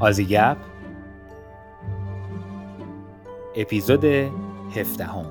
آزیگپ 0.00 0.56
اپیزود 3.56 4.04
هفدهم. 4.74 5.26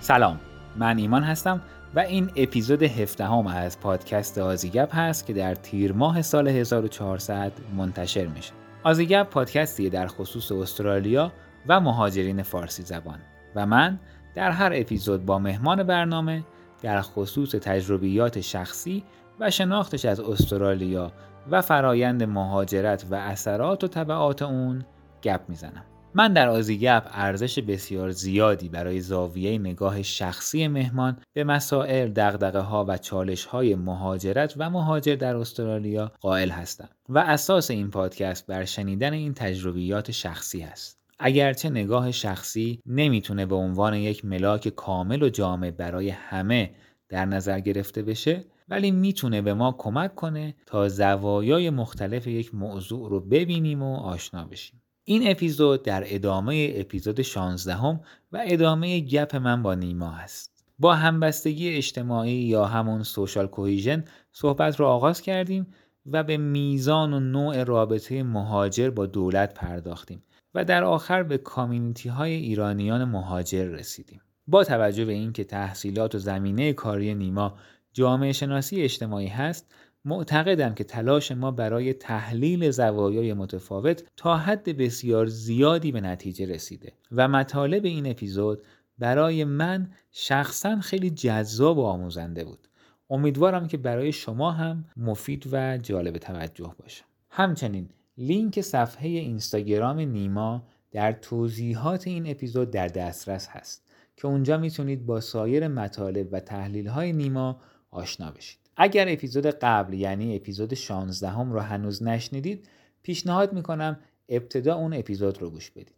سلام. 0.00 0.49
من 0.76 0.98
ایمان 0.98 1.22
هستم 1.22 1.60
و 1.94 2.00
این 2.00 2.30
اپیزود 2.36 2.82
هفدهم 2.82 3.46
از 3.46 3.80
پادکست 3.80 4.38
آزیگپ 4.38 4.94
هست 4.94 5.26
که 5.26 5.32
در 5.32 5.54
تیر 5.54 5.92
ماه 5.92 6.22
سال 6.22 6.48
1400 6.48 7.52
منتشر 7.76 8.26
میشه. 8.26 8.52
آزیگپ 8.82 9.30
پادکستیه 9.30 9.90
در 9.90 10.06
خصوص 10.06 10.52
استرالیا 10.52 11.32
و 11.68 11.80
مهاجرین 11.80 12.42
فارسی 12.42 12.82
زبان 12.82 13.18
و 13.54 13.66
من 13.66 13.98
در 14.34 14.50
هر 14.50 14.72
اپیزود 14.74 15.26
با 15.26 15.38
مهمان 15.38 15.82
برنامه 15.82 16.44
در 16.82 17.00
خصوص 17.00 17.50
تجربیات 17.50 18.40
شخصی 18.40 19.04
و 19.40 19.50
شناختش 19.50 20.04
از 20.04 20.20
استرالیا 20.20 21.12
و 21.50 21.62
فرایند 21.62 22.22
مهاجرت 22.22 23.06
و 23.10 23.14
اثرات 23.14 23.84
و 23.84 23.88
طبعات 23.88 24.42
اون 24.42 24.84
گپ 25.22 25.40
می‌زنم. 25.48 25.84
من 26.14 26.32
در 26.32 26.48
آزیگپ 26.48 27.08
ارزش 27.10 27.58
بسیار 27.58 28.10
زیادی 28.10 28.68
برای 28.68 29.00
زاویه 29.00 29.58
نگاه 29.58 30.02
شخصی 30.02 30.68
مهمان 30.68 31.16
به 31.32 31.44
مسائل، 31.44 32.08
دقدقه 32.08 32.58
ها 32.58 32.84
و 32.88 32.98
چالش 32.98 33.44
های 33.44 33.74
مهاجرت 33.74 34.54
و 34.56 34.70
مهاجر 34.70 35.14
در 35.14 35.36
استرالیا 35.36 36.12
قائل 36.20 36.50
هستم 36.50 36.88
و 37.08 37.18
اساس 37.18 37.70
این 37.70 37.90
پادکست 37.90 38.46
بر 38.46 38.64
شنیدن 38.64 39.12
این 39.12 39.34
تجربیات 39.34 40.10
شخصی 40.10 40.62
است. 40.62 41.00
اگرچه 41.18 41.70
نگاه 41.70 42.10
شخصی 42.10 42.80
نمی‌تونه 42.86 43.46
به 43.46 43.54
عنوان 43.54 43.94
یک 43.94 44.24
ملاک 44.24 44.68
کامل 44.68 45.22
و 45.22 45.28
جامع 45.28 45.70
برای 45.70 46.08
همه 46.08 46.70
در 47.08 47.24
نظر 47.24 47.60
گرفته 47.60 48.02
بشه 48.02 48.44
ولی 48.68 48.90
می‌تونه 48.90 49.42
به 49.42 49.54
ما 49.54 49.74
کمک 49.78 50.14
کنه 50.14 50.54
تا 50.66 50.88
زوایای 50.88 51.70
مختلف 51.70 52.26
یک 52.26 52.54
موضوع 52.54 53.10
رو 53.10 53.20
ببینیم 53.20 53.82
و 53.82 53.96
آشنا 53.96 54.44
بشیم. 54.44 54.79
این 55.10 55.30
اپیزود 55.30 55.82
در 55.82 56.02
ادامه 56.06 56.72
اپیزود 56.76 57.22
16 57.22 57.74
هم 57.74 58.00
و 58.32 58.44
ادامه 58.46 59.00
گپ 59.00 59.36
من 59.36 59.62
با 59.62 59.74
نیما 59.74 60.10
هست. 60.10 60.64
با 60.78 60.94
همبستگی 60.94 61.68
اجتماعی 61.68 62.32
یا 62.32 62.64
همون 62.64 63.02
سوشال 63.02 63.46
کوهیژن 63.46 64.04
صحبت 64.32 64.80
رو 64.80 64.86
آغاز 64.86 65.20
کردیم 65.20 65.66
و 66.06 66.22
به 66.22 66.36
میزان 66.36 67.12
و 67.12 67.20
نوع 67.20 67.64
رابطه 67.64 68.22
مهاجر 68.22 68.90
با 68.90 69.06
دولت 69.06 69.54
پرداختیم 69.54 70.22
و 70.54 70.64
در 70.64 70.84
آخر 70.84 71.22
به 71.22 71.38
کامیونیتی 71.38 72.08
های 72.08 72.32
ایرانیان 72.32 73.04
مهاجر 73.04 73.64
رسیدیم. 73.64 74.20
با 74.46 74.64
توجه 74.64 75.04
به 75.04 75.12
اینکه 75.12 75.44
تحصیلات 75.44 76.14
و 76.14 76.18
زمینه 76.18 76.72
کاری 76.72 77.14
نیما 77.14 77.58
جامعه 77.92 78.32
شناسی 78.32 78.82
اجتماعی 78.82 79.28
هست 79.28 79.74
معتقدم 80.04 80.74
که 80.74 80.84
تلاش 80.84 81.32
ما 81.32 81.50
برای 81.50 81.92
تحلیل 81.92 82.70
زوایای 82.70 83.34
متفاوت 83.34 84.04
تا 84.16 84.36
حد 84.36 84.76
بسیار 84.76 85.26
زیادی 85.26 85.92
به 85.92 86.00
نتیجه 86.00 86.46
رسیده 86.46 86.92
و 87.12 87.28
مطالب 87.28 87.84
این 87.84 88.10
اپیزود 88.10 88.62
برای 88.98 89.44
من 89.44 89.92
شخصا 90.10 90.80
خیلی 90.80 91.10
جذاب 91.10 91.78
و 91.78 91.84
آموزنده 91.84 92.44
بود. 92.44 92.68
امیدوارم 93.10 93.68
که 93.68 93.76
برای 93.76 94.12
شما 94.12 94.52
هم 94.52 94.84
مفید 94.96 95.48
و 95.52 95.78
جالب 95.78 96.18
توجه 96.18 96.74
باشه. 96.78 97.04
همچنین 97.30 97.88
لینک 98.18 98.60
صفحه 98.60 99.08
اینستاگرام 99.08 99.98
نیما 99.98 100.66
در 100.90 101.12
توضیحات 101.12 102.06
این 102.06 102.30
اپیزود 102.30 102.70
در 102.70 102.88
دسترس 102.88 103.48
هست 103.48 103.90
که 104.16 104.28
اونجا 104.28 104.58
می‌تونید 104.58 105.06
با 105.06 105.20
سایر 105.20 105.68
مطالب 105.68 106.28
و 106.32 106.40
تحلیل 106.40 106.86
های 106.86 107.12
نیما 107.12 107.60
آشنا 107.90 108.30
بشید. 108.30 108.69
اگر 108.82 109.08
اپیزود 109.08 109.46
قبل 109.46 109.94
یعنی 109.94 110.36
اپیزود 110.36 110.74
16 110.74 111.28
هم 111.28 111.52
رو 111.52 111.60
هنوز 111.60 112.02
نشنیدید 112.02 112.68
پیشنهاد 113.02 113.52
می‌کنم 113.52 113.98
ابتدا 114.28 114.74
اون 114.74 114.94
اپیزود 114.94 115.42
رو 115.42 115.50
گوش 115.50 115.70
بدید 115.70 115.94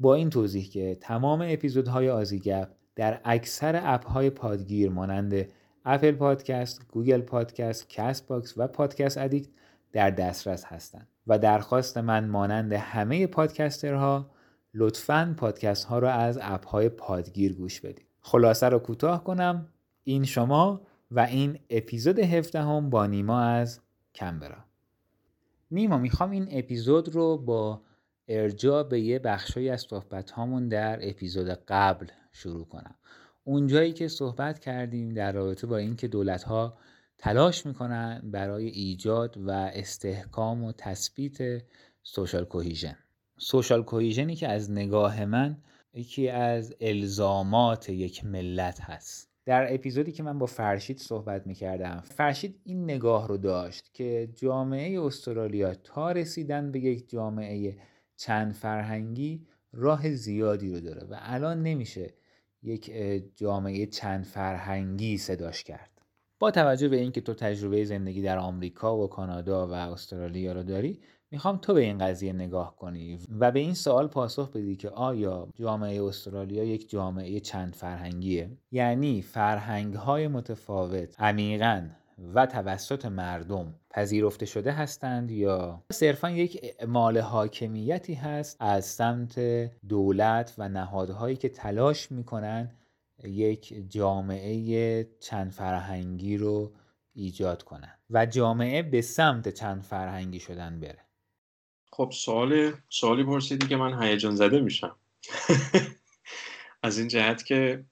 با 0.00 0.14
این 0.14 0.30
توضیح 0.30 0.68
که 0.68 0.98
تمام 1.00 1.44
اپیزودهای 1.48 2.10
آزیگپ 2.10 2.68
در 2.96 3.20
اکثر 3.24 3.80
اپ 3.84 4.06
های 4.06 4.30
پادگیر 4.30 4.90
مانند 4.90 5.48
Apple 5.84 6.12
Podcast، 6.12 6.82
Google 6.88 7.20
Podcast، 7.20 7.88
Castbox 7.88 8.54
و 8.56 8.66
Podcast 8.66 9.18
Addict 9.18 9.48
در 9.92 10.10
دسترس 10.10 10.64
هستند 10.64 11.08
و 11.26 11.38
درخواست 11.38 11.98
من 11.98 12.28
مانند 12.28 12.72
همه 12.72 13.26
پادکسترها 13.26 14.30
لطفاً 14.74 15.34
پادکست 15.36 15.84
ها 15.84 15.98
را 15.98 16.12
از 16.12 16.38
اپ 16.42 16.66
های 16.66 16.88
پادگیر 16.88 17.54
گوش 17.54 17.80
بدید. 17.80 18.06
خلاصه 18.20 18.68
رو 18.68 18.78
کوتاه 18.78 19.24
کنم 19.24 19.68
این 20.04 20.24
شما 20.24 20.80
و 21.14 21.20
این 21.20 21.58
اپیزود 21.70 22.18
17 22.18 22.62
هم 22.62 22.90
با 22.90 23.06
نیما 23.06 23.40
از 23.40 23.80
کمبرا. 24.14 24.64
نیما 25.70 25.98
می‌خوام 25.98 26.30
این 26.30 26.48
اپیزود 26.50 27.08
رو 27.08 27.38
با 27.38 27.82
ارجاع 28.28 28.82
به 28.82 29.00
یه 29.00 29.18
بخشی 29.18 29.70
از 29.70 29.80
صحبت 29.80 30.30
هامون 30.30 30.68
در 30.68 31.08
اپیزود 31.08 31.48
قبل 31.48 32.06
شروع 32.32 32.64
کنم. 32.64 32.94
اونجایی 33.44 33.92
که 33.92 34.08
صحبت 34.08 34.58
کردیم 34.58 35.14
در 35.14 35.32
رابطه 35.32 35.66
با 35.66 35.76
اینکه 35.76 36.08
دولت 36.08 36.42
ها 36.42 36.78
تلاش 37.18 37.66
می‌کنن 37.66 38.20
برای 38.24 38.66
ایجاد 38.66 39.36
و 39.36 39.50
استحکام 39.50 40.64
و 40.64 40.72
تثبیت 40.72 41.62
سوشال 42.02 42.44
کوهیژن. 42.44 42.96
سوشال 43.38 43.82
کوهیژنی 43.82 44.36
که 44.36 44.48
از 44.48 44.70
نگاه 44.70 45.24
من 45.24 45.56
یکی 45.94 46.28
از 46.28 46.74
الزامات 46.80 47.88
یک 47.88 48.24
ملت 48.24 48.80
هست. 48.80 49.31
در 49.44 49.74
اپیزودی 49.74 50.12
که 50.12 50.22
من 50.22 50.38
با 50.38 50.46
فرشید 50.46 50.98
صحبت 50.98 51.46
می‌کردم 51.46 52.00
فرشید 52.04 52.60
این 52.64 52.84
نگاه 52.84 53.28
رو 53.28 53.36
داشت 53.36 53.94
که 53.94 54.28
جامعه 54.34 55.00
استرالیا 55.00 55.74
تا 55.74 56.12
رسیدن 56.12 56.72
به 56.72 56.80
یک 56.80 57.08
جامعه 57.08 57.76
چند 58.16 58.52
فرهنگی 58.52 59.46
راه 59.72 60.10
زیادی 60.10 60.70
رو 60.70 60.80
داره 60.80 61.04
و 61.04 61.16
الان 61.18 61.62
نمیشه 61.62 62.14
یک 62.62 62.92
جامعه 63.36 63.86
چند 63.86 64.24
فرهنگی 64.24 65.18
صداش 65.18 65.64
کرد. 65.64 65.90
با 66.38 66.50
توجه 66.50 66.88
به 66.88 66.96
اینکه 66.96 67.20
تو 67.20 67.34
تجربه 67.34 67.84
زندگی 67.84 68.22
در 68.22 68.38
آمریکا 68.38 68.96
و 68.96 69.06
کانادا 69.06 69.68
و 69.68 69.72
استرالیا 69.72 70.52
رو 70.52 70.62
داری 70.62 71.00
می‌خوام 71.32 71.56
تو 71.56 71.74
به 71.74 71.80
این 71.80 71.98
قضیه 71.98 72.32
نگاه 72.32 72.76
کنی 72.76 73.18
و 73.38 73.50
به 73.50 73.60
این 73.60 73.74
سوال 73.74 74.06
پاسخ 74.06 74.50
بدی 74.50 74.76
که 74.76 74.88
آیا 74.88 75.48
جامعه 75.54 76.02
استرالیا 76.02 76.64
یک 76.64 76.90
جامعه 76.90 77.40
چند 77.40 77.74
فرهنگیه؟ 77.74 78.50
یعنی 78.70 79.22
فرهنگ 79.22 79.94
های 79.94 80.28
متفاوت 80.28 81.20
عمیقا 81.20 81.88
و 82.34 82.46
توسط 82.46 83.06
مردم 83.06 83.74
پذیرفته 83.90 84.46
شده 84.46 84.72
هستند 84.72 85.30
یا 85.30 85.82
صرفا 85.92 86.30
یک 86.30 86.60
اعمال 86.62 87.18
حاکمیتی 87.18 88.14
هست 88.14 88.56
از 88.60 88.84
سمت 88.84 89.38
دولت 89.88 90.54
و 90.58 90.68
نهادهایی 90.68 91.36
که 91.36 91.48
تلاش 91.48 92.12
می‌کنن 92.12 92.70
یک 93.24 93.90
جامعه 93.90 95.04
چند 95.20 95.50
فرهنگی 95.50 96.36
رو 96.36 96.72
ایجاد 97.14 97.62
کنن 97.62 97.98
و 98.10 98.26
جامعه 98.26 98.82
به 98.82 99.00
سمت 99.00 99.48
چند 99.48 99.82
فرهنگی 99.82 100.40
شدن 100.40 100.80
بره؟ 100.80 100.98
خب 101.94 102.10
سوال 102.14 102.72
سوالی 102.88 103.24
پرسیدی 103.24 103.66
که 103.66 103.76
من 103.76 104.02
هیجان 104.02 104.34
زده 104.34 104.60
میشم. 104.60 104.96
از 106.82 106.98
این 106.98 107.08
جهت 107.08 107.44
که 107.44 107.84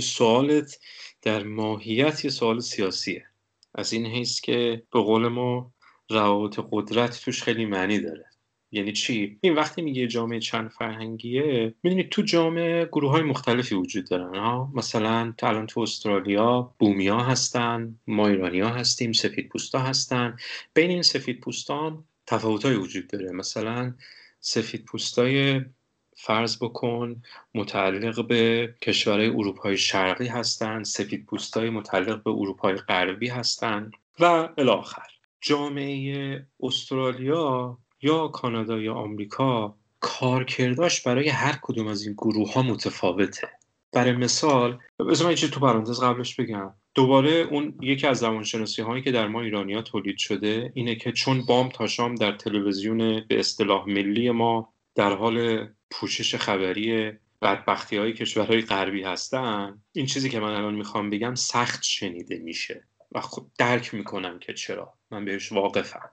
سوالت 0.00 0.78
در 1.22 1.42
ماهیت 1.42 2.24
یه 2.24 2.30
سوال 2.30 2.60
سیاسیه. 2.60 3.26
از 3.74 3.92
این 3.92 4.06
حیث 4.06 4.40
که 4.40 4.82
به 4.92 5.00
قول 5.00 5.28
ما 5.28 5.72
روابط 6.10 6.60
قدرت 6.70 7.20
توش 7.24 7.42
خیلی 7.42 7.66
معنی 7.66 8.00
داره. 8.00 8.24
یعنی 8.70 8.92
چی؟ 8.92 9.38
این 9.40 9.54
وقتی 9.54 9.82
میگه 9.82 10.06
جامعه 10.06 10.40
چند 10.40 10.70
فرهنگیه 10.70 11.74
می‌دونید 11.82 12.08
تو 12.08 12.22
جامعه 12.22 12.84
گروه 12.84 13.10
های 13.10 13.22
مختلفی 13.22 13.74
وجود 13.74 14.10
دارن 14.10 14.34
ها؟ 14.34 14.72
مثلا 14.74 15.34
تا 15.38 15.48
الان 15.48 15.66
تو 15.66 15.80
استرالیا 15.80 16.74
بومیا 16.78 17.18
هستن 17.18 17.98
ما 18.06 18.28
ایرانیا 18.28 18.68
هستیم 18.68 19.12
سفید 19.12 19.48
پوستا 19.48 19.78
هستن. 19.78 20.36
بین 20.74 20.90
این 20.90 21.02
سفید 21.02 21.40
پوستان 21.40 22.04
تفاوتهایی 22.32 22.76
وجود 22.76 23.06
داره. 23.06 23.32
مثلا 23.32 23.94
سفید 24.40 24.84
پوستای 24.84 25.60
فرض 26.16 26.56
بکن 26.56 27.22
متعلق 27.54 28.26
به 28.26 28.74
کشورهای 28.82 29.28
اروپای 29.28 29.76
شرقی 29.76 30.26
هستند 30.26 30.84
سفید 30.84 31.26
پوستای 31.26 31.70
متعلق 31.70 32.22
به 32.22 32.30
اروپای 32.30 32.76
غربی 32.76 33.28
هستند 33.28 33.92
و 34.20 34.48
الاخر. 34.58 35.08
جامعه 35.40 36.46
استرالیا 36.60 37.78
یا 38.02 38.28
کانادا 38.28 38.78
یا 38.78 38.94
آمریکا 38.94 39.76
کارکرداش 40.00 41.00
برای 41.00 41.28
هر 41.28 41.58
کدوم 41.62 41.86
از 41.86 42.02
این 42.02 42.12
گروه 42.12 42.52
ها 42.52 42.62
متفاوته. 42.62 43.50
برای 43.92 44.12
مثال 44.12 44.78
بذار 44.98 45.28
من 45.28 45.34
تو 45.34 45.60
پرانتز 45.60 46.00
قبلش 46.00 46.40
بگم. 46.40 46.74
دوباره 46.94 47.30
اون 47.30 47.78
یکی 47.82 48.06
از 48.06 48.18
زبانشناسی 48.18 48.82
هایی 48.82 49.02
که 49.02 49.12
در 49.12 49.28
ما 49.28 49.40
ایرانیا 49.40 49.82
تولید 49.82 50.18
شده 50.18 50.72
اینه 50.74 50.94
که 50.94 51.12
چون 51.12 51.46
بام 51.46 51.68
تا 51.68 51.86
شام 51.86 52.14
در 52.14 52.32
تلویزیون 52.32 52.98
به 53.28 53.40
اصطلاح 53.40 53.88
ملی 53.88 54.30
ما 54.30 54.72
در 54.94 55.12
حال 55.12 55.68
پوشش 55.90 56.34
خبری 56.34 57.12
بدبختی 57.42 57.96
های 57.96 58.12
کشورهای 58.12 58.62
غربی 58.62 59.02
هستن 59.02 59.82
این 59.92 60.06
چیزی 60.06 60.30
که 60.30 60.40
من 60.40 60.54
الان 60.54 60.74
می‌خوام 60.74 61.10
بگم 61.10 61.34
سخت 61.34 61.82
شنیده 61.82 62.38
میشه 62.38 62.84
و 63.12 63.20
خود 63.20 63.50
درک 63.58 63.94
می‌کنم 63.94 64.38
که 64.38 64.54
چرا. 64.54 64.94
من 65.10 65.24
بهش 65.24 65.52
واقفم. 65.52 66.10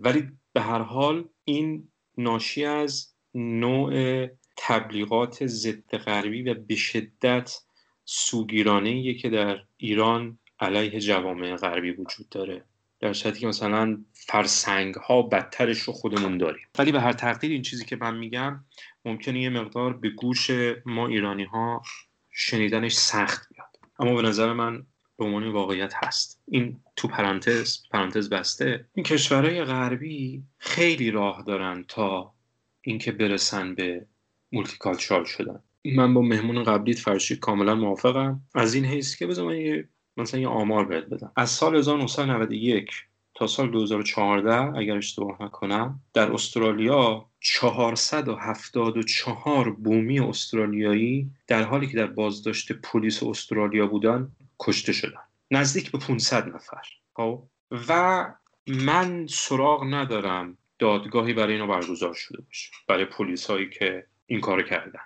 ولی 0.00 0.28
به 0.52 0.60
هر 0.60 0.82
حال 0.82 1.24
این 1.44 1.88
ناشی 2.18 2.64
از 2.64 3.14
نوع 3.34 4.26
تبلیغات 4.56 5.46
ضد 5.46 5.96
غربی 5.96 6.42
و 6.42 6.54
به 6.54 6.76
شدت 6.76 7.60
سوگیرانه 8.04 9.14
که 9.14 9.30
در 9.30 9.60
ایران 9.76 10.38
علیه 10.60 11.00
جوامع 11.00 11.56
غربی 11.56 11.90
وجود 11.90 12.28
داره. 12.28 12.64
در 13.00 13.12
صورتی 13.12 13.40
که 13.40 13.46
مثلا 13.46 14.04
فرسنگ 14.12 14.94
ها 14.94 15.22
بدترش 15.22 15.78
رو 15.78 15.92
خودمون 15.92 16.38
داریم. 16.38 16.66
ولی 16.78 16.92
به 16.92 17.00
هر 17.00 17.12
تقدیر 17.12 17.50
این 17.50 17.62
چیزی 17.62 17.84
که 17.84 17.96
من 17.96 18.16
میگم 18.16 18.64
ممکنه 19.04 19.40
یه 19.40 19.48
مقدار 19.48 19.92
به 19.92 20.10
گوش 20.10 20.50
ما 20.86 21.06
ایرانی 21.06 21.44
ها 21.44 21.82
شنیدنش 22.30 22.92
سخت 22.92 23.48
بیاد. 23.54 23.78
اما 23.98 24.14
به 24.14 24.28
نظر 24.28 24.52
من 24.52 24.86
به 25.18 25.24
عنوان 25.24 25.48
واقعیت 25.48 25.94
هست. 25.96 26.42
این 26.48 26.80
تو 26.96 27.08
پرانتز 27.08 27.78
پرانتز 27.90 28.30
بسته. 28.30 28.86
این 28.94 29.04
کشورهای 29.04 29.64
غربی 29.64 30.42
خیلی 30.58 31.10
راه 31.10 31.42
دارن 31.46 31.84
تا 31.88 32.34
اینکه 32.82 33.12
برسن 33.12 33.74
به 33.74 34.06
multicultural 34.54 35.24
شدن. 35.24 35.60
من 35.84 36.14
با 36.14 36.22
مهمون 36.22 36.64
قبلیت 36.64 36.98
فرشید 36.98 37.36
کاملا 37.36 37.74
موافقم. 37.74 38.40
از 38.54 38.74
این 38.74 38.84
حیث 38.84 39.16
که 39.16 39.26
بذار 39.26 39.46
من 39.46 39.56
یه 39.56 39.88
مثلا 40.16 40.40
یه 40.40 40.48
آمار 40.48 40.84
بهت 40.84 41.04
بدم. 41.04 41.32
از 41.36 41.50
سال 41.50 41.76
1991 41.76 42.90
تا 43.34 43.46
سال 43.46 43.70
2014 43.70 44.78
اگر 44.78 44.96
اشتباه 44.96 45.42
نکنم 45.42 46.00
در 46.12 46.32
استرالیا 46.32 47.26
474 47.40 49.70
بومی 49.70 50.20
استرالیایی 50.20 51.30
در 51.46 51.62
حالی 51.62 51.86
که 51.86 51.96
در 51.96 52.06
بازداشت 52.06 52.72
پلیس 52.72 53.22
استرالیا 53.22 53.86
بودن 53.86 54.32
کشته 54.60 54.92
شدن. 54.92 55.20
نزدیک 55.50 55.90
به 55.90 55.98
500 55.98 56.54
نفر. 56.54 56.82
خب؟ 57.14 57.42
و 57.88 58.24
من 58.66 59.26
سراغ 59.26 59.84
ندارم 59.84 60.58
دادگاهی 60.78 61.32
برای 61.32 61.52
اینو 61.52 61.66
برگزار 61.66 62.14
شده 62.14 62.42
باشه. 62.42 62.70
برای 62.88 63.04
پلیس 63.04 63.46
هایی 63.46 63.70
که 63.70 64.06
این 64.26 64.40
کار 64.40 64.62
کردن. 64.62 65.00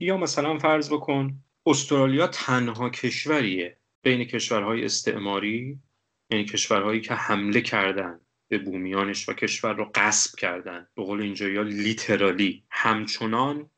یا 0.00 0.16
مثلا 0.16 0.58
فرض 0.58 0.92
بکن 0.92 1.42
استرالیا 1.66 2.26
تنها 2.26 2.90
کشوریه 2.90 3.78
بین 4.02 4.24
کشورهای 4.24 4.84
استعماری 4.84 5.78
یعنی 6.30 6.44
کشورهایی 6.44 7.00
که 7.00 7.14
حمله 7.14 7.60
کردن 7.60 8.20
به 8.48 8.58
بومیانش 8.58 9.28
و 9.28 9.32
کشور 9.32 9.72
رو 9.72 9.90
غصب 9.94 10.38
کردن. 10.38 10.86
به 10.94 11.02
قول 11.02 11.22
اینجا 11.22 11.48
یا 11.48 11.62
لیترالی. 11.62 12.64
همچنان 12.70 13.70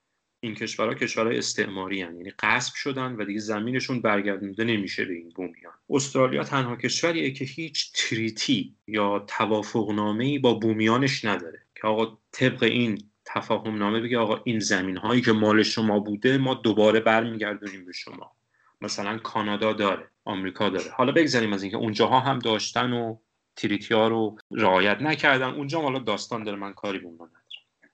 این 0.43 0.55
کشورها 0.55 0.95
کشورهای 0.95 1.39
استعماری 1.39 2.03
هن. 2.03 2.17
یعنی 2.17 2.31
غصب 2.31 2.75
شدن 2.75 3.17
و 3.17 3.25
دیگه 3.25 3.41
زمینشون 3.41 4.01
برگردونده 4.01 4.65
نمیشه 4.65 5.05
به 5.05 5.15
این 5.15 5.29
بومیان. 5.29 5.73
استرالیا 5.91 6.45
تنها 6.45 6.77
کشوریه 6.77 7.31
که 7.31 7.45
هیچ 7.45 7.93
تریتی 7.95 8.77
یا 8.87 9.19
توافقنامه 9.19 10.39
با 10.39 10.55
بومیانش 10.55 11.25
نداره 11.25 11.67
که 11.75 11.87
آقا 11.87 12.19
طبق 12.33 12.63
این 12.63 13.10
تفاهم 13.35 13.79
نامه 13.79 14.01
بگه 14.01 14.19
آقا 14.19 14.41
این 14.45 14.59
زمین 14.59 14.97
هایی 14.97 15.21
که 15.21 15.33
مال 15.33 15.63
شما 15.63 16.01
بوده 16.01 16.39
ما 16.39 16.55
دوباره 16.55 17.01
برمیگردونیم 17.01 17.85
به 17.85 17.93
شما. 17.93 18.33
مثلا 18.81 19.19
کانادا 19.19 19.73
داره 19.73 20.11
آمریکا 20.25 20.69
داره. 20.69 20.91
حالا 20.91 21.13
بگذاریم 21.13 21.53
از 21.53 21.63
اینکه 21.63 21.77
اونجاها 21.77 22.21
هم 22.21 22.39
داشتن 22.39 22.93
و 22.93 23.17
تریتی 23.57 23.95
ها 23.95 24.09
رو 24.09 24.37
رعایت 24.51 25.03
نکردن. 25.03 25.49
اونجا 25.49 25.81
حالا 25.81 25.99
داستان 25.99 26.45
داره 26.45 26.57
من 26.57 26.73
کاری 26.73 26.99
به 26.99 27.09
ندارم. 27.09 27.31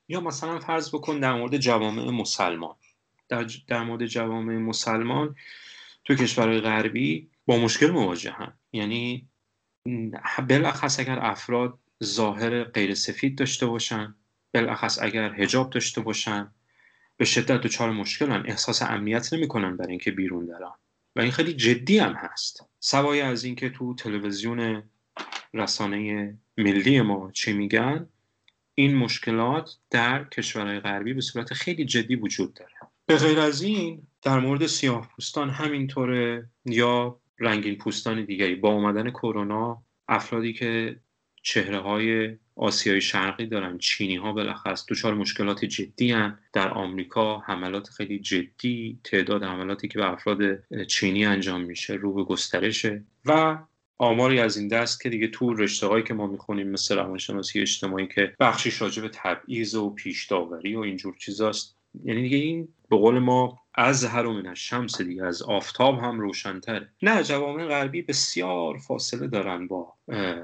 یا 0.09 0.21
مثلا 0.21 0.59
فرض 0.59 0.95
بکن 0.95 1.21
در 1.21 1.33
مورد 1.33 1.57
جوامع 1.57 2.11
مسلمان. 2.11 2.77
در, 3.29 3.47
در 3.69 3.83
مورد 3.83 4.07
جوامع 4.07 4.59
مسلمان 4.59 5.35
تو 6.05 6.15
کشورهای 6.15 6.61
غربی 6.61 7.31
با 7.47 7.57
مشکل 7.57 7.91
مواجهن. 7.91 8.53
یعنی 8.73 9.29
بالاخص 10.49 11.01
اگر 11.01 11.19
افراد 11.19 11.79
ظاهر 12.05 12.65
غیر 12.65 12.95
سفید 12.95 13.39
داشته 13.39 13.67
باشن 13.67 14.15
بالاخص 14.61 14.99
اگر 15.03 15.35
هجاب 15.35 15.71
داشته 15.71 16.01
باشن 16.01 16.51
به 17.17 17.25
شدت 17.25 17.61
دچار 17.61 17.91
مشکلن. 17.91 18.43
احساس 18.47 18.83
امنیت 18.83 19.33
نمی‌کنن 19.33 19.77
برای 19.77 19.91
اینکه 19.91 20.11
بیرون 20.11 20.47
دارن 20.47 20.73
و 21.17 21.21
این 21.21 21.31
خیلی 21.31 21.53
جدی 21.53 21.99
هم 21.99 22.13
هست. 22.13 22.65
سوای 22.81 23.21
از 23.21 23.45
اینکه 23.45 23.69
تو 23.69 23.95
تلویزیون 23.95 24.83
رسانه 25.55 26.35
ملی 26.57 27.01
ما 27.01 27.31
چی 27.33 27.53
میگن 27.53 28.09
این 28.75 28.97
مشکلات 28.97 29.77
در 29.91 30.25
کشورهای 30.25 30.81
غربی 30.81 31.15
به 31.15 31.21
صورت 31.21 31.55
خیلی 31.55 31.85
جدی 31.85 32.17
وجود 32.17 32.55
داره. 32.55 32.73
به 33.07 33.17
غیر 33.17 33.41
از 33.41 33.63
این 33.63 34.07
در 34.23 34.39
مورد 34.39 34.67
سیاه 34.67 35.09
پوستان 35.09 35.51
همینطوره 35.51 36.51
یا 36.65 37.21
رنگین 37.39 37.79
پوستان 37.79 38.25
دیگری. 38.25 38.55
با 38.55 38.69
اومدن 38.69 39.11
کرونا 39.11 39.83
افرادی 40.09 40.53
که 40.53 41.01
چهره 41.47 41.79
های 41.79 42.37
آسیای 42.57 43.01
شرقی 43.01 43.47
دارن 43.47 43.79
چینی 43.79 44.17
ها 44.17 44.33
بالاخص 44.33 44.85
دچار 44.89 45.15
مشکلات 45.15 45.65
جدی 45.65 46.13
هن. 46.13 46.39
در 46.53 46.69
آمریکا 46.69 47.39
حملات 47.39 47.89
خیلی 47.89 48.19
جدی 48.19 48.99
تعداد 49.05 49.43
حملاتی 49.43 49.89
که 49.89 49.99
به 49.99 50.13
افراد 50.13 50.39
چینی 50.87 51.27
انجام 51.27 51.61
میشه 51.61 51.95
رو 51.95 52.13
به 52.13 52.25
گسترشه 52.25 53.05
و 53.25 53.59
آماری 53.99 54.41
از 54.41 54.57
این 54.57 54.69
دست 54.69 55.01
که 55.01 55.09
دیگه 55.09 55.29
تو 55.29 55.55
رشته 55.55 55.87
هایی 55.87 56.05
که 56.05 56.15
ما 56.15 56.27
می‌خونیم 56.27 56.69
مثل 56.69 56.97
روانشناسی 56.97 57.61
اجتماعی 57.61 58.07
که 58.07 58.35
بخشی 58.41 58.73
راجع 58.81 59.03
به 59.03 59.11
تبعیض 59.13 59.75
و 59.75 59.91
پیش 59.91 60.27
داوری 60.27 60.75
و 60.75 60.81
اینجور 60.81 61.17
چیزاست 61.19 61.77
یعنی 62.05 62.23
دیگه 62.23 62.37
این 62.37 62.69
به 62.91 62.97
قول 62.97 63.19
ما 63.19 63.59
از 63.75 64.05
هر 64.05 64.27
من 64.27 64.55
شمس 64.55 65.01
دیگه 65.01 65.25
از 65.25 65.43
آفتاب 65.43 65.99
هم 65.99 66.21
روشنتره. 66.21 66.93
نه 67.03 67.23
جوامع 67.23 67.67
غربی 67.67 68.03
بسیار 68.03 68.79
فاصله 68.79 69.27
دارن 69.27 69.67
با 69.67 69.93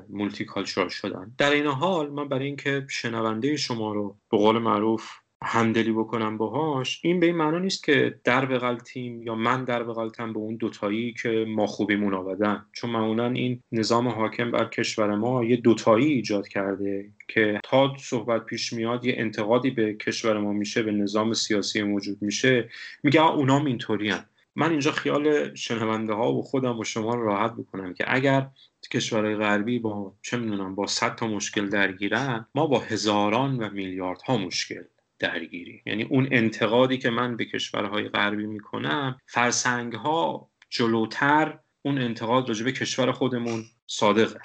مولتی 0.08 0.44
کالچورال 0.44 0.88
شدن. 0.88 1.34
در 1.38 1.50
این 1.50 1.66
حال 1.66 2.10
من 2.10 2.28
برای 2.28 2.46
اینکه 2.46 2.86
شنونده 2.90 3.56
شما 3.56 3.92
رو 3.92 4.16
به 4.30 4.36
قول 4.36 4.58
معروف 4.58 5.10
همدلی 5.44 5.92
بکنم 5.92 6.36
باهاش 6.36 7.00
این 7.04 7.20
به 7.20 7.26
این 7.26 7.36
معنا 7.36 7.58
نیست 7.58 7.84
که 7.84 8.14
در 8.24 8.46
بغلتیم 8.46 9.22
یا 9.22 9.34
من 9.34 9.64
در 9.64 9.82
بغلتم 9.82 10.32
به 10.32 10.38
اون 10.38 10.56
دوتایی 10.56 11.14
که 11.22 11.44
ما 11.48 11.66
خوبیمون 11.66 12.14
آمدن. 12.14 12.66
چون 12.72 12.90
معمولا 12.90 13.26
این 13.26 13.60
نظام 13.72 14.08
حاکم 14.08 14.50
بر 14.50 14.64
کشور 14.64 15.14
ما 15.14 15.44
یه 15.44 15.56
دوتایی 15.56 16.12
ایجاد 16.12 16.48
کرده 16.48 17.10
که 17.28 17.60
تا 17.64 17.94
صحبت 17.98 18.44
پیش 18.44 18.72
میاد 18.72 19.04
یه 19.04 19.14
انتقادی 19.16 19.70
به 19.70 19.94
کشور 19.94 20.38
ما 20.38 20.52
میشه 20.52 20.82
به 20.82 20.92
نظام 20.92 21.32
سیاسی 21.32 21.82
موجود 21.82 22.22
میشه. 22.22 22.68
میگه 23.02 23.30
اونام 23.30 23.64
اینطوری 23.64 24.12
من 24.56 24.70
اینجا 24.70 24.92
خیال 24.92 25.54
شنونده 25.54 26.12
ها 26.12 26.32
و 26.32 26.42
خودم 26.42 26.78
و 26.78 26.84
شما 26.84 27.14
رو 27.14 27.24
راحت 27.24 27.54
بکنم 27.54 27.94
که 27.94 28.04
اگر 28.08 28.46
کشورهای 28.90 29.36
غربی 29.36 29.78
با 29.78 30.14
چه 30.22 30.36
می‌دونم 30.36 30.74
با 30.74 30.86
صد 30.86 31.14
تا 31.14 31.26
مشکل 31.26 31.68
درگیرن 31.68 32.46
ما 32.54 32.66
با 32.66 32.78
هزاران 32.78 33.56
و 33.56 33.70
میلیاردها 33.70 34.36
مشکل. 34.36 34.82
درگیری. 35.22 35.82
یعنی 35.86 36.02
اون 36.02 36.28
انتقادی 36.30 36.98
که 36.98 37.10
من 37.10 37.36
به 37.36 37.44
کشورهای 37.44 38.08
غربی 38.08 38.46
می‌کنم 38.46 39.18
فرسنگ 39.26 39.92
ها 39.92 40.50
جلوتر 40.70 41.58
اون 41.82 41.98
انتقاد 41.98 42.48
راجع 42.48 42.64
به 42.64 42.72
کشور 42.72 43.12
خودمون 43.12 43.64
صادقه. 43.86 44.40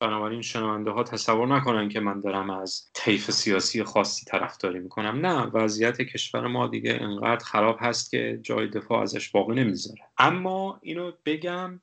بنابراین 0.00 0.42
شنونده 0.42 0.90
ها 0.90 1.02
تصور 1.02 1.48
نکنن 1.48 1.88
که 1.88 2.00
من 2.00 2.20
دارم 2.20 2.50
از 2.50 2.90
طیف 2.94 3.30
سیاسی 3.30 3.84
خاصی 3.84 4.24
طرفداری 4.24 4.78
می‌کنم. 4.78 5.26
نه 5.26 5.42
وضعیت 5.42 6.02
کشور 6.02 6.46
ما 6.46 6.66
دیگه 6.66 6.98
انقدر 7.00 7.44
خراب 7.44 7.76
هست 7.80 8.10
که 8.10 8.40
جای 8.42 8.66
دفاع 8.66 9.02
ازش 9.02 9.30
باقی 9.30 9.54
نمی‌ذاره. 9.54 10.02
اما 10.18 10.78
اینو 10.82 11.12
بگم 11.24 11.80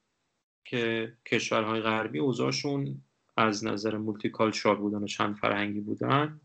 که 0.66 1.14
کشورهای 1.26 1.82
غربی 1.82 2.20
اوضاعشون 2.20 3.02
از 3.38 3.66
نظر 3.66 3.98
مولتی 3.98 4.30
بودن 4.80 5.04
و 5.04 5.08
چند 5.08 5.36
فرهنگی 5.36 5.80
بودن 5.80 6.42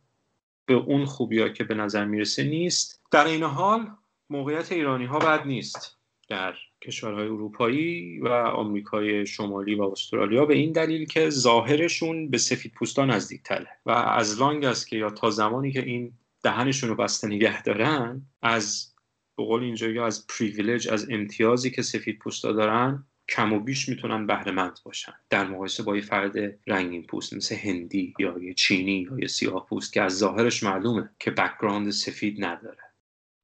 به 0.69 0.75
اون 0.75 1.05
خوبی 1.05 1.41
ها 1.41 1.49
که 1.49 1.65
به 1.65 1.75
نظر 1.75 2.05
می‌رسه 2.05 2.45
نیست. 2.45 3.03
در 3.11 3.25
این 3.25 3.43
حال 3.43 3.91
موقعیت 4.31 4.73
ایرانی 4.73 5.05
ها 5.05 5.19
بد 5.19 5.47
نیست 5.47 5.99
در 6.29 6.55
کشورهای 6.83 7.27
اروپایی 7.27 8.21
و 8.21 8.29
آمریکای 8.29 9.27
شمالی 9.27 9.75
و 9.75 9.83
استرالیا 9.83 10.45
به 10.45 10.55
این 10.55 10.73
دلیل 10.73 11.07
که 11.07 11.31
ظاهرشون 11.31 12.31
به 12.31 12.39
سفید 12.39 12.73
پوستان 12.73 13.11
نزدیک 13.11 13.43
تله 13.43 13.69
و 13.87 13.91
از 13.91 14.41
لانگ 14.41 14.65
است 14.65 14.89
که 14.89 14.97
یا 14.97 15.11
تا 15.11 15.31
زمانی 15.31 15.73
که 15.73 15.83
این 15.83 16.13
دهنشون 16.43 16.89
رو 16.91 16.97
بسته 16.97 17.27
نگه 17.27 17.63
دارن 17.63 18.23
از 18.43 18.95
به 19.37 19.45
قول 19.45 19.63
اینجا 19.63 19.89
یا 19.89 20.07
از 20.07 20.27
پریویلج 20.27 20.89
از 20.89 21.11
امتیازی 21.11 21.71
که 21.71 21.83
سفید 21.83 22.19
پوستا 22.19 22.53
دارن 22.53 23.07
کم 23.28 23.52
و 23.52 23.61
بیش 23.61 23.88
می‌تونن 23.88 24.26
بهرهمند 24.26 24.78
باشن. 24.85 25.12
در 25.30 25.44
مقایسه 25.44 25.82
با 25.82 25.97
یه 25.97 26.02
فرد 26.02 26.32
رنگین 26.66 27.06
پوست 27.06 27.35
مثل 27.35 27.56
هندی 27.56 28.14
یا 28.18 28.38
یه 28.38 28.54
چینی 28.54 29.06
یا 29.11 29.18
یه 29.18 29.26
سیاه 29.26 29.66
پوست 29.66 29.92
که 29.92 30.02
از 30.02 30.18
ظاهرش 30.18 30.62
معلومه 30.62 31.11
که 31.20 31.30
background 31.31 31.90
سفید 31.90 32.44
نداره. 32.44 32.82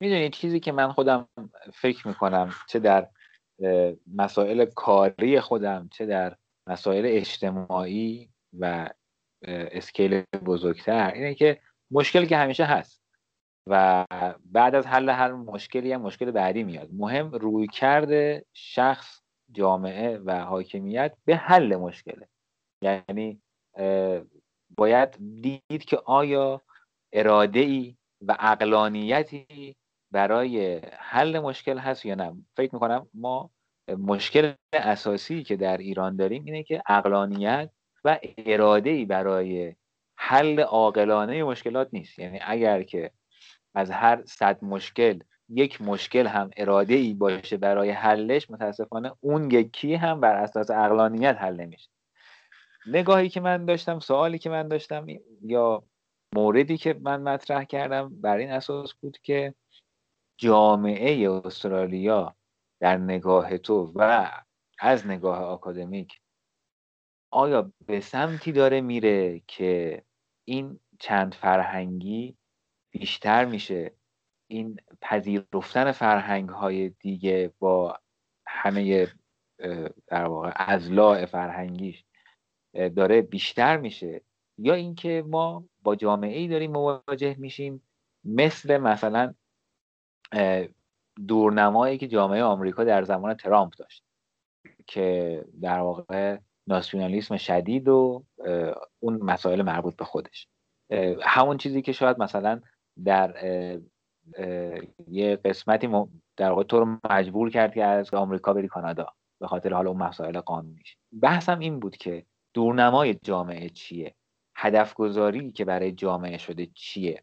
می‌دونی 0.00 0.30
چیزی 0.30 0.60
که 0.60 0.72
من 0.72 0.92
خودم 0.92 1.28
فکر 1.74 2.08
می‌کنم 2.08 2.54
چه 2.68 2.78
در 2.78 3.08
مسائل 4.14 4.64
کاری 4.64 5.40
خودم 5.40 5.88
چه 5.92 6.06
در 6.06 6.36
مسائل 6.66 7.04
اجتماعی 7.06 8.30
و 8.58 8.90
scale 9.46 10.22
بزرگتر 10.46 11.12
اینه 11.14 11.34
که 11.34 11.60
مشکل 11.90 12.24
که 12.24 12.36
همیشه 12.36 12.64
هست 12.64 13.02
و 13.66 14.04
بعد 14.44 14.74
از 14.74 14.86
حل 14.86 15.08
هر 15.08 15.32
مشکلی 15.32 15.92
هم 15.92 16.00
مشکل 16.00 16.30
بعدی 16.30 16.64
میاد. 16.64 16.88
مهم 16.92 17.30
رویکرد 17.30 18.44
شخص 18.52 19.23
جامعه 19.54 20.18
و 20.18 20.44
حاکمیت 20.44 21.16
به 21.24 21.36
حل 21.36 21.76
مشکله. 21.76 22.28
یعنی 22.82 23.42
باید 24.76 25.18
دید 25.42 25.84
که 25.84 25.96
آیا 26.04 26.62
اراده 27.12 27.60
ای 27.60 27.96
و 28.20 28.36
اقلانیتی 28.38 29.76
برای 30.10 30.80
حل 30.98 31.38
مشکل 31.38 31.78
هست 31.78 32.06
یا 32.06 32.14
نه. 32.14 32.32
فکر 32.56 32.74
می‌کنم 32.74 33.08
ما 33.14 33.50
مشکل 33.98 34.52
اساسی 34.72 35.42
که 35.42 35.56
در 35.56 35.76
ایران 35.76 36.16
داریم 36.16 36.44
اینه 36.44 36.62
که 36.62 36.82
اقلانیت 36.86 37.70
و 38.04 38.18
اراده 38.46 38.90
ای 38.90 39.04
برای 39.04 39.74
حل 40.16 40.60
عاقلانه 40.60 41.44
مشکلات 41.44 41.88
نیست. 41.92 42.18
یعنی 42.18 42.40
اگر 42.42 42.82
که 42.82 43.10
از 43.74 43.90
هر 43.90 44.24
صد 44.24 44.64
مشکل 44.64 45.18
یک 45.48 45.82
مشکل 45.82 46.26
هم 46.26 46.50
اراده 46.56 46.94
ای 46.94 47.14
باشه 47.14 47.56
برای 47.56 47.90
حلش 47.90 48.50
متاسفانه 48.50 49.12
اون 49.20 49.50
یکی 49.50 49.94
هم 49.94 50.20
بر 50.20 50.36
اساس 50.36 50.70
اقلانیت 50.70 51.36
حل 51.40 51.60
نمیشه. 51.60 51.90
نگاهی 52.86 53.28
که 53.28 53.40
من 53.40 53.64
داشتم 53.64 54.00
سوالی 54.00 54.38
که 54.38 54.50
من 54.50 54.68
داشتم 54.68 55.06
یا 55.42 55.82
موردی 56.34 56.76
که 56.76 56.94
من 57.02 57.22
مطرح 57.22 57.64
کردم 57.64 58.20
بر 58.20 58.36
این 58.36 58.50
اساس 58.50 58.94
بود 58.94 59.18
که 59.22 59.54
جامعه 60.36 61.30
استرالیا 61.30 62.36
در 62.80 62.96
نگاه 62.96 63.58
تو 63.58 63.92
و 63.94 64.30
از 64.78 65.06
نگاه 65.06 65.38
آکادمیک 65.38 66.20
آیا 67.30 67.72
به 67.86 68.00
سمتی 68.00 68.52
داره 68.52 68.80
میره 68.80 69.42
که 69.46 70.02
این 70.44 70.80
چند 70.98 71.34
فرهنگی 71.34 72.36
بیشتر 72.90 73.44
میشه 73.44 73.92
این 74.54 74.80
پذیرفتن 75.00 75.92
فرهنگ 75.92 76.48
های 76.48 76.88
دیگه 76.88 77.52
با 77.58 77.98
همه 78.46 79.08
در 80.06 80.24
واقع 80.24 80.52
ازلاع 80.56 81.26
فرهنگیش 81.26 82.04
داره 82.96 83.22
بیشتر 83.22 83.76
میشه. 83.76 84.20
یا 84.58 84.74
اینکه 84.74 85.24
ما 85.26 85.64
با 85.82 85.96
جامعه 85.96 86.38
ای 86.38 86.48
داریم 86.48 86.70
مواجه 86.72 87.36
میشیم 87.38 87.82
مثل 88.24 88.76
مثلا 88.78 89.34
دورنمایی 91.28 91.98
که 91.98 92.08
جامعه 92.08 92.42
آمریکا 92.42 92.84
در 92.84 93.02
زمان 93.02 93.34
ترامپ 93.34 93.72
داشت 93.72 94.04
که 94.86 95.44
در 95.60 95.78
واقع 95.78 96.38
ناسیونالیسم 96.66 97.36
شدید 97.36 97.88
و 97.88 98.24
اون 99.00 99.16
مسائل 99.22 99.62
مربوط 99.62 99.96
به 99.96 100.04
خودش. 100.04 100.48
همون 101.22 101.56
چیزی 101.56 101.82
که 101.82 101.92
شاید 101.92 102.18
مثلا 102.18 102.60
در 103.04 103.34
یه 105.08 105.36
قسمتی 105.44 105.88
در 106.36 106.50
واقع 106.50 106.62
تو 106.62 106.80
رو 106.80 106.98
مجبور 107.10 107.50
کرد 107.50 107.74
که 107.74 107.84
از 107.84 108.14
آمریکا 108.14 108.52
بری 108.52 108.68
کانادا 108.68 109.06
به 109.40 109.46
خاطر 109.46 109.72
حالا 109.72 109.90
اون 109.90 110.02
مسائل 110.02 110.40
قانونیش. 110.40 110.96
بحثم 111.22 111.58
این 111.58 111.80
بود 111.80 111.96
که 111.96 112.26
دورنمای 112.54 113.14
جامعه 113.14 113.68
چیه؟ 113.68 114.14
هدف 114.56 114.94
گذاری 114.94 115.52
که 115.52 115.64
برای 115.64 115.92
جامعه 115.92 116.38
شده 116.38 116.66
چیه؟ 116.74 117.22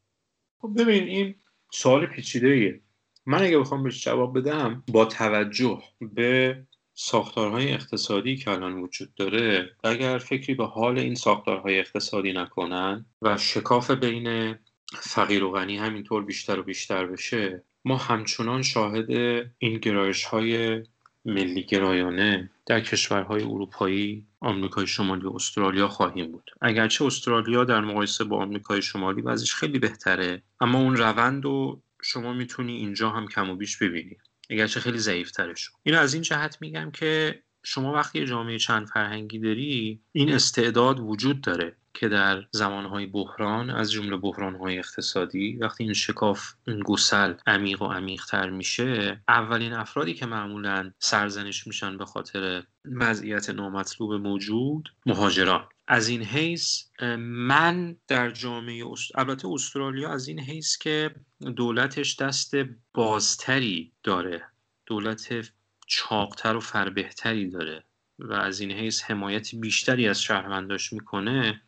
خب 0.61 0.81
ببین 0.81 1.03
این 1.03 1.35
سوال 1.71 2.05
پیچیده 2.05 2.47
ایه 2.47 2.81
من 3.25 3.43
اگه 3.43 3.59
بخوام 3.59 3.83
بهش 3.83 4.03
جواب 4.03 4.37
بدم 4.37 4.83
با 4.91 5.05
توجه 5.05 5.81
به 6.01 6.57
ساختارهای 6.93 7.73
اقتصادی 7.73 8.37
که 8.37 8.51
الان 8.51 8.73
وجود 8.73 9.15
داره 9.15 9.69
اگر 9.83 10.17
فکری 10.17 10.53
به 10.53 10.65
حال 10.65 10.99
این 10.99 11.15
ساختارهای 11.15 11.79
اقتصادی 11.79 12.33
نکنن 12.33 13.05
و 13.21 13.37
شکاف 13.37 13.91
بین 13.91 14.55
فقیر 14.93 15.43
و 15.43 15.51
غنی 15.51 15.77
همینطور 15.77 16.25
بیشتر 16.25 16.59
و 16.59 16.63
بیشتر 16.63 17.05
بشه 17.05 17.63
ما 17.85 17.97
همچنان 17.97 18.61
شاهد 18.61 19.11
این 19.57 19.77
گرایش 19.77 20.23
های 20.23 20.83
ملی 21.25 21.63
گرایانه 21.63 22.49
در 22.65 22.79
کشورهای 22.79 23.43
اروپایی 23.43 24.25
آمریکای 24.39 24.87
شمالی 24.87 25.25
و 25.25 25.33
استرالیا 25.35 25.87
خواهیم 25.87 26.31
بود. 26.31 26.51
اگرچه 26.61 27.05
استرالیا 27.05 27.63
در 27.63 27.81
مقایسه 27.81 28.23
با 28.23 28.41
آمریکای 28.41 28.81
شمالی 28.81 29.21
وضعش 29.21 29.53
خیلی 29.53 29.79
بهتره 29.79 30.41
اما 30.61 30.79
اون 30.79 30.97
روند 30.97 31.43
رو 31.43 31.81
شما 32.01 32.33
می‌تونی 32.33 32.75
اینجا 32.75 33.09
هم 33.09 33.27
کم 33.27 33.49
و 33.49 33.55
بیش 33.55 33.77
ببینی. 33.77 34.17
اگرچه 34.49 34.79
خیلی 34.79 34.97
ضعیفتره 34.97 35.55
شد 35.55 35.71
اینو 35.83 35.99
از 35.99 36.13
این 36.13 36.23
جهت 36.23 36.57
میگم 36.61 36.91
که 36.91 37.43
شما 37.63 37.93
وقتی 37.93 38.25
جامعه 38.25 38.57
چند 38.57 38.87
فرهنگی 38.87 39.39
داری 39.39 40.01
این 40.11 40.33
استعداد 40.33 40.99
وجود 40.99 41.41
داره. 41.41 41.75
که 41.93 42.09
در 42.09 42.43
زمانهای 42.51 43.05
بحران 43.05 43.69
از 43.69 43.91
جمله 43.91 44.17
بحرانهای 44.17 44.79
اقتصادی 44.79 45.57
وقتی 45.61 45.83
این 45.83 45.93
شکاف 45.93 46.53
این 46.67 46.79
گسل 46.79 47.33
عمیق 47.47 47.81
و 47.81 47.87
عمیقتر 47.87 48.49
میشه 48.49 49.21
اولین 49.27 49.73
افرادی 49.73 50.13
که 50.13 50.25
معمولا 50.25 50.91
سرزنش 50.99 51.67
میشن 51.67 51.97
به 51.97 52.05
خاطر 52.05 52.63
وضعیت 52.85 53.49
نامطلوب 53.49 54.13
موجود 54.13 54.89
مهاجران. 55.05 55.67
از 55.87 56.07
این 56.07 56.23
حیث 56.23 56.83
من 57.19 57.95
در 58.07 58.29
جامعه 58.29 58.85
البته 59.15 59.47
استرالیا 59.47 60.09
از 60.09 60.27
این 60.27 60.39
حیث 60.39 60.77
که 60.77 61.15
دولتش 61.55 62.15
دست 62.15 62.53
بازتری 62.93 63.91
داره 64.03 64.43
دولت 64.85 65.51
چاقتر 65.87 66.55
و 66.55 66.59
فربهتری 66.59 67.49
داره 67.49 67.83
و 68.19 68.33
از 68.33 68.59
این 68.59 68.71
حیث 68.71 69.03
حمایت 69.03 69.55
بیشتری 69.55 70.07
از 70.07 70.21
شهرونداش 70.21 70.93
می‌کنه 70.93 71.61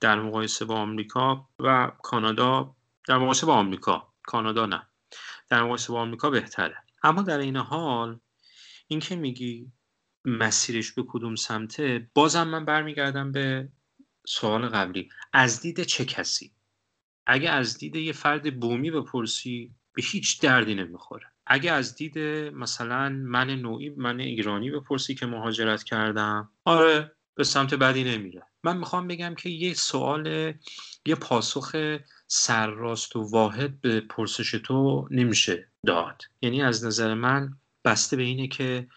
در 0.00 0.20
مقایسه 0.20 0.64
با 0.64 0.74
آمریکا 0.74 1.48
و 1.58 1.92
کانادا 2.02 2.76
در 3.08 3.18
مقایسه 3.18 3.46
با 3.46 3.54
آمریکا. 3.54 4.12
کانادا 4.22 4.66
نه. 4.66 4.86
در 5.48 5.62
مقایسه 5.62 5.92
با 5.92 6.00
آمریکا 6.00 6.30
بهتره. 6.30 6.76
اما 7.02 7.22
در 7.22 7.38
این 7.38 7.56
حال 7.56 8.20
اینکه 8.88 9.16
میگی 9.16 9.72
مسیرش 10.24 10.92
به 10.92 11.04
کدوم 11.08 11.34
سمته 11.34 12.10
بازم 12.14 12.48
من 12.48 12.64
برمیگردم 12.64 13.32
به 13.32 13.68
سوال 14.26 14.68
قبلی. 14.68 15.08
از 15.32 15.60
دید 15.60 15.82
چه 15.82 16.04
کسی؟ 16.04 16.52
اگه 17.26 17.50
از 17.50 17.78
دید 17.78 17.96
یه 17.96 18.12
فرد 18.12 18.60
بومی 18.60 18.90
بپرسی 18.90 19.74
به 19.92 20.02
هیچ 20.02 20.40
دردی 20.40 20.74
نمی‌خوره. 20.74 21.26
اگه 21.46 21.72
از 21.72 21.94
دید 21.94 22.18
مثلا 22.54 23.08
من 23.08 23.50
نوعی 23.50 23.90
من 23.90 24.20
ایرانی 24.20 24.70
بپرسی 24.70 25.14
که 25.14 25.26
مهاجرت 25.26 25.82
کردم 25.82 26.52
آره 26.64 27.16
به 27.34 27.44
سمت 27.44 27.74
بدی 27.74 28.04
نمیره. 28.04 28.42
من 28.64 28.76
می‌خوام 28.76 29.08
بگم 29.08 29.34
که 29.34 29.48
یه 29.50 29.74
سوال 29.74 30.54
یه 31.06 31.14
پاسخ 31.14 31.96
سرراست 32.26 33.16
و 33.16 33.20
واحد 33.30 33.80
به 33.80 34.00
پرسش 34.00 34.50
تو 34.50 35.08
نمیشه 35.10 35.68
داد. 35.86 36.22
یعنی 36.42 36.62
از 36.62 36.84
نظر 36.84 37.14
من 37.14 37.50
بسته 37.84 38.16
به 38.16 38.22
اینه 38.22 38.48
که 38.48 38.88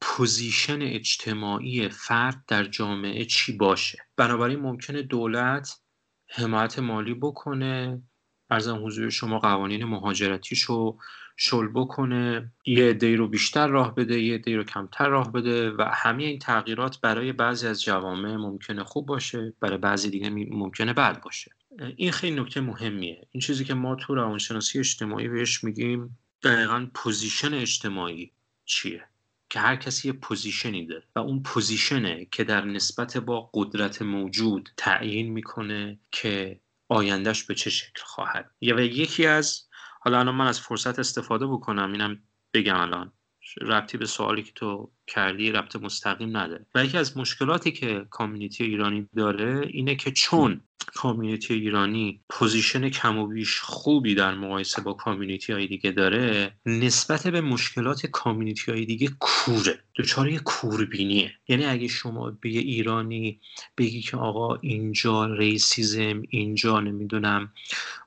پوزیشن 0.00 0.82
اجتماعی 0.82 1.88
فرد 1.88 2.44
در 2.48 2.64
جامعه 2.64 3.24
چی 3.24 3.56
باشه. 3.56 3.98
بنابراین 4.16 4.60
ممکنه 4.60 5.02
دولت 5.02 5.80
حمایت 6.28 6.78
مالی 6.78 7.14
بکنه. 7.14 8.02
عرضم 8.50 8.86
حضور 8.86 9.10
شما 9.10 9.38
قوانین 9.38 9.84
مهاجرتیشو 9.84 10.98
شل 11.42 11.68
بکنه 11.68 12.52
یه 12.66 12.90
عده 12.90 13.16
رو 13.16 13.28
بیشتر 13.28 13.66
راه 13.66 13.94
بده 13.94 14.20
یه 14.20 14.34
عده 14.34 14.56
رو 14.56 14.64
کمتر 14.64 15.08
راه 15.08 15.32
بده 15.32 15.70
و 15.70 15.90
همه 15.94 16.22
این 16.24 16.38
تغییرات 16.38 17.00
برای 17.00 17.32
بعضی 17.32 17.66
از 17.66 17.82
جوامع 17.82 18.36
ممکنه 18.36 18.84
خوب 18.84 19.06
باشه 19.06 19.52
برای 19.60 19.78
بعضی 19.78 20.10
دیگه 20.10 20.30
ممکنه 20.30 20.92
بد 20.92 21.22
باشه. 21.22 21.50
این 21.96 22.12
خیلی 22.12 22.40
نکته 22.40 22.60
مهمیه. 22.60 23.26
این 23.30 23.40
چیزی 23.40 23.64
که 23.64 23.74
ما 23.74 23.94
تو 23.94 24.14
روانشناسی 24.14 24.78
اجتماعی 24.78 25.28
بهش 25.28 25.64
میگیم 25.64 26.18
دقیقا 26.42 26.86
position 26.94 27.54
اجتماعی 27.54 28.32
چیه؟ 28.64 29.04
که 29.50 29.60
هر 29.60 29.76
کسی 29.76 30.08
یه 30.08 30.12
position 30.12 30.78
ی 30.78 30.86
داره 30.86 31.04
و 31.16 31.18
اون 31.18 31.42
position 31.42 32.17
ه 32.17 32.26
که 32.30 32.44
در 32.44 32.64
نسبت 32.64 33.16
با 33.16 33.50
قدرت 33.54 34.02
موجود 34.02 34.70
تعیین 34.76 35.32
می‌کنه 35.32 35.98
که 36.10 36.60
آیندهش 36.88 37.42
به 37.42 37.54
چه 37.54 37.70
شکل 37.70 38.02
خواهد. 38.04 38.50
یا 38.60 38.80
یکی 38.80 39.26
از 39.26 39.69
حالا 40.02 40.18
الان 40.20 40.34
من 40.34 40.46
از 40.46 40.60
فرصت 40.60 40.98
استفاده 40.98 41.46
بکنم 41.46 41.92
اینم 41.92 42.18
بگم 42.54 42.76
الان. 42.76 43.12
ربطی 43.60 43.98
به 43.98 44.06
سوالی 44.06 44.42
که 44.42 44.52
تو 44.52 44.90
کردی 45.06 45.52
ربط 45.52 45.76
مستقیم 45.76 46.36
نداره. 46.36 46.66
و 46.74 46.84
یکی 46.84 46.98
از 46.98 47.16
مشکلاتی 47.16 47.72
که 47.72 48.06
community 48.10 48.64
ایرانی 48.64 49.08
داره 49.16 49.66
اینه 49.72 49.94
که 49.94 50.10
چون 50.10 50.60
community 50.94 51.54
ایرانی 51.54 52.20
position 52.28 52.88
کم 52.88 53.18
و 53.18 53.26
بیش 53.26 53.60
خوبی 53.60 54.14
در 54.14 54.34
مقایسه 54.34 54.82
با 54.82 54.92
community 54.92 55.52
های 55.52 55.66
دیگه 55.66 55.90
داره 55.90 56.52
نسبت 56.66 57.26
به 57.26 57.40
مشکلات 57.40 58.06
community 58.06 58.72
های 58.72 58.84
دیگه 58.84 59.08
کوره. 59.20 59.84
دچار 59.96 60.28
یه 60.28 60.38
کوربینیه. 60.38 61.32
یعنی 61.48 61.64
اگه 61.64 61.88
شما 61.88 62.30
به 62.30 62.50
یه 62.50 62.60
ایرانی 62.60 63.40
بگی 63.78 64.00
که 64.00 64.16
آقا 64.16 64.54
اینجا 64.54 65.26
racism 65.26 66.22
اینجا 66.28 66.80
نمی‌دونم 66.80 67.52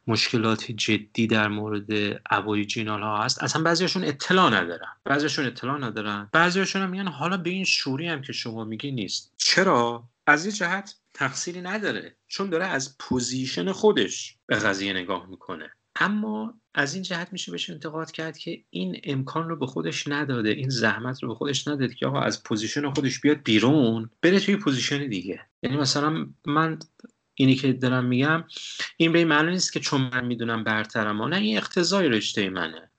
مشکلات 0.07 0.71
جدی 0.71 1.27
در 1.27 1.47
مورد 1.47 2.21
Aboriginal 2.29 3.01
ها 3.01 3.23
هست. 3.23 3.43
اصلا 3.43 3.63
بعضیشون 3.63 4.03
اطلاع 4.03 4.49
ندارن. 4.49 4.97
بعضیشون 5.05 5.45
اطلاع 5.45 5.77
ندارن. 5.77 6.29
بعضیشون 6.31 6.81
هم 6.81 6.89
میگن 6.89 7.07
حالا 7.07 7.37
به 7.37 7.49
این 7.49 7.63
شوری 7.63 8.07
هم 8.07 8.21
که 8.21 8.33
شما 8.33 8.63
میگی 8.63 8.91
نیست. 8.91 9.33
چرا؟ 9.37 10.03
از 10.27 10.45
این 10.45 10.55
جهت 10.55 10.95
تقصیری 11.13 11.61
نداره. 11.61 12.15
چون 12.27 12.49
داره 12.49 12.65
از 12.65 12.97
position 12.97 13.71
خودش 13.71 14.37
به 14.45 14.55
قضیه 14.55 14.93
نگاه 14.93 15.29
می‌کنه. 15.29 15.69
اما 15.95 16.53
از 16.73 16.93
این 16.93 17.03
جهت 17.03 17.29
میشه 17.31 17.51
بهش 17.51 17.69
انتقاد 17.69 18.11
کرد 18.11 18.37
که 18.37 18.63
این 18.69 19.01
امکان 19.03 19.49
رو 19.49 19.55
به 19.55 19.67
خودش 19.67 20.07
نداده. 20.07 20.49
این 20.49 20.69
زحمت 20.69 21.23
رو 21.23 21.29
به 21.29 21.35
خودش 21.35 21.67
نداده 21.67 21.93
که 21.93 22.05
آقا 22.05 22.19
از 22.21 22.43
position 22.43 22.93
خودش 22.93 23.19
بیاد 23.19 23.43
بیرون 23.43 24.09
بره 24.21 24.39
توی 24.39 24.55
position 24.55 25.07
دیگه. 25.07 25.41
یعنی 25.63 25.77
مثلا 25.77 26.27
من 26.45 26.79
اینی 27.35 27.55
که 27.55 27.73
دارم 27.73 28.05
میگم 28.05 28.43
این 28.97 29.11
به 29.11 29.19
این 29.19 29.27
معنی 29.27 29.51
نیست 29.51 29.73
که 29.73 29.79
چون 29.79 30.09
من 30.13 30.25
می‌دونم 30.25 30.63
برترم. 30.63 31.21
نه 31.21 31.37
این 31.37 31.57
اقتضای 31.57 32.09
رشته 32.09 32.49
منه. 32.49 32.89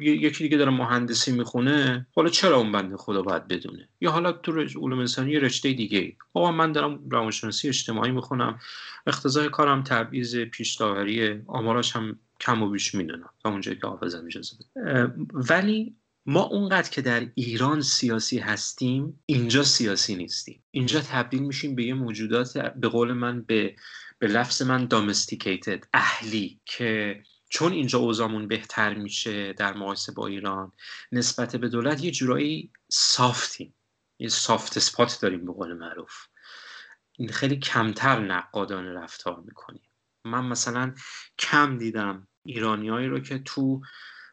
یکی 0.00 0.44
دیگه 0.44 0.56
داره 0.56 0.70
مهندسی 0.70 1.32
می‌خونه 1.32 2.06
حالا 2.14 2.28
چرا 2.28 2.56
اون 2.56 2.72
بنده 2.72 2.96
خدا 2.96 3.22
باید 3.22 3.48
بدونه؟ 3.48 3.88
یا 4.00 4.10
حالا 4.10 4.32
تو 4.32 4.52
علوم 4.60 4.98
انسانی 4.98 5.38
رشته 5.38 5.72
دیگه 5.72 5.98
ای 5.98 6.16
آقا 6.34 6.52
من 6.52 6.72
دارم 6.72 7.08
روانشناسی 7.10 7.68
اجتماعی 7.68 8.10
می‌خونم 8.10 8.58
اقتضای 9.06 9.48
کارم 9.48 9.82
تبعیض 9.82 10.36
پیش 10.36 10.74
داوری 10.74 11.42
آماراش 11.46 11.96
هم 11.96 12.18
کم 12.40 12.62
و 12.62 12.70
بیش 12.70 12.94
می‌دونم. 12.94 13.30
تا 13.42 13.50
اونجایی 13.50 13.78
که 13.78 13.86
حافظم 13.86 14.26
اجازه 14.26 14.56
ولی 15.32 15.96
ما 16.26 16.42
اونقدر 16.42 16.90
که 16.90 17.02
در 17.02 17.26
ایران 17.34 17.80
سیاسی 17.80 18.38
هستیم 18.38 19.22
اینجا 19.26 19.62
سیاسی 19.62 20.16
نیستیم. 20.16 20.64
اینجا 20.70 21.00
تبدیل 21.00 21.42
میشیم 21.42 21.74
به 21.74 21.84
یه 21.84 21.94
موجودات 21.94 22.58
به 22.58 22.88
قول 22.88 23.12
من 23.12 23.42
به 23.42 23.76
به 24.18 24.28
لفظ 24.28 24.62
من 24.62 24.86
دامستیکیتد 24.86 25.84
اهلی 25.94 26.60
که 26.64 27.22
چون 27.50 27.72
اینجا 27.72 27.98
اوزامون 27.98 28.48
بهتر 28.48 28.94
میشه 28.94 29.52
در 29.52 29.74
مقایسه 29.74 30.12
با 30.12 30.26
ایران 30.26 30.72
نسبت 31.12 31.56
به 31.56 31.68
دولت 31.68 32.04
یه 32.04 32.10
جورایی 32.10 32.70
سافتیم. 32.88 33.74
یه 34.18 34.28
سافت 34.28 34.78
سپات 34.78 35.18
داریم 35.22 35.46
به 35.46 35.52
قول 35.52 35.72
معروف. 35.72 36.26
این 37.12 37.28
خیلی 37.28 37.56
کمتر 37.56 38.20
نقادان 38.20 38.86
رفتار 38.86 39.40
می‌کنیم. 39.40 39.82
من 40.24 40.44
مثلا 40.44 40.94
کم 41.38 41.78
دیدم 41.78 42.28
ایرانیایی 42.44 43.08
رو 43.08 43.20
که 43.20 43.38
تو 43.38 43.80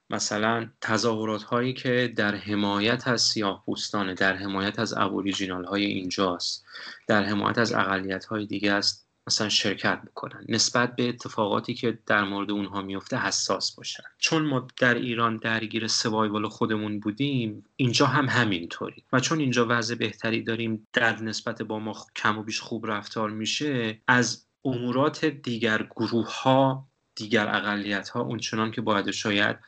مثلا 0.10 0.70
تظاهرات 0.82 1.44
هایی 1.44 1.74
که 1.74 2.14
در 2.16 2.36
حمایت 2.36 3.08
از 3.08 3.22
سیاه 3.22 3.64
پوستانه 3.66 4.14
در 4.14 4.36
حمایت 4.36 4.80
از 4.80 4.94
ابوریجینال 4.98 5.66
های 5.66 5.86
اینجاست 5.86 6.66
در 7.08 7.24
حمایت 7.24 7.58
از 7.58 7.74
اقلیت 7.74 8.26
های 8.26 8.46
دیگه 8.46 8.72
است 8.72 9.10
مثلا 9.30 9.50
شرکت 9.50 10.02
بکنن 10.02 10.46
نسبت 10.50 10.96
به 10.96 11.10
اتفاقاتی 11.10 11.74
که 11.74 12.00
در 12.06 12.24
مورد 12.24 12.52
اونها 12.52 12.82
میفته 12.82 13.18
حساس 13.18 13.76
باشن. 13.76 14.04
چون 14.18 14.46
ما 14.46 14.68
در 14.78 14.96
ایران 14.96 15.38
درگیر 15.38 15.88
سوایوال 15.88 16.50
خودمون 16.50 17.00
بودیم 17.00 17.66
اینجا 17.76 18.06
هم 18.06 18.30
همینطوری. 18.30 19.04
و 19.14 19.20
چون 19.20 19.40
اینجا 19.40 19.66
وضع 19.70 19.96
بهتری 19.96 20.44
داریم 20.44 20.88
در 20.94 21.24
نسبت 21.24 21.62
با 21.62 21.80
ما 21.80 21.96
کم 22.16 22.38
و 22.38 22.44
بیش 22.44 22.60
خوب 22.60 22.88
رفتار 22.88 23.30
میشه 23.30 24.02
از 24.08 24.46
امورات 24.66 25.26
دیگر 25.26 25.88
گروه 25.96 26.42
ها 26.42 26.88
دیگر 27.16 27.56
اقلیت 27.56 28.10
ها 28.10 28.22
اونچنان 28.22 28.72
که 28.72 28.82
باید 28.82 29.12
شاید 29.12 29.60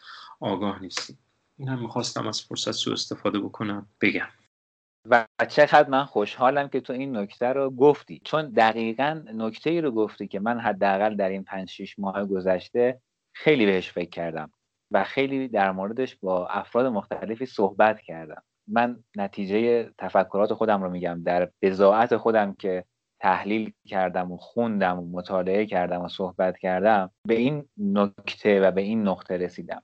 آگاه 0.41 0.81
نیستیم. 0.81 1.17
این 1.57 1.67
هم 1.67 1.81
می‌خواستم 1.81 2.27
از 2.27 2.41
فرصت 2.41 2.71
سو 2.71 2.91
استفاده 2.91 3.39
بکنم. 3.39 3.87
بگم. 4.01 4.27
و 5.09 5.25
چقدر 5.49 5.89
من 5.89 6.05
خوشحالم 6.05 6.69
که 6.69 6.81
تو 6.81 6.93
این 6.93 7.17
نکته 7.17 7.45
رو 7.45 7.69
گفتی. 7.69 8.21
چون 8.23 8.49
دقیقا 8.49 9.23
نکته 9.33 9.69
ای 9.69 9.81
رو 9.81 9.91
گفتی 9.91 10.27
که 10.27 10.39
من 10.39 10.59
حداقل 10.59 11.15
در 11.15 11.29
این 11.29 11.43
پنج 11.43 11.69
6 11.69 11.99
ماه 11.99 12.25
گذشته 12.25 13.01
خیلی 13.33 13.65
بهش 13.65 13.91
فکر 13.91 14.09
کردم 14.09 14.51
و 14.91 15.03
خیلی 15.03 15.47
در 15.47 15.71
موردش 15.71 16.15
با 16.15 16.47
افراد 16.47 16.85
مختلفی 16.85 17.45
صحبت 17.45 18.01
کردم. 18.01 18.43
من 18.67 19.03
نتیجه 19.15 19.89
تفکرات 19.97 20.53
خودم 20.53 20.83
رو 20.83 20.89
میگم. 20.89 21.23
در 21.23 21.51
بزاعت 21.61 22.17
خودم 22.17 22.53
که 22.53 22.85
تحلیل 23.19 23.73
کردم 23.87 24.31
و 24.31 24.37
خوندم 24.37 24.99
و 24.99 25.11
مطالعه 25.11 25.65
کردم 25.65 26.01
و 26.01 26.07
صحبت 26.07 26.57
کردم 26.57 27.11
به 27.27 27.33
این 27.33 27.69
نکته 27.77 28.61
و 28.61 28.71
به 28.71 28.81
این 28.81 29.07
نقطه 29.07 29.37
رسیدم. 29.37 29.83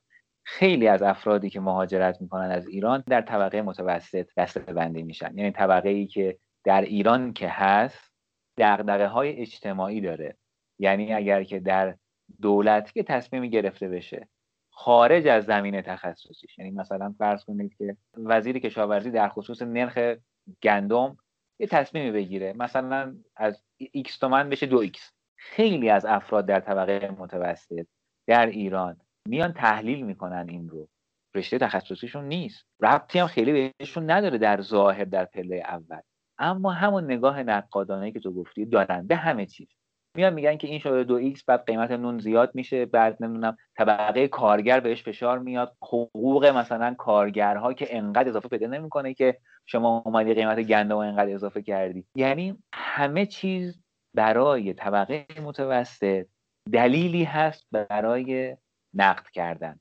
خیلی 0.50 0.88
از 0.88 1.02
افرادی 1.02 1.50
که 1.50 1.60
مهاجرت 1.60 2.22
می‌کنن 2.22 2.52
از 2.52 2.68
ایران 2.68 3.04
در 3.08 3.22
طبقه 3.22 3.62
متوسط 3.62 4.28
دسته 4.38 4.60
بندی 4.60 5.04
میشن. 5.04 5.38
یعنی 5.38 5.52
طبقه 5.52 5.90
ای 5.90 6.08
که 6.08 6.38
در 6.64 6.82
ایران 6.82 7.34
که 7.34 7.48
هست 7.50 8.12
دقدقه 8.58 9.08
های 9.08 9.42
اجتماعی 9.42 10.02
داره. 10.02 10.38
یعنی 10.80 11.14
اگر 11.14 11.44
که 11.44 11.60
در 11.60 11.96
دولت 12.42 12.92
که 12.92 13.04
تصمیمی 13.04 13.50
گرفته 13.50 13.88
بشه 13.88 14.28
خارج 14.70 15.28
از 15.28 15.46
زمینه 15.46 15.82
تخصصیش 15.82 16.58
یعنی 16.58 16.72
مثلا 16.72 17.16
فرض 17.18 17.44
کنید 17.44 17.76
که 17.78 17.98
وزیر 18.18 18.60
کشاورزی 18.60 19.12
در 19.12 19.30
خصوص 19.30 19.62
نرخ 19.62 20.16
گندم 20.64 21.18
یه 21.60 21.68
تصمیمی 21.68 22.12
بگیره. 22.12 22.54
مثلا 22.54 23.16
از 23.36 23.64
x 23.98 24.18
تومن 24.20 24.50
بشه 24.50 24.66
دو 24.66 24.86
x. 24.86 24.98
خیلی 25.36 25.90
از 25.90 26.06
افراد 26.06 26.46
در 26.46 26.60
طبقه 26.60 27.12
متوسط 27.20 27.88
در 28.28 28.46
ایران 28.46 28.98
میان 29.28 29.54
تحلیل 29.54 30.06
می‌کنن 30.06 30.46
این 30.50 30.70
رو. 30.70 30.88
رشته 31.36 31.58
تخصصیشون 31.58 32.26
نیست. 32.26 32.66
ربطی 32.82 33.20
هم 33.20 33.28
خیلی 33.28 33.72
بهشون 33.80 34.12
نداره 34.12 34.38
در 34.38 34.62
ظاهر 34.62 35.04
در 35.04 35.26
پله 35.26 35.56
اول. 35.56 36.00
اما 36.40 36.72
همون 36.72 37.04
نگاه 37.04 37.44
نقادانه 37.44 38.12
که 38.12 38.20
تو 38.20 38.34
گفتی 38.34 38.66
دارن 38.66 39.08
به 39.08 39.16
همه 39.16 39.46
چیز. 39.46 39.68
میان 40.16 40.34
میگن 40.34 40.58
که 40.58 40.68
این 40.68 40.80
شده 40.80 41.04
دو 41.04 41.16
x 41.16 41.44
بعد 41.44 41.66
قیمت 41.66 41.92
نون 41.92 42.20
زیاد 42.20 42.52
میشه 42.54 42.86
بعد 42.86 43.18
نمی‌دونم 43.24 43.58
طبقه 43.78 44.28
کارگر 44.28 44.80
بهش 44.80 45.04
فشار 45.04 45.40
میاد. 45.40 45.76
حقوق 45.82 46.46
مثلا 46.46 46.96
کارگرها 46.98 47.74
که 47.74 47.98
انقدر 47.98 48.30
اضافه 48.30 48.48
پیدا 48.50 48.68
نمی‌کنه 48.68 49.14
که 49.14 49.38
شما 49.66 50.04
اومدی 50.06 50.34
قیمت 50.34 50.60
گندم 50.60 50.98
انقدر 50.98 51.34
اضافه 51.34 51.62
کردی. 51.62 52.06
یعنی 52.16 52.58
همه 52.74 53.26
چیز 53.26 53.82
برای 54.14 54.74
طبقه 54.74 55.26
متوسط 55.44 56.26
دلیلی 56.72 57.24
هست 57.24 57.68
برای 57.72 58.58
نقد 58.98 59.30
کردن. 59.30 59.80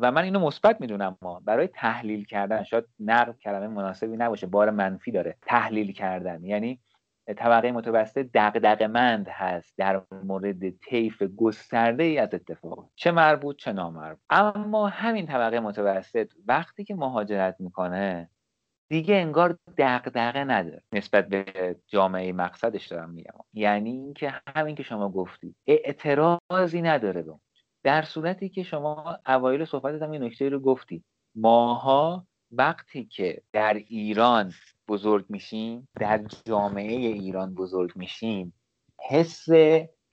و 0.00 0.12
من 0.12 0.22
اینو 0.22 0.40
مثبت 0.40 0.80
می‌دونم 0.80 1.16
ما 1.22 1.40
برای 1.40 1.66
تحلیل 1.66 2.24
کردن 2.24 2.62
شاید 2.62 2.84
نقد 2.98 3.38
کلمه 3.38 3.66
مناسبی 3.66 4.16
نباشه 4.16 4.46
بار 4.46 4.70
منفی 4.70 5.10
داره. 5.10 5.36
تحلیل 5.42 5.92
کردن. 5.92 6.44
یعنی 6.44 6.80
طبقه 7.36 7.72
متوسط 7.72 8.26
دغدغه‌مند 8.34 9.28
هست 9.28 9.74
در 9.76 10.02
مورد 10.24 10.70
طیف 10.70 11.22
گسترده 11.22 12.02
ای 12.02 12.18
از 12.18 12.34
اتفاق. 12.34 12.90
چه 12.94 13.10
مربوط 13.10 13.56
چه 13.56 13.72
نامربوط. 13.72 14.20
اما 14.30 14.88
همین 14.88 15.26
طبقه 15.26 15.60
متوسط 15.60 16.32
وقتی 16.46 16.84
که 16.84 16.94
مهاجرت 16.94 17.56
می‌کنه 17.58 18.30
دیگه 18.88 19.14
انگار 19.14 19.58
دغدغه 19.78 20.44
نداره. 20.44 20.82
نسبت 20.92 21.28
به 21.28 21.76
جامعه 21.86 22.32
مقصدش 22.32 22.86
دارم 22.86 23.10
میگم. 23.10 23.34
یعنی 23.52 23.90
اینکه 23.90 24.34
همین 24.56 24.74
که 24.74 24.82
شما 24.82 25.08
گفتی 25.08 25.54
اعتراضی 25.66 26.82
نداره 26.82 27.22
به 27.22 27.40
در 27.84 28.02
صورتی 28.02 28.48
که 28.48 28.62
شما 28.62 29.18
اوایل 29.26 29.64
صحبتت 29.64 30.02
هم 30.02 30.10
این 30.10 30.22
نکته 30.22 30.48
رو 30.48 30.60
گفتی. 30.60 31.04
ماها 31.34 32.26
وقتی 32.50 33.04
که 33.04 33.42
در 33.52 33.74
ایران 33.74 34.52
بزرگ 34.88 35.24
میشیم 35.28 35.88
در 36.00 36.24
جامعه 36.44 36.96
ایران 36.96 37.54
بزرگ 37.54 37.92
میشیم 37.96 38.54
حس 39.10 39.48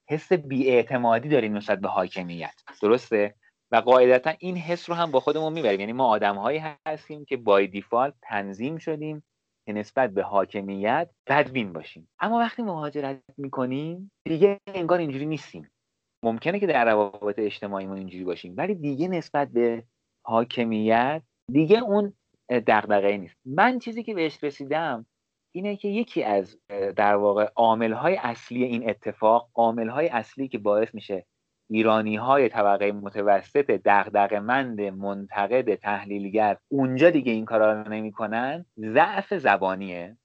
حس 0.10 0.34
بیاعتمادی 0.34 1.30
داریم 1.30 1.58
نسبت 1.58 1.80
به 1.80 1.88
حاکمیت. 1.88 2.54
درسته؟ 2.82 3.36
و 3.72 3.76
قاعدتا 3.76 4.34
این 4.40 4.58
حس 4.58 4.90
رو 4.90 4.96
هم 4.96 5.12
با 5.12 5.20
خودمون 5.20 5.54
می‌بریم. 5.54 5.80
یعنی 5.80 5.94
ما 5.94 6.08
آدمهایی 6.08 6.62
هستیم 6.86 7.26
که 7.26 7.38
بای 7.38 7.68
دیفالت 7.68 8.14
تنظیم 8.22 8.78
شدیم 8.78 9.24
که 9.66 9.74
نسبت 9.74 10.10
به 10.10 10.24
حاکمیت 10.24 11.10
بدبین 11.28 11.74
باشیم. 11.74 12.10
اما 12.20 12.40
وقتی 12.40 12.62
مهاجرت 12.62 13.22
می‌کنیم 13.38 14.12
دیگه 14.26 14.60
انگار 14.68 15.00
اینجوری 15.00 15.26
نیستیم. 15.26 15.72
ممکنه 16.24 16.60
که 16.60 16.68
در 16.68 16.86
روابط 16.86 17.40
اجتماعیمون 17.40 17.98
اینجوری 17.98 18.24
باشیم 18.24 18.54
ولی 18.58 18.76
دیگه 18.76 19.08
نسبت 19.08 19.48
به 19.48 19.84
حاکمیت 20.26 21.22
دیگه 21.52 21.80
اون 21.80 22.14
دغدغه 22.50 23.18
نیست. 23.18 23.36
من 23.46 23.80
چیزی 23.80 24.04
که 24.04 24.14
بهش 24.14 24.44
رسیدم 24.44 25.06
اینه 25.52 25.76
که 25.76 25.88
یکی 25.88 26.24
از 26.24 26.58
در 26.96 27.16
واقع 27.16 27.50
های 27.94 28.16
اصلی 28.16 28.64
این 28.64 28.90
اتفاق 28.90 29.50
های 29.56 30.08
اصلی 30.08 30.48
که 30.48 30.58
باعث 30.58 30.96
میشه 30.96 31.26
ایرانی 31.70 32.16
های 32.16 32.50
طبقه 32.50 32.92
متوسط 32.92 33.72
دغدغه‌مند 33.86 34.82
منتقد 34.82 35.76
تحلیلگر 35.76 36.58
اونجا 36.68 37.10
دیگه 37.10 37.32
این 37.32 37.46
کارا 37.46 37.82
رو 37.82 37.90
نمی‌کنن 37.90 38.66
ضعف 38.80 39.34
زبانیه. 39.34 40.18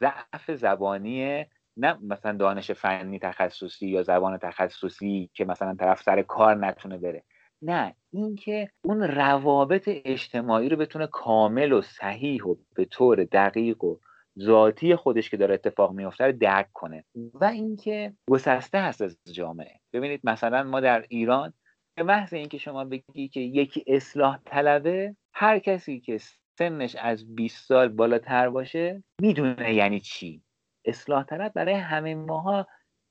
ضعف 0.00 0.50
زبانی 0.50 1.46
نه 1.78 1.98
مثلا 2.02 2.32
دانش 2.32 2.70
فنی 2.70 3.18
تخصصی 3.18 3.88
یا 3.88 4.02
زبان 4.02 4.38
تخصصی 4.38 5.30
که 5.34 5.44
مثلا 5.44 5.74
طرف 5.74 6.02
سر 6.02 6.22
کار 6.22 6.54
نتونه 6.54 6.98
بره. 6.98 7.24
نه 7.62 7.94
اینکه 8.12 8.70
اون 8.84 9.02
روابط 9.02 9.84
اجتماعی 10.04 10.68
رو 10.68 10.76
بتونه 10.76 11.06
کامل 11.06 11.72
و 11.72 11.82
صحیح 11.82 12.44
و 12.44 12.54
به 12.74 12.84
طور 12.84 13.24
دقیق 13.24 13.84
و 13.84 13.96
ذاتی 14.40 14.96
خودش 14.96 15.30
که 15.30 15.36
داره 15.36 15.54
اتفاق 15.54 15.92
میفته 15.92 16.26
رو 16.26 16.32
درک 16.32 16.68
کنه. 16.72 17.04
و 17.34 17.44
اینکه 17.44 18.12
گسسته 18.30 18.78
هست 18.78 19.02
از 19.02 19.18
جامعه. 19.32 19.80
ببینید 19.92 20.20
مثلا 20.24 20.62
ما 20.62 20.80
در 20.80 21.04
ایران 21.08 21.52
به 21.94 22.02
محض 22.02 22.34
اینکه 22.34 22.58
شما 22.58 22.84
بگی 22.84 23.28
که 23.28 23.40
یکی 23.40 23.84
اصلاح 23.86 24.38
طلبه 24.44 25.16
هر 25.32 25.58
کسی 25.58 26.00
که 26.00 26.18
سنش 26.58 26.96
از 26.96 27.34
20 27.34 27.66
سال 27.66 27.88
بالاتر 27.88 28.48
باشه 28.50 29.02
می‌دونه 29.22 29.74
یعنی 29.74 30.00
چی. 30.00 30.42
اصلاح 30.88 31.24
طلب 31.24 31.52
برای 31.52 31.74
همه 31.74 32.14
ماها 32.14 32.66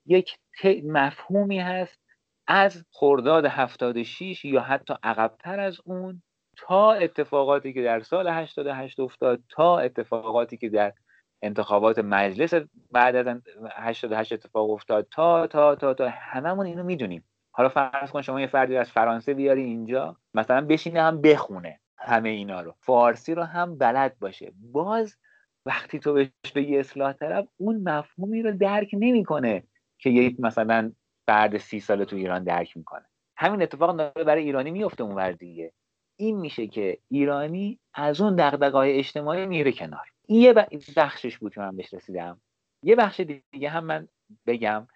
یک 0.06 0.40
مفهومی 0.84 1.60
هست 1.60 2.00
از 2.48 2.86
خرداد 2.92 3.46
76 3.46 4.46
یا 4.46 4.62
حتی 4.62 4.94
عقبتر 5.04 5.60
از 5.60 5.82
اون 5.86 6.22
تا 6.58 6.92
اتفاقاتی 6.94 7.74
که 7.74 7.84
در 7.84 8.00
سال 8.00 8.28
88 8.28 9.00
افتاد 9.00 9.40
تا 9.50 9.80
اتفاقاتی 9.80 10.58
که 10.58 10.70
در 10.70 10.94
انتخابات 11.42 12.00
مجلس 12.00 12.54
بعد 12.92 13.16
از 13.16 13.42
88 13.72 14.34
اتفاق 14.34 14.70
افتاد 14.70 15.08
تا 15.12 15.48
تا 15.48 15.76
تا 15.76 15.94
تا 15.94 16.10
هممون 16.10 16.66
اینو 16.66 16.84
می‌دونیم. 16.84 17.24
حالا 17.52 17.70
فرض 17.70 18.12
کن 18.12 18.22
شما 18.22 18.42
یه 18.42 18.48
فردی 18.48 18.78
از 18.78 18.92
فرانسه 18.92 19.34
بیاری 19.34 19.64
اینجا 19.64 20.18
مثلا 20.34 20.66
بشینه 20.66 21.02
هم 21.02 21.22
بخونه 21.22 21.80
همه 21.98 22.30
اینا 22.30 22.62
رو. 22.62 22.76
فارسی 22.80 23.36
رو 23.36 23.44
هم 23.44 23.78
بلد 23.78 24.20
باشه. 24.20 24.52
باز 24.72 25.18
وقتی 25.68 26.00
تو 26.00 26.14
بهش 26.14 26.30
بگی 26.56 26.78
اصلاح 26.78 27.14
طلب 27.14 27.48
اون 27.58 27.90
مفهومی 27.90 28.42
رو 28.42 28.52
درک 28.58 28.90
نمی‌کنه 28.94 29.64
که 30.00 30.10
یک 30.10 30.40
مثلا 30.40 30.92
فرد 31.28 31.58
سی 31.58 31.80
ساله 31.80 32.06
تو 32.06 32.16
ایران 32.16 32.44
درک 32.44 32.78
می‌کنه. 32.78 33.06
همین 33.38 33.62
اتفاق 33.62 33.98
داره 33.98 34.24
برای 34.24 34.44
ایرانی 34.44 34.72
میفته 34.72 35.04
اون 35.04 35.32
دیگه. 35.32 35.74
این 36.20 36.38
میشه 36.38 36.68
که 36.68 36.98
ایرانی 37.10 37.80
از 37.94 38.22
اون 38.22 38.36
دقدقه 38.36 38.78
اجتماعی 38.78 39.46
میره 39.46 39.72
کنار. 39.72 40.06
این 40.28 40.42
یه 40.42 40.54
بخشش 40.98 41.38
بود 41.38 41.54
که 41.54 41.62
من 41.62 41.76
بهش 41.76 41.94
رسیدم. 41.94 42.42
یه 42.84 42.96
بخش 42.96 43.20
دیگه 43.52 43.70
هم 43.70 43.86
من 43.86 44.08
بگم. 44.46 44.88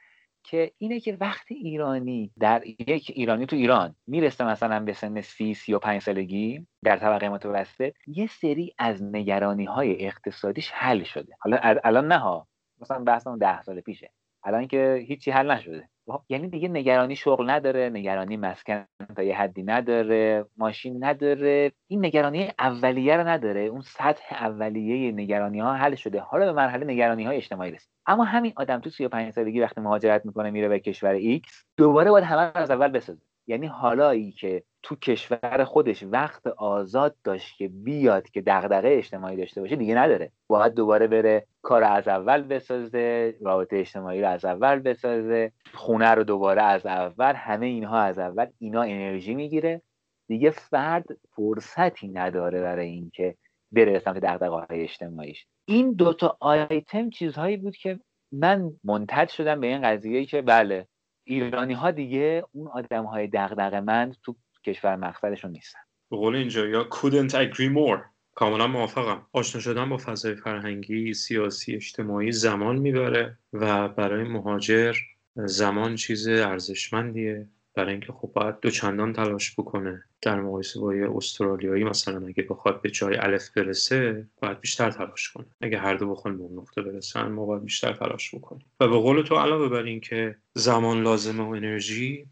که 0.44 0.72
اینه 0.78 1.00
که 1.00 1.18
وقتی 1.22 1.56
ایرانی 1.56 2.32
در 2.40 2.64
یک 2.66 3.12
ایرانی 3.16 3.46
تو 3.46 3.56
ایران 3.56 3.96
می‌رسه 4.08 4.44
مثلا 4.44 4.80
به 4.80 4.94
سن 4.94 5.22
سی 5.22 5.54
سی 5.54 5.74
و 5.74 5.80
پنج 5.80 6.02
سالگی 6.02 6.68
در 6.84 6.98
طبقه 6.98 7.30
متوسط 7.30 7.94
یه 8.08 8.28
سری 8.28 8.74
از 8.78 9.04
نگرانی 9.04 9.66
های 9.66 10.06
اقتصادیش 10.06 10.72
حل 10.72 11.04
شده. 11.04 11.34
حالا 11.40 11.58
الان 11.84 12.08
نه 12.08 12.18
ها 12.18 12.48
مثلا 12.82 13.04
بحث 13.04 13.28
ده 13.28 13.62
سال 13.62 13.82
پیشه. 13.82 14.12
الان 14.44 14.68
که 14.68 15.06
هیچی 15.08 15.32
حل 15.32 15.52
نشده. 15.52 15.90
خب، 16.08 16.22
یعنی 16.30 16.48
دیگه 16.48 16.68
نگرانی 16.68 17.16
شغل 17.16 17.50
نداره 17.50 17.90
نگرانی 17.90 18.38
مسکن 18.38 18.86
تا 19.16 19.24
یه 19.24 19.38
حدی 19.38 19.64
نداره 19.64 20.46
ماشین 20.58 21.04
نداره. 21.04 21.72
این 21.88 22.06
نگرانی 22.06 22.52
اولیه 22.60 23.18
رو 23.18 23.28
نداره 23.28 23.62
اون 23.62 23.82
سطح 23.82 24.44
اولیه 24.44 25.12
نگرانی 25.12 25.60
ها 25.60 25.74
حل 25.74 25.96
شده. 25.96 26.20
حالا 26.20 26.46
به 26.46 26.52
مرحله 26.52 26.86
نگرانی 26.86 27.24
های 27.24 27.38
اجتماعی 27.38 27.72
رسید 27.72 27.90
اما 28.06 28.24
همین 28.24 28.54
آدم 28.56 28.80
تو 28.80 28.90
35 28.90 29.34
سالگی 29.34 29.62
وقتی 29.62 29.82
مهاجرت 29.82 30.26
می‌کنه 30.26 30.52
میره 30.52 30.68
به 30.68 30.80
کشور 30.80 31.20
X 31.20 31.64
دوباره 31.78 32.12
باید 32.12 32.26
همه 32.26 32.52
از 32.56 32.72
اول 32.72 32.88
بسازه. 32.88 33.22
یعنی 33.48 33.68
حالایی 33.68 34.32
که 34.32 34.64
تو 34.84 34.96
کشور 34.96 35.64
خودش 35.64 36.04
وقت 36.04 36.48
آزاد 36.48 37.16
داشت 37.24 37.58
که 37.58 37.68
بیاد 37.68 38.30
که 38.30 38.42
دغدغه 38.42 38.90
اجتماعی 38.92 39.38
داشته 39.38 39.62
باشه 39.62 39.76
دیگه 39.76 39.96
نداره. 39.96 40.32
باید 40.48 40.74
دوباره 40.74 41.08
بره 41.08 41.46
کار 41.62 41.84
از 41.84 42.08
اول 42.08 42.42
بسازه 42.42 43.36
رابطه 43.42 43.78
اجتماعی 43.78 44.22
رو 44.22 44.30
از 44.30 44.46
اول 44.46 44.80
بسازه 44.80 45.52
خونه 45.74 46.10
رو 46.10 46.24
دوباره 46.24 46.62
از 46.62 46.86
اول 46.86 47.34
همه 47.36 47.66
اینها 47.66 48.00
از 48.00 48.20
اول 48.20 48.46
اینا 48.60 48.82
انرژی 48.82 49.36
می‌گیره. 49.36 49.82
دیگه 50.28 50.50
فرد 50.50 51.06
فرصتی 51.36 52.08
نداره 52.08 52.62
برای 52.62 52.88
اینکه 52.88 53.36
بره 53.72 54.00
سمت 54.00 54.18
دغدغه 54.18 54.66
های 54.66 54.82
اجتماعیش. 54.82 55.46
این 55.66 55.94
دوتا 55.94 56.38
آیتم 56.40 57.10
چیزهایی 57.10 57.58
بود 57.58 57.76
که 57.76 58.00
من 58.32 58.72
منتج 58.84 59.30
شدم 59.30 59.60
به 59.60 59.68
این 59.68 59.82
قضیه 59.82 60.26
که 60.26 60.42
بله 60.42 60.88
ایرانی 61.24 61.74
ها 61.74 61.92
دیگه 61.92 62.44
اون 62.52 62.68
آدم 62.68 63.06
های 63.06 63.28
دغدغه 63.28 63.80
مند 63.80 64.16
تو 64.24 64.36
کشور 64.64 64.96
مقصدشون 64.96 65.52
نیستن. 65.52 65.80
به 66.12 66.18
قول 66.18 66.36
اینجا 66.36 66.68
یا 66.68 66.90
couldn't 66.92 67.32
agree 67.32 67.74
more. 67.76 68.00
کاملا 68.36 68.68
موافقم. 68.68 69.28
آشنا 69.34 69.62
شدن 69.62 69.90
با 69.90 69.98
فضای 69.98 70.36
فرهنگی 70.36 71.14
سیاسی 71.14 71.76
اجتماعی 71.76 72.32
زمان 72.32 72.76
می‌بره 72.76 73.38
و 73.54 73.88
برای 73.88 74.24
مهاجر 74.24 74.96
زمان 75.36 75.96
چیز 75.96 76.28
ارزشمندیه. 76.28 77.48
برای 77.76 77.92
اینکه 77.92 78.14
خب 78.14 78.32
باید 78.34 78.60
دو 78.60 78.70
چندان 78.70 79.14
تلاش 79.14 79.54
بکنه. 79.54 80.04
در 80.22 80.42
مقایسه 80.42 80.80
با 80.80 80.96
یه 80.96 81.16
استرالیایی 81.16 81.84
مثلا 81.84 82.28
اگه 82.28 82.44
بخواد 82.44 82.82
به 82.82 82.90
جای 82.90 83.16
الف 83.16 83.50
برسه 83.50 84.28
باید 84.42 84.60
بیشتر 84.60 84.92
تلاش 84.92 85.30
کنه. 85.30 85.46
اگه 85.62 85.78
هر 85.78 85.96
دو 85.96 86.12
بخوان 86.12 86.38
به 86.38 86.44
اون 86.44 86.60
نقطه 86.60 86.82
برسن 86.82 87.28
ما 87.28 87.46
باید 87.46 87.64
بیشتر 87.64 87.94
تلاش 87.94 88.36
بکنیم. 88.36 88.66
و 88.80 88.88
به 88.88 88.98
قول 88.98 89.22
تو 89.22 89.36
علاوه 89.36 89.70
بر 89.70 89.84
اینکه 89.84 90.36
زمان 90.54 91.04
لازمه 91.04 91.44
و 91.44 91.50
انرژی 91.50 92.26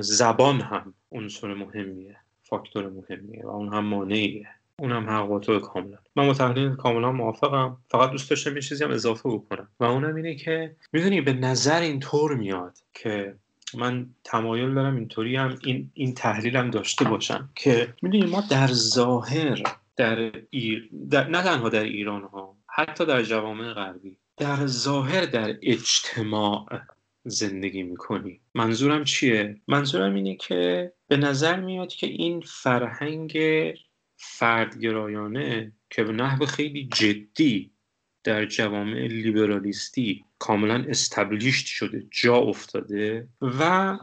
زبان 0.00 0.60
هم 0.60 0.94
عنصر 1.12 1.54
مهمیه 1.54 2.16
فاکتور 2.42 2.88
مهمیه 2.88 3.44
و 3.44 3.48
اون 3.48 3.74
هم 3.74 3.84
مانعیه. 3.84 4.48
اون 4.78 4.92
هم 4.92 5.10
حق 5.10 5.58
کاملا. 5.58 5.98
من 6.16 6.26
با 6.26 6.34
تحلیل 6.34 6.74
کاملا 6.74 7.12
موافقم. 7.12 7.76
فقط 7.88 8.10
دوست 8.10 8.30
داشتم 8.30 8.54
یه 8.54 8.62
چیزی 8.62 8.84
هم 8.84 8.90
اضافه 8.90 9.28
بکنم. 9.28 9.68
و 9.80 9.84
اونم 9.84 10.14
اینه 10.14 10.34
که 10.34 10.76
می‌دونی 10.92 11.20
به 11.20 11.32
نظر 11.32 11.80
اینطور 11.80 12.34
میاد 12.34 12.78
که 12.94 13.34
من 13.74 14.06
تمایل 14.24 14.74
دارم 14.74 14.96
اینطوری 14.96 15.36
هم 15.36 15.58
این, 15.64 15.90
این 15.94 16.14
تحلیلم 16.14 16.70
داشته 16.70 17.04
باشم 17.04 17.50
که 17.54 17.94
می‌دونی 18.02 18.26
ما 18.26 18.42
در 18.50 18.66
ظاهر 18.66 19.62
در, 19.96 20.32
ایر... 20.50 20.90
در 21.10 21.28
نه 21.28 21.42
تنها 21.42 21.68
در 21.68 21.84
ایران 21.84 22.22
ها 22.22 22.56
حتی 22.66 23.06
در 23.06 23.22
جوامع 23.22 23.72
غربی 23.72 24.16
در 24.36 24.66
ظاهر 24.66 25.26
در 25.26 25.54
اجتماع 25.62 26.66
زندگی 27.24 27.82
می‌کنی. 27.82 28.40
منظورم 28.54 29.04
چیه؟ 29.04 29.60
منظورم 29.68 30.14
اینه 30.14 30.36
که 30.36 30.92
به 31.08 31.16
نظر 31.16 31.60
میاد 31.60 31.88
که 31.88 32.06
این 32.06 32.40
فرهنگ 32.40 33.38
فردگرایانه 34.16 35.72
که 35.90 36.04
به 36.04 36.12
نحو 36.12 36.46
خیلی 36.46 36.88
جدی 36.92 37.70
در 38.24 38.46
جوامع 38.46 39.06
لیبرالیستی 39.06 40.24
کاملا 40.38 40.84
استبلیشت 40.88 41.66
شده 41.66 42.06
جا 42.10 42.36
افتاده 42.36 43.28
و 43.40 43.98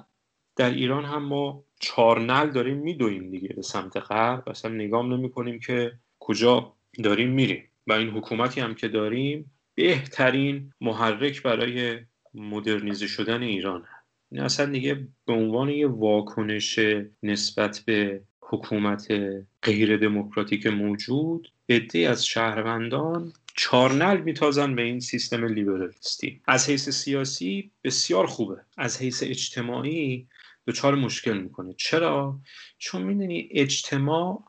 در 0.55 0.69
ایران 0.69 1.05
هم 1.05 1.23
ما 1.23 1.63
چارنل 1.79 2.49
داریم 2.49 2.77
میدویم 2.77 3.31
دیگه 3.31 3.47
به 3.47 3.61
سمت 3.61 3.97
غرب. 3.97 4.49
اصلا 4.49 4.71
نگام 4.71 5.13
نمی 5.13 5.31
کنیم 5.31 5.59
که 5.59 5.99
کجا 6.19 6.73
داریم 7.03 7.29
میریم. 7.29 7.63
و 7.87 7.93
این 7.93 8.09
حکومتی 8.09 8.61
هم 8.61 8.75
که 8.75 8.87
داریم 8.87 9.51
بهترین 9.75 10.73
محرک 10.81 11.43
برای 11.43 11.99
مدرنیزه 12.33 13.07
شدن 13.07 13.41
ایران. 13.41 13.85
این 14.31 14.41
اصلا 14.41 14.65
دیگه 14.65 15.07
به 15.25 15.33
عنوان 15.33 15.69
یه 15.69 15.87
واکنش 15.87 16.79
نسبت 17.23 17.83
به 17.85 18.21
حکومت 18.41 19.07
غیر 19.61 19.97
دموکراتیک 19.97 20.67
موجود 20.67 21.51
عده 21.69 21.99
از 21.99 22.25
شهروندان 22.25 23.33
چارنل 23.53 24.17
میتازن 24.17 24.75
به 24.75 24.81
این 24.81 24.99
سیستم 24.99 25.45
لیبرالیستی. 25.45 26.41
از 26.47 26.69
حیث 26.69 26.89
سیاسی 26.89 27.71
بسیار 27.83 28.27
خوبه. 28.27 28.57
از 28.77 29.01
حیث 29.01 29.23
اجتماعی 29.23 30.27
دچار 30.67 30.95
مشکل 30.95 31.37
می‌کنه. 31.37 31.73
چرا؟ 31.73 32.39
چون 32.77 33.03
می‌دونی 33.03 33.49
اجتماع 33.51 34.43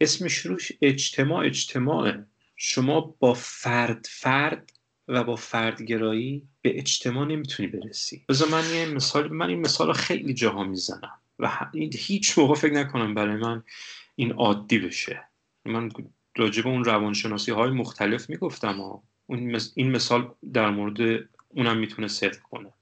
اسمش 0.00 0.38
روش 0.38 0.72
اجتماع 0.82 1.46
اجتماعه. 1.46 2.26
شما 2.56 3.00
با 3.00 3.34
فرد 3.34 4.06
فرد 4.10 4.72
و 5.12 5.24
با 5.24 5.36
فردگرایی 5.36 6.48
به 6.62 6.78
اجتماع 6.78 7.26
نمی‌تونی 7.26 7.68
برسی. 7.68 8.24
بذار 8.28 8.48
من 8.48 8.74
یه 8.74 8.86
مثال 8.86 9.32
من 9.32 9.48
این 9.48 9.60
مثال 9.60 9.92
خیلی 9.92 10.34
جاها 10.34 10.64
می‌زنم 10.64 11.20
و 11.38 11.50
هیچ 11.94 12.38
موقع 12.38 12.54
فکر 12.54 12.72
نکنم 12.72 13.14
برای 13.14 13.36
من 13.36 13.62
این 14.16 14.32
عادی 14.32 14.78
بشه. 14.78 15.22
من 15.64 15.90
راجع 16.36 16.62
به 16.62 16.68
اون 16.68 16.84
روانشناسی 16.84 17.50
های 17.50 17.70
مختلف 17.70 18.30
می‌گفتم 18.30 18.80
ها 18.80 19.02
این 19.74 19.90
مثال 19.90 20.34
در 20.52 20.70
مورد 20.70 21.28
اونم 21.48 21.76
می‌تونه 21.78 22.08
صدق 22.08 22.38
کنه. 22.38 22.72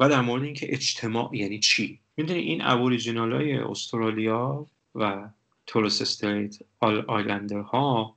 و 0.00 0.08
در 0.08 0.20
مورد 0.20 0.42
اینکه 0.42 0.66
اجتماع 0.72 1.30
یعنی 1.36 1.58
چی؟ 1.58 2.00
می‌دونی 2.16 2.40
این 2.40 2.62
ابوریجینال 2.62 3.32
های 3.32 3.56
استرالیا 3.56 4.66
و 4.94 5.28
تورس 5.66 6.02
استریت 6.02 6.56
آیلندر 7.08 7.58
ها 7.58 8.16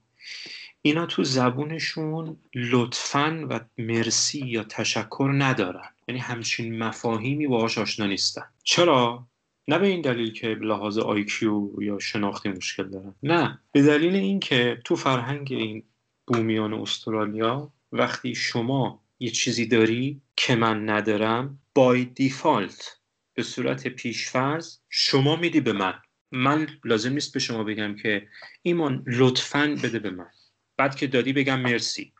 اینا 0.81 1.05
تو 1.05 1.23
زبونشون 1.23 2.37
لطفا 2.55 3.47
و 3.49 3.59
مرسی 3.77 4.45
یا 4.47 4.63
تشکر 4.63 5.31
ندارن. 5.37 5.89
یعنی 6.07 6.21
همچین 6.21 6.83
مفاهیمی 6.83 7.47
باهاش 7.47 7.77
آشنا 7.77 8.05
نیستن. 8.05 8.45
چرا؟ 8.63 9.27
نه 9.67 9.79
به 9.79 9.87
این 9.87 10.01
دلیل 10.01 10.31
که 10.31 10.47
لحاظ 10.47 10.97
آیکیو 10.97 11.69
یا 11.81 11.99
شناختی 11.99 12.49
مشکل 12.49 12.89
دارن. 12.89 13.15
نه 13.23 13.59
به 13.71 13.81
دلیل 13.81 14.15
اینکه 14.15 14.81
تو 14.85 14.95
فرهنگ 14.95 15.47
این 15.51 15.83
بومیان 16.27 16.73
استرالیا 16.73 17.71
وقتی 17.91 18.35
شما 18.35 19.03
یه 19.19 19.29
چیزی 19.29 19.65
داری 19.65 20.21
که 20.35 20.55
من 20.55 20.89
ندارم 20.89 21.59
بای 21.75 22.05
دیفالت 22.05 22.97
به 23.33 23.43
صورت 23.43 23.87
پیشفرض 23.87 24.77
شما 24.89 25.35
میدی 25.35 25.61
به 25.61 25.73
من. 25.73 25.93
من 26.31 26.67
لازم 26.83 27.13
نیست 27.13 27.33
به 27.33 27.39
شما 27.39 27.63
بگم 27.63 27.95
که 27.95 28.27
ایمان 28.61 29.03
لطفا 29.07 29.77
بده 29.83 29.99
به 29.99 30.09
من. 30.09 30.29
بعد 30.77 30.95
که 30.95 31.07
دادی 31.07 31.33
بگم 31.33 31.59
مرسی. 31.59 32.11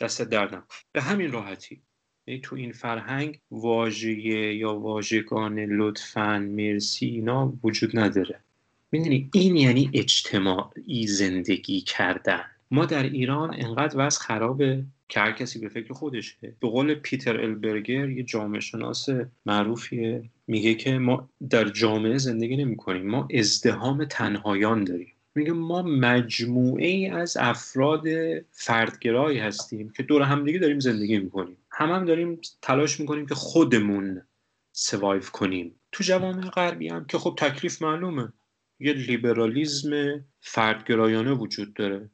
دست 0.00 0.22
دردم. 0.22 0.64
به 0.92 1.02
همین 1.02 1.32
راحتی. 1.32 1.82
یعنی 2.26 2.40
تو 2.40 2.56
این 2.56 2.72
فرهنگ 2.72 3.38
واژه 3.50 4.10
یا 4.54 4.74
واژگان 4.74 5.58
لطفا 5.58 6.38
مرسی 6.38 7.06
اینا 7.06 7.52
وجود 7.64 7.98
نداره. 7.98 8.40
می‌دونی 8.92 9.30
این 9.34 9.56
یعنی 9.56 9.90
اجتماعی 9.94 11.06
زندگی 11.06 11.80
کردن. 11.80 12.44
ما 12.70 12.84
در 12.84 13.02
ایران 13.02 13.54
انقدر 13.54 14.06
وضع 14.06 14.20
خرابه 14.20 14.84
که 15.08 15.20
هر 15.20 15.32
کسی 15.32 15.58
به 15.58 15.68
فکر 15.68 15.92
خودشه. 15.92 16.54
به 16.60 16.68
قول 16.68 16.94
پیتر 16.94 17.40
البرگر 17.40 18.10
یه 18.10 18.22
جامعه 18.22 18.60
شناس 18.60 19.08
معروفیه. 19.46 20.22
میگه 20.46 20.74
که 20.74 20.98
ما 20.98 21.28
در 21.50 21.68
جامعه 21.68 22.18
زندگی 22.18 22.56
نمی 22.56 22.76
کنیم 22.76 23.06
ما 23.06 23.28
ازدهام 23.34 24.04
تنهایان 24.04 24.84
داریم. 24.84 25.11
میگه 25.34 25.52
ما 25.52 25.82
مجموعه 25.82 26.86
ای 26.86 27.08
از 27.08 27.36
افراد 27.36 28.04
فردگرایی 28.50 29.38
هستیم 29.38 29.90
که 29.96 30.02
دور 30.02 30.22
همدیگه 30.22 30.58
داریم 30.58 30.80
زندگی 30.80 31.18
می‌کنیم. 31.18 31.56
هم 31.70 31.90
هم 31.90 32.04
داریم 32.04 32.40
تلاش 32.62 33.00
می‌کنیم 33.00 33.26
که 33.26 33.34
خودمون 33.34 34.22
سوایف 34.72 35.30
کنیم. 35.30 35.74
تو 35.92 36.04
جوامع 36.04 36.50
غربی 36.50 36.88
هم 36.88 37.04
که 37.04 37.18
خب 37.18 37.34
تکلیف 37.38 37.82
معلومه. 37.82 38.32
یه 38.80 38.92
لیبرالیزم 38.92 40.20
فردگرایانه 40.40 41.32
وجود 41.32 41.74
داره. 41.74 42.10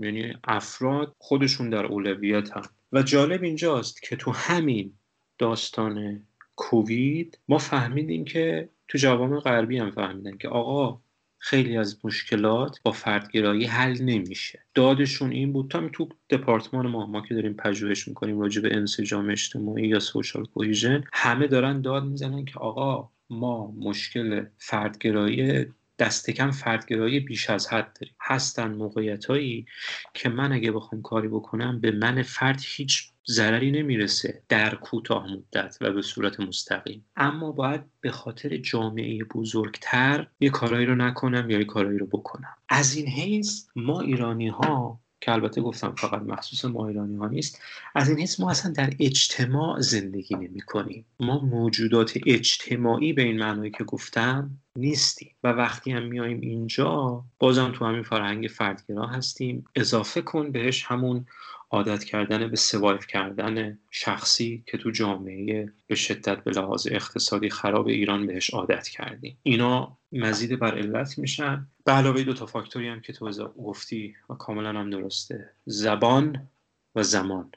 یعنی 0.00 0.34
افراد 0.44 1.14
خودشون 1.18 1.70
در 1.70 1.86
اولویت 1.86 2.56
هم. 2.56 2.62
و 2.92 3.02
جالب 3.02 3.42
اینجاست 3.42 4.02
که 4.02 4.16
تو 4.16 4.30
همین 4.30 4.92
داستان 5.38 6.26
کووید 6.56 7.38
ما 7.48 7.58
فهمیدیم 7.58 8.24
که 8.24 8.68
تو 8.88 8.98
جوامع 8.98 9.40
غربی 9.40 9.78
هم 9.78 9.90
فهمیدن 9.90 10.36
که 10.36 10.48
آقا 10.48 11.00
خیلی 11.42 11.76
از 11.76 11.98
مشکلات 12.04 12.80
با 12.84 12.92
فردگرایی 12.92 13.64
حل 13.64 14.02
نمیشه. 14.02 14.64
دادشون 14.74 15.30
این 15.30 15.52
بود 15.52 15.70
تا 15.70 15.88
تو 15.88 16.08
دپارتمان 16.30 16.86
ما 16.86 17.06
ما 17.06 17.20
که 17.20 17.34
داریم 17.34 17.54
پژوهش 17.54 18.08
می‌کنیم 18.08 18.40
راجع 18.40 18.62
به 18.62 18.76
انسجام 18.76 19.30
اجتماعی 19.30 19.88
یا 19.88 20.00
سوشال 20.00 20.44
کوهیژن 20.44 21.04
همه 21.12 21.46
دارن 21.46 21.80
داد 21.80 22.04
می‌زنن 22.04 22.44
که 22.44 22.58
آقا 22.58 23.10
ما 23.30 23.74
مشکل 23.78 24.44
فردگرایی 24.58 25.66
دست 25.98 26.30
کم 26.30 26.50
فردگرایی 26.50 27.20
بیش 27.20 27.50
از 27.50 27.72
حد 27.72 27.92
داریم. 28.00 28.14
هستن 28.20 28.74
موقعیت 28.74 29.24
هایی 29.24 29.66
که 30.14 30.28
من 30.28 30.52
اگه 30.52 30.72
بخوام 30.72 31.02
کاری 31.02 31.28
بکنم 31.28 31.80
به 31.80 31.90
من 31.90 32.22
فرد 32.22 32.60
هیچ 32.64 33.10
ضرری 33.28 33.70
نمی‌رسه 33.70 34.42
در 34.48 34.74
کوتاه 34.74 35.26
مدت 35.32 35.76
و 35.80 35.92
به 35.92 36.02
صورت 36.02 36.40
مستقیم. 36.40 37.04
اما 37.16 37.52
باید 37.52 37.80
به 38.00 38.10
خاطر 38.10 38.56
جامعه 38.56 39.24
بزرگتر 39.24 40.26
یه 40.40 40.50
کارایی 40.50 40.86
رو 40.86 40.94
نکنم 40.94 41.50
یا 41.50 41.58
یه 41.58 41.64
کارایی 41.64 41.98
رو 41.98 42.06
بکنم. 42.06 42.54
از 42.68 42.94
این 42.94 43.06
حیث 43.06 43.66
ما 43.76 44.00
ایرانی 44.00 44.48
ها 44.48 45.00
که 45.20 45.32
البته 45.32 45.60
گفتم 45.60 45.94
فقط 45.98 46.22
مخصوص 46.22 46.64
ما 46.64 46.88
ایرانی 46.88 47.16
ها 47.16 47.28
نیست 47.28 47.62
از 47.94 48.08
این 48.08 48.18
حیث 48.18 48.40
ما 48.40 48.50
اصلا 48.50 48.72
در 48.72 48.90
اجتماع 49.00 49.80
زندگی 49.80 50.34
نمی 50.34 50.60
کنیم 50.60 51.06
ما 51.20 51.38
موجودات 51.38 52.18
اجتماعی 52.26 53.12
به 53.12 53.22
این 53.22 53.38
معنایی 53.38 53.70
که 53.70 53.84
گفتم 53.84 54.50
نیستیم. 54.76 55.34
و 55.44 55.48
وقتی 55.48 55.90
هم 55.92 56.02
میایم 56.02 56.40
اینجا 56.40 57.24
بازم 57.38 57.72
تو 57.72 57.84
همین 57.84 58.02
فرهنگ 58.02 58.46
فردگرا 58.46 59.06
هستیم. 59.06 59.64
اضافه 59.74 60.22
کن 60.22 60.52
بهش 60.52 60.84
همون 60.84 61.26
عادت 61.70 62.04
کردن 62.04 62.48
به 62.48 62.56
سوایف 62.56 63.06
کردن 63.06 63.78
شخصی 63.90 64.64
که 64.66 64.78
تو 64.78 64.90
جامعه 64.90 65.72
به 65.86 65.94
شدت 65.94 66.44
به 66.44 66.50
لحاظ 66.50 66.88
اقتصادی 66.90 67.50
خراب 67.50 67.86
ایران 67.86 68.26
بهش 68.26 68.50
عادت 68.50 68.88
کردیم 68.88 69.38
اینا 69.42 69.96
مزید 70.12 70.58
بر 70.58 70.78
علت 70.78 71.18
میشن. 71.18 71.66
به 71.84 71.92
علاوه 71.92 72.22
دو 72.22 72.34
تا 72.34 72.46
فاکتوری 72.46 72.88
هم 72.88 73.00
که 73.00 73.12
تو 73.12 73.48
گفتی 73.48 74.16
و 74.30 74.34
کاملا 74.34 74.80
هم 74.80 74.90
درسته. 74.90 75.50
زبان 75.64 76.48
و 76.94 77.02
زمان. 77.02 77.52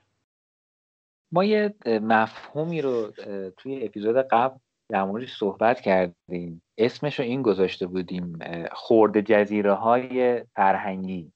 ما 1.31 1.43
یه 1.43 1.73
مفهومی 1.85 2.81
رو 2.81 3.13
توی 3.57 3.83
اپیزود 3.83 4.15
قبل 4.15 4.57
در 4.89 5.03
موردش 5.03 5.37
صحبت 5.37 5.81
کردیم. 5.81 6.61
اسمش 6.77 7.19
رو 7.19 7.25
این 7.25 7.41
گذاشته 7.41 7.87
بودیم 7.87 8.39
خورده 8.71 9.21
جزیره 9.21 9.73
های 9.73 10.43
فرهنگی. 10.55 11.31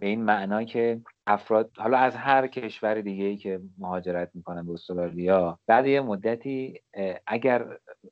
به 0.00 0.06
این 0.06 0.24
معنا 0.24 0.64
که 0.64 1.00
افراد 1.30 1.70
حالا 1.76 1.98
از 1.98 2.16
هر 2.16 2.46
کشور 2.46 3.00
دیگه 3.00 3.24
ای 3.24 3.36
که 3.36 3.60
مهاجرت 3.78 4.30
می‌کنن 4.34 4.66
به 4.66 4.72
استرالیا 4.72 5.58
بعد 5.66 5.86
یه 5.86 6.00
مدتی 6.00 6.80
اگر 7.26 7.66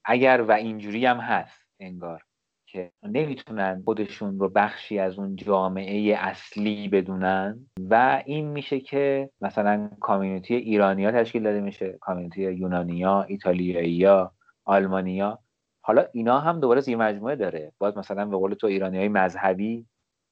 اگر 0.05 0.45
و 0.49 0.53
اینجوری 0.53 1.07
هم 1.07 1.17
هست 1.17 1.69
انگار 1.81 2.23
که 2.67 2.93
نمی‌تونن 3.03 3.83
خودشون 3.85 4.39
رو 4.39 4.49
بخشی 4.49 4.99
از 4.99 5.19
اون 5.19 5.37
جامعه 5.37 6.17
اصلی 6.19 6.89
بدونن 6.89 7.67
و 7.91 8.23
این 8.27 8.49
میشه 8.49 8.81
که 8.81 9.31
مثلا 9.41 9.91
کامیونیتی 10.01 10.55
ایرانیا 10.55 11.13
تشکیل 11.13 11.43
داده 11.43 11.61
میشه 11.61 11.99
کامیونیتی 12.01 12.43
یونانیا 12.43 13.23
ایتالیاییا 13.23 14.33
آلمانیا 14.65 15.39
حالا 15.81 16.07
اینا 16.13 16.41
هم 16.41 16.61
دوباره 16.61 16.81
زیر 16.81 16.97
مجموعه 16.97 17.37
داره. 17.37 17.73
باز 17.79 17.97
مثلا 17.97 18.27
به 18.27 18.37
قول 18.37 18.55
تو 18.55 18.67
ایرانی 18.67 18.99
های 18.99 19.09
مذهبی 19.09 19.87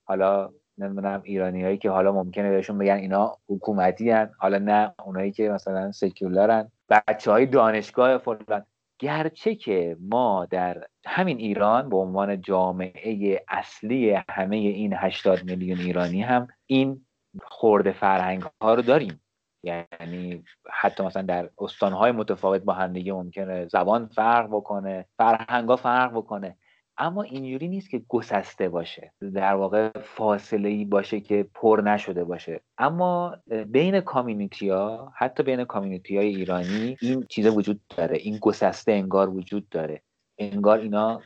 حالا 0.04 0.50
نمی‌دونم 0.78 1.20
ایرانی 1.24 1.64
هایی 1.64 1.78
که 1.78 1.90
حالا 1.90 2.12
ممکنه 2.12 2.50
بهشون 2.50 2.78
بگن 2.78 2.94
اینا 2.94 3.36
حکومتی 3.48 4.10
هن. 4.10 4.30
حالا 4.38 4.58
نه 4.58 4.94
اونایی 5.04 5.32
که 5.32 5.48
مثلا 5.48 5.92
سکولارن. 5.92 6.70
بچه 6.88 7.30
های 7.30 7.46
دانشگاه 7.46 8.18
فلان. 8.18 8.64
گرچه 8.98 9.54
که 9.54 9.96
ما 10.00 10.46
در 10.50 10.86
همین 11.06 11.38
ایران 11.38 11.88
به 11.88 11.96
عنوان 11.96 12.40
جامعه 12.40 13.44
اصلی 13.48 14.18
همه 14.28 14.56
این 14.56 14.92
80 14.96 15.44
میلیون 15.44 15.78
ایرانی 15.78 16.22
هم 16.22 16.48
این 16.66 17.06
خورده 17.42 17.92
فرهنگ 17.92 18.42
ها 18.62 18.74
رو 18.74 18.82
داریم. 18.82 19.20
یعنی 19.62 20.44
حتی 20.70 21.02
مثلا 21.02 21.22
در 21.22 21.50
استانهای 21.58 22.12
متفاوت 22.12 22.62
با 22.62 22.72
هم 22.72 22.92
دیگه 22.92 23.12
ممکنه 23.12 23.68
زبان 23.68 24.06
فرق 24.06 24.46
بکنه 24.46 25.04
فرهنگ 25.16 25.76
فرق 25.76 26.12
بکنه. 26.12 26.56
اما 26.98 27.22
اینجوری 27.22 27.68
نیست 27.68 27.90
که 27.90 28.02
گسسته 28.08 28.68
باشه. 28.68 29.12
در 29.34 29.54
واقع 29.54 29.90
فاصله 30.00 30.68
ای 30.68 30.84
باشه 30.84 31.20
که 31.20 31.48
پر 31.54 31.82
نشده 31.84 32.24
باشه. 32.24 32.60
اما 32.78 33.36
بین 33.66 34.00
کامیونیتی 34.00 34.68
ها 34.68 35.12
حتی 35.16 35.42
بین 35.42 35.64
کامیونیتی 35.64 36.16
های 36.16 36.26
ایرانی 36.26 36.96
این 37.00 37.26
چیزا 37.28 37.52
وجود 37.52 37.80
داره. 37.96 38.16
این 38.16 38.38
گسسته 38.38 38.92
انگار 38.92 39.30
وجود 39.30 39.68
داره. 39.68 40.02
انگار 40.38 40.78
اینا 40.78 41.22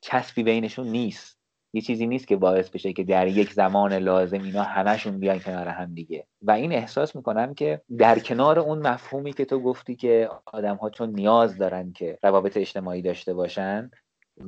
چسبی 0.00 0.42
بینشون 0.42 0.86
نیست. 0.86 1.40
یه 1.72 1.80
چیزی 1.80 2.06
نیست 2.06 2.28
که 2.28 2.36
باعث 2.36 2.70
بشه 2.70 2.92
که 2.92 3.04
در 3.04 3.26
یک 3.26 3.52
زمان 3.52 3.92
لازم 3.92 4.42
اینا 4.42 4.62
همشون 4.62 5.18
بیان 5.18 5.38
کنار 5.38 5.68
هم 5.68 5.94
دیگه. 5.94 6.26
و 6.42 6.50
این 6.50 6.72
احساس 6.72 7.16
می‌کنم 7.16 7.54
که 7.54 7.80
در 7.98 8.18
کنار 8.18 8.58
اون 8.58 8.86
مفهومی 8.86 9.32
که 9.32 9.44
تو 9.44 9.60
گفتی 9.60 9.96
که 9.96 10.30
آدم 10.46 10.76
ها 10.76 10.90
چون 10.90 11.10
نیاز 11.10 11.58
دارن 11.58 11.92
که 11.92 12.18
روابط 12.22 12.56
اجتماعی 12.56 13.02
داشته 13.02 13.34
باشن 13.34 13.90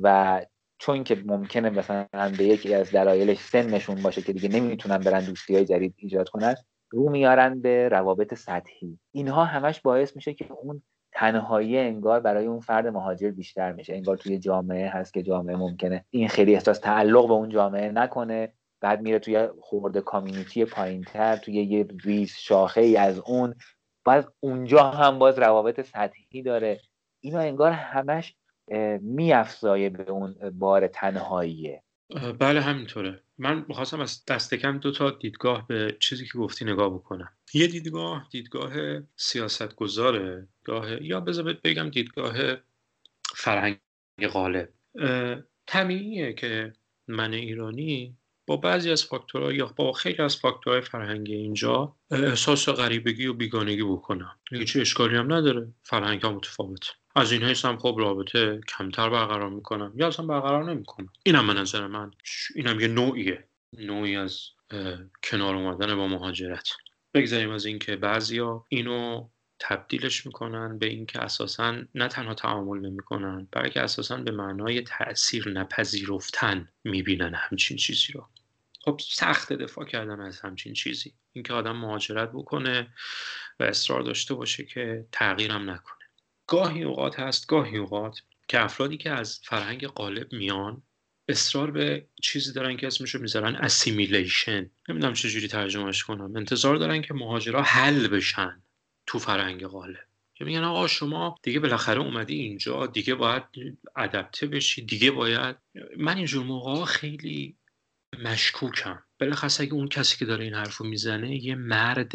و 0.01 0.41
چون 0.83 1.03
که 1.03 1.23
ممکنه 1.25 1.69
مثلا 1.69 2.31
به 2.37 2.43
یکی 2.43 2.73
از 2.73 2.91
دلایلش 2.91 3.37
سنشون 3.37 4.01
باشه 4.01 4.21
که 4.21 4.33
دیگه 4.33 4.49
نمی‌تونن 4.49 4.97
برن 4.97 5.25
دوستی 5.25 5.55
های 5.55 5.65
جدید 5.65 5.93
ایجاد 5.97 6.29
کنن 6.29 6.55
رو 6.91 7.09
میارن 7.09 7.61
به 7.61 7.89
روابط 7.89 8.33
سطحی. 8.33 8.99
اینها 9.11 9.45
همش 9.45 9.81
باعث 9.81 10.15
میشه 10.15 10.33
که 10.33 10.51
اون 10.51 10.83
تنهایی 11.11 11.77
انگار 11.77 12.19
برای 12.19 12.45
اون 12.45 12.59
فرد 12.59 12.87
مهاجر 12.87 13.31
بیشتر 13.31 13.71
میشه. 13.71 13.93
انگار 13.93 14.17
توی 14.17 14.39
جامعه 14.39 14.89
هست 14.89 15.13
که 15.13 15.23
جامعه 15.23 15.55
ممکنه 15.55 16.05
این 16.09 16.27
خیلی 16.27 16.53
احساس 16.53 16.79
تعلق 16.79 17.27
به 17.27 17.33
اون 17.33 17.49
جامعه 17.49 17.91
نکنه 17.91 18.53
بعد 18.81 19.01
میره 19.01 19.19
توی 19.19 19.47
خورده 19.61 20.01
کامیونیتی 20.01 20.65
پایینتر 20.65 21.35
توی 21.35 21.53
یه 21.53 21.87
ریز 22.03 22.35
شاخه 22.37 22.81
ای 22.81 22.97
از 22.97 23.19
اون. 23.19 23.55
باز 24.05 24.27
اونجا 24.39 24.83
هم 24.83 25.19
باز 25.19 25.39
روابط 25.39 25.81
سطحی 25.81 26.41
داره. 26.41 26.79
اینا 27.19 27.39
انگار 27.39 27.71
همش 27.71 28.35
میافزایه 29.01 29.89
به 29.89 30.11
اون 30.11 30.35
بار 30.49 30.87
تنهاییه. 30.87 31.83
بله 32.39 32.61
همینطوره. 32.61 33.23
من 33.37 33.65
می‌خواستم 33.67 33.99
از 33.99 34.25
دست 34.25 34.53
کم 34.53 34.77
دو 34.77 34.91
تا 34.91 35.09
دیدگاه 35.11 35.67
به 35.67 35.97
چیزی 35.99 36.25
که 36.25 36.37
گفتی 36.37 36.65
نگاه 36.65 36.93
بکنم. 36.93 37.29
یه 37.53 37.67
دیدگاه 37.67 38.27
دیدگاه 38.31 38.73
سیاست 39.15 39.75
گذاره 39.75 40.47
گاه 40.63 41.03
یا 41.03 41.19
بذار 41.19 41.53
بگم 41.63 41.89
دیدگاه 41.89 42.33
فرهنگ 43.35 43.77
غالب. 44.33 44.69
طبیعیه 45.67 46.33
که 46.33 46.73
من 47.07 47.33
ایرانی 47.33 48.17
با 48.47 48.57
بعضی 48.57 48.91
از 48.91 49.03
فاکتورها 49.03 49.53
یا 49.53 49.73
با 49.75 49.91
خیلی 49.91 50.21
از 50.23 50.37
فاکتورهای 50.37 50.81
فرهنگی 50.81 51.35
اینجا 51.35 51.95
احساس 52.13 52.69
غریبگی 52.69 53.25
و 53.25 53.33
بیگانگی 53.33 53.83
بکنم. 53.83 54.35
هیچ 54.51 54.77
اشکالی 54.77 55.15
هم 55.15 55.33
نداره. 55.33 55.73
فرهنگ 55.83 56.21
ها 56.21 56.31
متفاوت 56.31 56.85
از 57.15 57.31
این 57.31 57.43
حیث 57.43 57.65
هم 57.65 57.77
خب 57.77 57.95
رابطه 57.99 58.61
کمتر 58.77 59.09
برقرار 59.09 59.49
می‌کنم. 59.49 59.93
یا 59.95 60.07
اصلا 60.07 60.25
برقرار 60.25 60.71
نمی‌کنم. 60.71 61.09
اینم 61.23 61.47
به 61.47 61.53
نظر 61.53 61.87
من 61.87 62.11
اینم 62.55 62.79
یه 62.79 62.87
نوعیه. 62.87 63.47
نوعی 63.77 64.15
از 64.15 64.39
کنار 65.23 65.55
اومدن 65.55 65.95
با 65.95 66.07
مهاجرت. 66.07 66.69
بگذاریم 67.13 67.49
از 67.49 67.65
اینکه 67.65 67.95
بعضیا 67.95 68.65
اینو 68.69 69.29
تبدیلش 69.59 70.25
می‌کنن 70.25 70.79
به 70.79 70.85
اینکه 70.85 71.19
اساسا 71.19 71.81
نه 71.95 72.07
تنها 72.07 72.33
تعامل 72.33 72.79
نمی‌کنن 72.79 73.47
بلکه 73.51 73.81
اساسا 73.81 74.17
به 74.17 74.31
معنای 74.31 74.81
تاثیر 74.81 75.49
نپذیرفتن 75.49 76.69
می‌بینن 76.83 77.33
همچین 77.35 77.77
چیزی 77.77 78.13
رو. 78.13 78.29
خب 78.85 78.99
سخت 79.03 79.53
دفاع 79.53 79.85
کردن 79.85 80.19
از 80.19 80.39
همچین 80.39 80.73
چیزی. 80.73 81.13
اینکه 81.33 81.53
آدم 81.53 81.75
مهاجرت 81.75 82.29
بکنه 82.31 82.93
و 83.59 83.63
اصرار 83.63 84.01
داشته 84.01 84.33
باشه 84.33 84.65
که 84.65 85.07
تغییرم 85.11 85.69
نکنه. 85.69 86.03
گاهی 86.47 86.83
اوقات 86.83 87.19
هست 87.19 87.47
گاهی 87.47 87.77
اوقات 87.77 88.19
که 88.47 88.63
افرادی 88.63 88.97
که 88.97 89.09
از 89.09 89.39
فرهنگ 89.43 89.87
غالب 89.87 90.33
میان 90.33 90.83
اصرار 91.27 91.71
به 91.71 92.07
چیزی 92.21 92.53
دارن 92.53 92.77
که 92.77 92.87
اسمشو 92.87 93.19
می‌ذارن 93.19 93.55
اسیمیلیشن 93.55 94.69
نمی‌دونم 94.89 95.13
چجوری 95.13 95.47
ترجمهش 95.47 96.03
کنم. 96.03 96.35
انتظار 96.35 96.75
دارن 96.75 97.01
که 97.01 97.13
مهاجرا 97.13 97.61
حل 97.61 98.07
بشن 98.07 98.63
تو 99.05 99.19
فرهنگ 99.19 99.65
غالب. 99.65 100.07
که 100.35 100.45
میگن 100.45 100.63
آقا 100.63 100.87
شما 100.87 101.35
دیگه 101.43 101.59
بالاخره 101.59 101.99
اومدی 101.99 102.35
اینجا 102.35 102.87
دیگه 102.87 103.15
باید 103.15 103.43
ادپته 103.95 104.47
بشی 104.47 104.81
دیگه 104.81 105.11
باید 105.11 105.55
من 105.97 106.17
اینجور 106.17 106.45
موقع 106.45 106.85
خیلی 106.85 107.57
مشکوکم. 108.19 109.03
بلخص 109.19 109.61
اگه 109.61 109.73
اون 109.73 109.87
کسی 109.87 110.17
که 110.17 110.25
داره 110.25 110.43
این 110.43 110.53
حرفو 110.53 110.83
می‌زنه 110.83 111.45
یه 111.45 111.55
مرد 111.55 112.11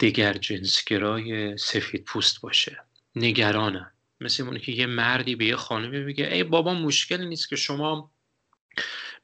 دگر 0.00 0.32
جنسگرای 0.32 1.56
سفید 1.56 2.04
پوست 2.04 2.40
باشه. 2.40 2.84
نگرانم 3.16 3.92
مثل 4.20 4.42
اون 4.42 4.58
که 4.58 4.72
یه 4.72 4.86
مردی 4.86 5.36
به 5.36 5.44
یه 5.44 5.56
خانمی 5.56 6.04
میگه 6.04 6.26
ای 6.32 6.44
بابا 6.44 6.74
مشکلی 6.74 7.26
نیست 7.26 7.48
که 7.48 7.56
شما 7.56 8.12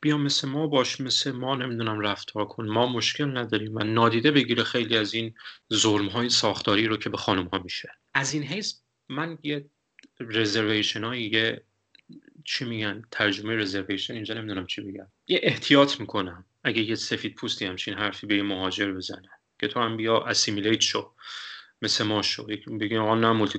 بیا 0.00 0.18
مثل 0.18 0.48
ما 0.48 0.66
باش 0.66 1.00
مثل 1.00 1.32
ما 1.32 1.54
نمی‌دونم 1.54 2.00
رفتار 2.00 2.44
کن. 2.44 2.68
ما 2.68 2.86
مشکل 2.86 3.38
نداریم 3.38 3.74
و 3.74 3.78
نادیده 3.78 4.30
بگیره 4.30 4.64
خیلی 4.64 4.96
از 4.96 5.14
این 5.14 5.34
ظلم 5.72 6.06
های 6.06 6.28
ساختاری 6.28 6.86
رو 6.86 6.96
که 6.96 7.10
به 7.10 7.16
خانم 7.16 7.46
ها 7.46 7.58
میشه. 7.58 7.92
از 8.14 8.34
این 8.34 8.42
حیث 8.42 8.74
من 9.08 9.38
یه 9.42 9.70
رزرویشن 10.20 11.12
یه 11.12 11.62
چی 12.44 12.64
میگن؟ 12.64 13.02
ترجمه 13.10 13.56
رزرویشن 13.56 14.14
اینجا 14.14 14.34
نمی‌دونم 14.34 14.66
چی 14.66 14.80
بگم 14.80 15.06
یه 15.26 15.40
احتیاط 15.42 16.00
می‌کنم. 16.00 16.44
اگه 16.64 16.82
یه 16.82 16.94
سفید 16.94 17.34
پوستی 17.34 17.64
همچین 17.64 17.94
حرفی 17.94 18.26
به 18.26 18.36
یه 18.36 18.42
مهاجر 18.42 18.92
بزنه. 18.92 19.30
که 19.60 19.68
تو 19.68 19.80
هم 19.80 19.96
بیا 19.96 20.24
اسیمیلیت 20.24 20.80
شو. 20.80 21.14
مثل 21.82 22.04
ما 22.04 22.22
شو. 22.22 22.46
بگیم 22.80 23.00
آقا 23.00 23.14
نه 23.14 23.32
مولتی 23.32 23.58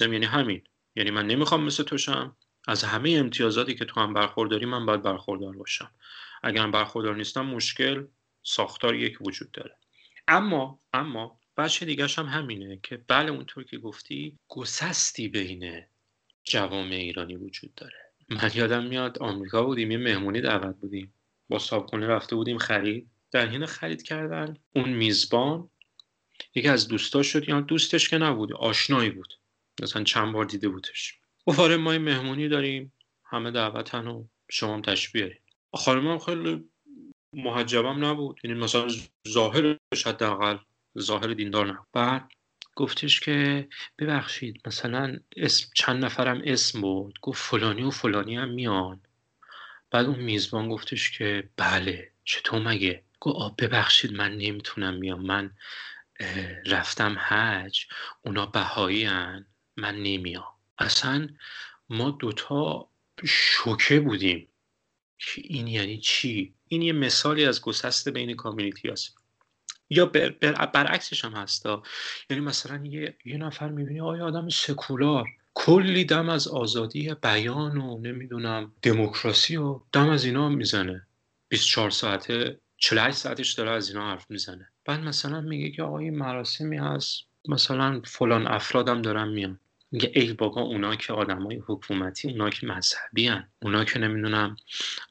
یعنی 0.00 0.26
همین. 0.26 0.62
یعنی 0.96 1.10
من 1.10 1.26
نمی‌خوام 1.26 1.64
مثل 1.64 1.82
توشم. 1.82 2.36
از 2.68 2.84
همه 2.84 3.10
امتیازاتی 3.10 3.74
که 3.74 3.84
تو 3.84 4.00
هم 4.00 4.14
برخورداری 4.14 4.66
من 4.66 4.86
باید 4.86 5.02
برخوردار 5.02 5.56
باشم. 5.56 5.90
اگر 6.42 6.64
من 6.64 6.70
برخوردار 6.70 7.16
نیستم 7.16 7.46
مشکل 7.46 8.06
ساختار 8.42 8.94
یک 8.94 9.18
وجود 9.20 9.52
داره. 9.52 9.76
اما 10.28 10.80
اما 10.92 11.40
بچه 11.56 11.86
دیگرش 11.86 12.18
هم 12.18 12.26
همینه 12.26 12.80
که 12.82 12.96
بله 13.08 13.30
اونطور 13.30 13.64
که 13.64 13.78
گفتی 13.78 14.38
گسستی 14.48 15.28
بین 15.28 15.84
جوامع 16.44 16.94
ایرانی 16.94 17.36
وجود 17.36 17.74
داره. 17.74 18.07
من 18.28 18.50
یادم 18.54 18.84
میاد 18.84 19.18
آمریکا 19.18 19.64
بودیم 19.64 19.90
یه 19.90 19.98
مهمونی 19.98 20.40
دعوت 20.40 20.76
بودیم. 20.76 21.14
با 21.48 21.58
صابخونه 21.58 22.06
رفته 22.06 22.36
بودیم 22.36 22.58
خرید. 22.58 23.10
در 23.30 23.46
حین 23.46 23.66
خرید 23.66 24.02
کردن 24.02 24.56
اون 24.74 24.88
میزبان 24.88 25.70
یکی 26.54 26.68
از 26.68 26.88
دوستاش 26.88 27.26
شد. 27.26 27.48
یا 27.48 27.60
دوستش 27.60 28.08
که 28.08 28.18
نبود 28.18 28.52
آشنایی 28.52 29.10
بود. 29.10 29.34
مثلا 29.82 30.04
چند 30.04 30.32
بار 30.32 30.44
دیده 30.44 30.68
بودش. 30.68 31.18
گفت 31.46 31.60
آره 31.60 31.76
ما 31.76 31.98
مهمونی 31.98 32.48
داریم. 32.48 32.92
همه 33.24 33.50
دعوتن 33.50 34.06
و 34.06 34.24
شما 34.50 34.74
هم 34.74 34.82
تشبیه 34.82 35.38
هم 35.86 36.18
خیلی 36.18 36.64
محجبم 37.32 38.04
نبود. 38.04 38.40
یعنی 38.44 38.60
مثلا 38.60 38.88
ظاهرش 39.28 40.06
حداقل 40.06 40.58
ظاهر 40.98 41.34
دیندار 41.34 41.66
نبود. 41.66 41.86
بعد 41.92 42.30
گفتش 42.78 43.20
که 43.20 43.68
ببخشید 43.98 44.60
مثلا 44.66 45.18
اسم 45.36 45.70
چند 45.74 46.04
نفرم 46.04 46.42
اسم 46.44 46.80
بود. 46.80 47.18
گفت 47.22 47.42
فلانی 47.42 47.82
و 47.82 47.90
فلانی 47.90 48.36
هم 48.36 48.48
میان. 48.48 49.00
بعد 49.90 50.06
اون 50.06 50.20
میزبان 50.20 50.68
گفتش 50.68 51.10
که 51.10 51.48
بله 51.56 52.10
چطور 52.24 52.62
مگه؟ 52.62 53.02
گفت 53.20 53.56
ببخشید 53.56 54.12
من 54.12 54.32
نمی‌تونم 54.32 54.94
میام 54.94 55.26
من 55.26 55.50
رفتم 56.66 57.18
حج. 57.18 57.86
اونا 58.22 58.46
بهایی 58.46 59.04
هن. 59.04 59.46
من 59.76 59.94
نمیام. 59.94 60.54
اصلا 60.78 61.28
ما 61.88 62.10
دوتا 62.10 62.88
شوکه 63.24 64.00
بودیم. 64.00 64.48
که 65.18 65.42
این 65.44 65.66
یعنی 65.66 65.98
چی؟ 65.98 66.54
این 66.68 66.82
یه 66.82 66.92
مثالی 66.92 67.44
از 67.44 67.60
گسست 67.60 68.08
بین 68.08 68.36
کامیونیتی 68.36 68.88
هست. 68.88 69.17
یا 69.90 70.06
بر 70.06 70.28
برعکسش 70.66 71.24
هم 71.24 71.32
هستا. 71.32 71.82
یعنی 72.30 72.42
مثلا 72.42 72.86
یه, 72.86 73.16
یه 73.24 73.36
نفر 73.36 73.68
می‌بینی 73.68 74.00
آیا 74.00 74.26
آدم 74.26 74.48
سکولار؟ 74.48 75.24
کلی 75.54 76.04
دم 76.04 76.28
از 76.28 76.48
آزادی 76.48 77.14
بیان 77.14 77.76
و 77.76 77.98
نمی‌دونم 77.98 78.72
دموکراسی 78.82 79.56
و 79.56 79.80
دم 79.92 80.08
از 80.08 80.24
اینا 80.24 80.48
می‌زنه. 80.48 81.06
24 81.48 81.90
ساعته 81.90 82.60
48 82.76 83.16
ساعتش 83.16 83.52
داره 83.52 83.70
از 83.70 83.88
اینا 83.88 84.10
حرف 84.10 84.30
می‌زنه. 84.30 84.68
بعد 84.84 85.00
مثلا 85.00 85.40
میگه 85.40 85.70
که 85.70 85.82
آقا 85.82 85.98
مراسمی 85.98 86.76
هست 86.76 87.22
مثلا 87.48 88.00
فلان 88.04 88.46
افرادم 88.46 89.02
دارن 89.02 89.28
میان. 89.28 89.60
میگه 89.90 90.12
ای 90.14 90.32
بابا 90.32 90.60
اونا 90.60 90.96
که 90.96 91.12
های 91.12 91.62
حکومتی 91.66 92.30
اونا 92.30 92.50
که 92.50 92.66
مذهبی 92.66 93.26
هن. 93.26 93.48
اونا 93.62 93.84
که 93.84 93.98
نمی‌دونم 93.98 94.56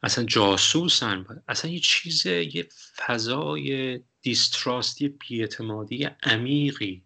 اصلا 0.04 0.24
جاسوسن. 0.24 1.26
اصلا 1.48 1.72
یه 1.72 1.80
چیز 1.80 2.26
یه 2.26 2.68
فضای 2.96 4.00
دیستراست 4.28 5.02
یه 5.02 5.10
بیاعتمادی 5.10 6.10
عمیقی 6.24 7.02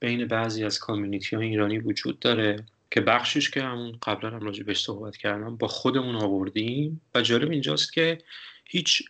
بین 0.00 0.26
بعضی 0.26 0.64
از 0.64 0.78
کامیونیتی 0.78 1.36
های 1.36 1.46
ایرانی 1.46 1.78
وجود 1.78 2.18
داره 2.18 2.66
که 2.90 3.00
بخشش 3.00 3.50
که 3.50 3.62
همون 3.62 3.98
قبلا 4.02 4.30
هم 4.30 4.40
راجع 4.40 4.62
بهش 4.62 4.84
صحبت 4.84 5.16
کردم 5.16 5.56
با 5.56 5.68
خودمون 5.68 6.16
آوردیم 6.16 7.00
و 7.14 7.22
جالب 7.22 7.50
اینجاست 7.50 7.92
که 7.92 8.18
هیچ 8.64 9.02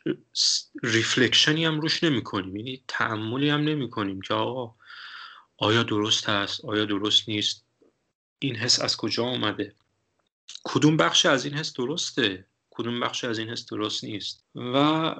ریفلکشنی 0.82 1.64
هم 1.64 1.80
روش 1.80 2.04
نمی 2.04 2.22
کنیم 2.22 2.56
یعنی 2.56 2.82
تعملی 2.88 3.50
هم 3.50 3.60
نمی 3.60 3.90
کنیم 3.90 4.20
که 4.20 4.34
آقا 4.34 4.74
آیا 5.56 5.82
درست 5.82 6.28
هست؟ 6.28 6.64
آیا 6.64 6.84
درست 6.84 7.28
نیست؟ 7.28 7.66
این 8.38 8.56
حس 8.56 8.80
از 8.80 8.96
کجا 8.96 9.24
آمده 9.24 9.74
کدوم 10.64 10.96
بخش 10.96 11.26
از 11.26 11.44
این 11.44 11.54
حس 11.54 11.72
درسته؟ 11.72 12.46
کدوم 12.76 13.00
بخش 13.00 13.24
از 13.24 13.38
این 13.38 13.48
حس 13.48 13.66
درست 13.66 14.04
نیست. 14.04 14.44
و 14.54 14.76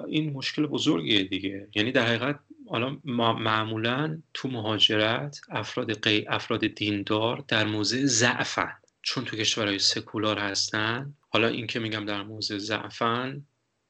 این 0.07 0.33
مشکل 0.33 0.65
بزرگیه 0.65 1.23
دیگه. 1.23 1.67
یعنی 1.75 1.91
در 1.91 2.05
حقیقت 2.05 2.39
حالا 2.69 2.97
معمولا 3.03 4.21
تو 4.33 4.47
مهاجرت 4.47 5.39
افراد 5.49 6.03
قی 6.03 6.25
افراد 6.27 6.67
دیندار 6.67 7.43
در 7.47 7.65
موضع 7.65 8.05
ضعفن. 8.05 8.73
چون 9.01 9.25
تو 9.25 9.37
کشورهای 9.37 9.79
سکولار 9.79 10.39
هستن. 10.39 11.13
حالا 11.29 11.47
این 11.47 11.67
که 11.67 11.79
میگم 11.79 12.05
در 12.05 12.23
موضع 12.23 12.57
ضعفن 12.57 13.45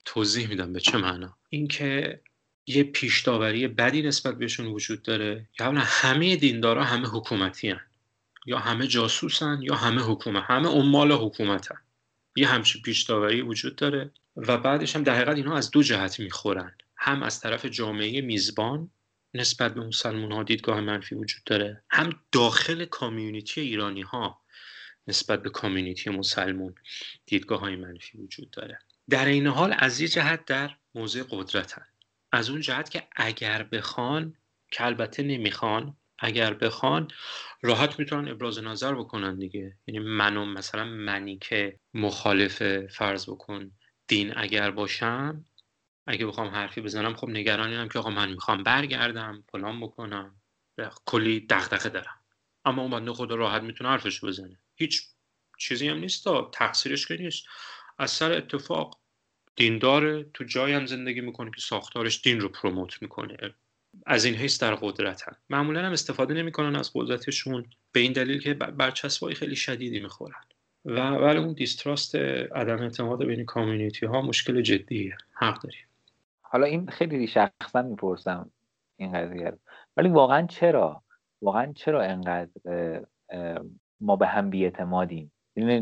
توضیح 0.06 0.50
میدم 0.50 0.74
به 0.74 0.80
چه 0.80 0.98
معنا. 0.98 1.38
اینکه 1.50 2.22
یه 2.68 2.84
پیش 2.84 3.28
بدی 3.78 4.02
نسبت 4.02 4.38
بهشون 4.38 4.66
وجود 4.66 5.02
داره. 5.02 5.50
یا 5.60 5.72
همه 5.72 6.36
دیندارا 6.36 6.84
همه 6.84 7.08
حکومتی 7.08 7.70
هن. 7.70 7.80
یا 8.46 8.60
همه 8.60 8.88
جاسوسن 8.88 9.60
یا 9.62 9.76
همه 9.76 10.02
حکومت 10.02 10.44
همه 10.48 10.70
عمال 10.70 11.12
حکومتن. 11.12 11.78
یه 12.38 12.48
همچین 12.48 12.82
پیش 12.82 13.10
وجود 13.10 13.76
داره 13.76 14.12
و 14.36 14.58
بعدش 14.58 14.96
هم 14.96 15.04
در 15.04 15.30
اینها 15.30 15.58
از 15.58 15.72
دو 15.72 15.84
جهت 15.84 16.20
می‌خورن. 16.20 16.78
هم 16.98 17.24
از 17.24 17.40
طرف 17.40 17.66
جامعه 17.66 18.22
میزبان 18.22 18.92
نسبت 19.34 19.74
به 19.74 19.82
مسلمان 19.82 20.32
ها 20.32 20.44
دیدگاه 20.44 20.82
منفی 20.82 21.16
وجود 21.16 21.44
داره. 21.44 21.84
هم 21.90 22.20
داخل 22.32 22.86
کامیونیتی 22.86 23.62
ایرانی 23.62 24.02
ها 24.02 24.42
نسبت 25.08 25.42
به 25.42 25.50
کامیونیتی 25.50 26.10
مسلمون 26.10 26.76
دیدگاه 27.26 27.60
های 27.60 27.76
منفی 27.76 28.18
وجود 28.18 28.52
داره. 28.52 28.80
در 29.10 29.26
این 29.26 29.48
حال 29.48 29.76
از 29.78 30.02
یه 30.02 30.08
جهت 30.08 30.46
در 30.46 30.76
موضع 30.96 31.24
قدرتن. 31.30 31.86
از 32.32 32.50
اون 32.50 32.62
جهت 32.62 32.90
که 32.90 33.08
اگر 33.16 33.64
بخوان 33.64 34.36
که 34.72 34.86
البته 34.86 35.24
نمی‌خوان 35.24 35.98
اگر 36.20 36.54
بخوان 36.54 37.08
راحت 37.62 38.00
می‌تونن 38.00 38.32
ابراز 38.32 38.60
نظر 38.60 38.96
بکنن 38.96 39.36
دیگه. 39.40 39.78
یعنی 39.88 40.00
منو 40.00 40.46
مثلا 40.46 40.86
منی 40.86 41.38
که 41.38 41.80
مخالف 41.94 42.86
فرض 42.88 43.30
بکن 43.30 43.72
دین 44.08 44.38
اگر 44.38 44.72
باشم 44.72 45.46
اگه 46.08 46.26
بخوام 46.26 46.48
حرفی 46.48 46.82
بزنم 46.82 47.16
خب 47.16 47.30
نگرانی 47.30 47.76
هم 47.76 47.90
که 47.90 48.00
آقا 48.00 48.10
من 48.10 48.30
می‌خوام 48.30 48.64
برگردم 48.64 49.44
فلان 49.52 49.82
بکنم. 49.82 50.42
کلی 51.06 51.40
دغدغه 51.50 51.90
دارم. 51.90 52.20
اما 52.66 52.82
اون 52.82 52.92
بنده 52.92 53.14
خدا 53.14 53.36
راحت 53.36 53.62
می‌تونه 53.62 53.90
حرفش 53.90 54.24
بزنه. 54.24 54.60
هیچ 54.76 55.04
چیزی 55.60 55.88
هم 55.88 55.98
نیست 55.98 56.24
تا 56.24 56.50
تقصیرش 56.54 57.08
که 57.08 57.18
نیست. 57.18 57.46
از 57.98 58.12
سر 58.12 58.32
اتفاق 58.32 59.00
دیندار 59.56 60.24
تو 60.24 60.44
جایی 60.44 60.74
هم 60.74 60.86
زندگی 60.86 61.22
می‌کنه 61.22 61.52
که 61.52 61.62
ساختارش 61.62 62.22
دین 62.22 62.40
رو 62.40 62.50
پروموت 62.50 63.02
می‌کنه. 63.02 63.38
از 64.10 64.26
این 64.26 64.36
حیث 64.36 64.64
در 64.64 64.76
قدرتن. 64.76 65.36
معمولا 65.50 65.86
هم 65.86 65.92
استفاده 65.92 66.34
نمی‌کنن 66.34 66.76
از 66.76 66.92
قدرتشون 66.94 67.66
به 67.92 68.00
این 68.00 68.14
دلیل 68.14 68.42
که 68.42 68.54
برچسبای 68.54 69.36
خیلی 69.36 69.56
شدیدی 69.56 70.00
می‌خورن. 70.00 70.42
و 70.86 71.00
ولی 71.00 71.40
اون 71.40 71.54
دیستراست 71.54 72.16
عدم 72.16 72.82
اعتماد 72.82 73.26
بین 73.26 73.46
کامیونیتی 73.46 74.06
ها 74.06 74.22
مشکل 74.22 74.62
جدیه. 74.62 75.18
حق 75.34 75.62
داری 75.62 75.78
حالا 76.42 76.66
این 76.66 76.88
خیلی 76.88 77.28
شخصا 77.28 77.82
می‌پرسم 77.82 78.52
این 78.98 79.12
قضیه 79.12 79.50
رو. 79.50 79.58
ولی 79.98 80.10
واقعا 80.10 80.48
چرا؟ 80.48 81.04
واقعا 81.42 81.74
چرا 81.74 82.04
انقدر 82.04 82.52
ما 84.02 84.16
به 84.16 84.28
هم 84.28 84.50
بیاعتمادیم؟ 84.50 85.32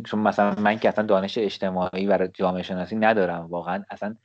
چون 0.05 0.19
مثلا 0.19 0.55
من 0.55 0.79
که 0.79 0.89
اصلا 0.89 1.05
دانش 1.05 1.37
اجتماعی 1.37 2.07
و 2.07 2.27
جامعه 2.33 2.63
شناسی 2.63 2.95
ندارم 2.95 3.45
واقعا 3.45 3.83
اصلا 3.89 4.15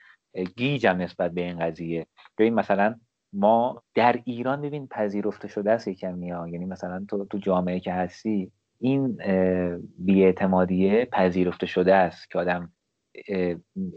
گیجم 0.56 0.96
نسبت 0.96 1.30
به 1.30 1.40
این 1.40 1.58
قضیه. 1.58 2.06
ببین 2.38 2.54
مثلا 2.54 2.94
ما 3.32 3.82
در 3.94 4.20
ایران 4.24 4.60
ببین 4.60 4.86
پذیرفته 4.86 5.48
شده 5.48 5.72
است 5.72 5.88
یکم 5.88 6.32
ها. 6.32 6.48
یعنی 6.48 6.64
مثلا 6.64 7.06
تو 7.08 7.24
تو 7.24 7.38
جامعه 7.38 7.80
که 7.80 7.92
هستی 7.92 8.52
این 8.78 9.16
بیاعتمادیه 9.98 11.04
پذیرفته 11.04 11.66
شده 11.66 11.94
است 11.94 12.30
که 12.30 12.38
آدم 12.38 12.72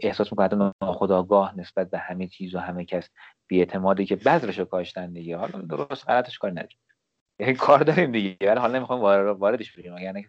احساس 0.02 0.32
می‌کنه 0.32 0.72
ناخداگاه 0.82 1.58
نسبت 1.58 1.90
به 1.90 1.98
همه 1.98 2.26
چیز 2.26 2.54
و 2.54 2.58
همه 2.58 2.84
کس 2.84 3.10
بیاعتمادی 3.46 4.06
که 4.06 4.16
بذرشو 4.16 4.64
کاشتن 4.64 5.12
دیگه. 5.12 5.36
حالا 5.36 5.60
درست 5.60 6.08
غلطش 6.08 6.38
کار 6.38 6.50
نداریم. 6.50 6.78
یعنی 7.38 7.54
کار 7.54 7.78
داریم 7.78 8.12
دیگه. 8.12 8.36
ولی 8.40 8.60
حالا 8.60 8.78
نمی‌خوام 8.78 9.00
واردش 9.38 9.76
بشیم. 9.76 9.98
یعنی 9.98 10.22
که 10.22 10.28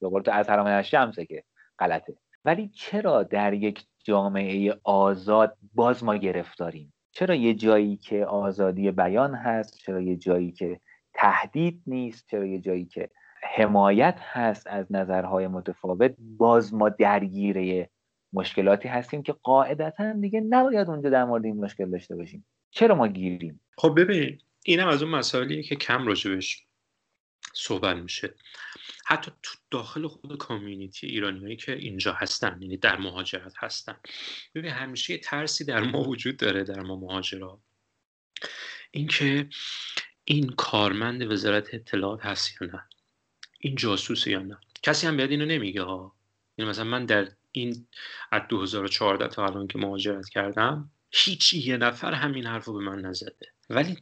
تو 0.00 0.30
از 0.32 0.50
حرام 0.50 0.82
شمسه 0.82 1.26
که 1.26 1.44
غلطه. 1.78 2.16
ولی 2.44 2.68
چرا 2.68 3.22
در 3.22 3.52
یک 3.52 3.86
جامعه 4.04 4.80
آزاد 4.84 5.56
باز 5.74 6.04
ما 6.04 6.16
گرفتاریم؟ 6.16 6.93
چرا 7.14 7.34
یه 7.34 7.54
جایی 7.54 7.96
که 7.96 8.24
آزادی 8.24 8.90
بیان 8.90 9.34
هست 9.34 9.78
چرا 9.78 10.00
یه 10.00 10.16
جایی 10.16 10.52
که 10.52 10.80
تهدید 11.14 11.82
نیست 11.86 12.26
چرا 12.30 12.46
یه 12.46 12.58
جایی 12.58 12.84
که 12.84 13.10
حمایت 13.42 14.18
هست 14.20 14.66
از 14.66 14.92
نظرهای 14.92 15.48
متفاوت 15.48 16.14
باز 16.18 16.74
ما 16.74 16.88
درگیره 16.88 17.90
مشکلاتی 18.32 18.88
هستیم 18.88 19.22
که 19.22 19.32
قاعدتا 19.32 20.12
دیگه 20.12 20.40
نباید 20.40 20.88
اونجا 20.88 21.10
در 21.10 21.24
مورد 21.24 21.44
این 21.44 21.56
مشکل 21.56 21.90
داشته 21.90 22.16
باشیم. 22.16 22.46
چرا 22.70 22.94
ما 22.94 23.08
گیریم؟ 23.08 23.60
خب 23.78 23.94
ببین 24.00 24.38
اینم 24.64 24.88
از 24.88 25.02
اون 25.02 25.12
مسائلیه 25.14 25.62
که 25.62 25.76
کم 25.76 26.06
راجبش 26.06 26.66
صحبت 27.52 27.96
میشه. 27.96 28.34
حتی 29.06 29.32
تو 29.42 29.58
داخل 29.70 30.06
خود 30.06 30.38
کامیونیتی 30.38 31.06
ایرانیایی 31.06 31.56
که 31.56 31.72
اینجا 31.72 32.12
هستن 32.12 32.58
یعنی 32.62 32.76
در 32.76 32.96
مهاجرت 32.96 33.54
هستن. 33.58 33.96
ببین 34.54 34.70
همیشه 34.70 35.12
یه 35.12 35.18
ترسی 35.18 35.64
در 35.64 35.80
ما 35.80 36.02
وجود 36.02 36.36
داره 36.36 36.64
در 36.64 36.80
ما 36.80 36.96
مهاجرا. 36.96 37.60
اینکه 38.90 39.48
این 40.24 40.48
کارمند 40.48 41.32
وزارت 41.32 41.74
اطلاعات 41.74 42.24
هست 42.24 42.62
یا 42.62 42.66
نه؟ 42.66 42.84
این 43.60 43.74
جاسوس 43.74 44.26
یا 44.26 44.38
نه؟ 44.42 44.58
کسی 44.82 45.06
هم 45.06 45.16
بیاد 45.16 45.30
اینو 45.30 45.44
نمیگه 45.44 45.82
ها 45.82 46.16
یعنی 46.58 46.70
مثلا 46.70 46.84
من 46.84 47.06
در 47.06 47.28
این 47.52 47.86
از 48.32 48.42
2014 48.48 49.28
تا 49.28 49.46
الان 49.46 49.66
که 49.66 49.78
مهاجرت 49.78 50.28
کردم 50.28 50.90
هیچ 51.10 51.52
یه 51.52 51.76
نفر 51.76 52.12
همین 52.14 52.46
حرف 52.46 52.64
رو 52.64 52.72
به 52.72 52.80
من 52.80 53.00
نزده. 53.00 53.52
ولی 53.70 53.96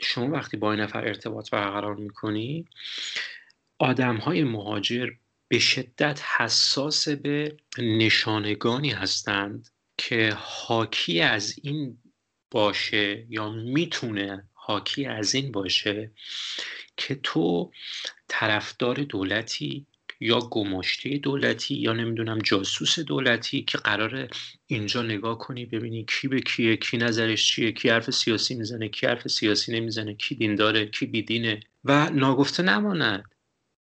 شما 0.00 0.30
وقتی 0.30 0.56
با 0.56 0.72
این 0.72 0.80
نفر 0.80 1.04
ارتباط 1.04 1.50
برقرار 1.50 1.94
می‌کنی 1.94 2.68
آدم 3.78 4.16
های 4.16 4.44
مهاجر 4.44 5.10
به 5.48 5.58
شدت 5.58 6.22
حساس 6.38 7.08
به 7.08 7.56
نشانگانی 7.78 8.90
هستند 8.90 9.68
که 9.98 10.32
حاکی 10.36 11.20
از 11.20 11.54
این 11.62 11.98
باشه 12.50 13.26
یا 13.28 13.50
می‌تونه 13.50 14.48
حاکی 14.54 15.06
از 15.06 15.34
این 15.34 15.52
باشه 15.52 16.10
که 16.96 17.14
تو 17.22 17.72
طرفدار 18.28 18.96
دولتی 18.96 19.86
یا 20.20 20.38
گماشته 20.38 21.18
دولتی 21.18 21.74
یا 21.74 21.92
نمی‌دونم 21.92 22.38
جاسوس 22.38 22.98
دولتی 22.98 23.62
که 23.62 23.78
قرار 23.78 24.28
اینجا 24.66 25.02
نگاه 25.02 25.38
کنی 25.38 25.66
ببینی 25.66 26.04
کی 26.04 26.28
به 26.28 26.40
کیه 26.40 26.76
کی 26.76 26.96
نظرش 26.96 27.46
چیه 27.54 27.72
کی 27.72 27.88
حرف 27.88 28.10
سیاسی 28.10 28.54
می‌زنه 28.54 28.88
کی 28.88 29.06
حرف 29.06 29.28
سیاسی 29.28 29.72
نمی‌زنه 29.72 30.14
کی 30.14 30.34
دینداره 30.34 30.86
کی 30.86 31.06
بیدینه 31.06 31.60
و 31.84 32.10
ناگفته 32.10 32.62
نماند. 32.62 33.24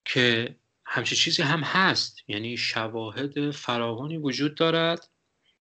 که 0.06 0.56
همچی 0.86 1.16
چیزی 1.16 1.41
هم 1.41 1.60
هست. 1.60 2.18
یعنی 2.28 2.58
شواهد 2.58 3.51
فراوانی 3.51 4.18
وجود 4.18 4.56
دارد 4.56 5.10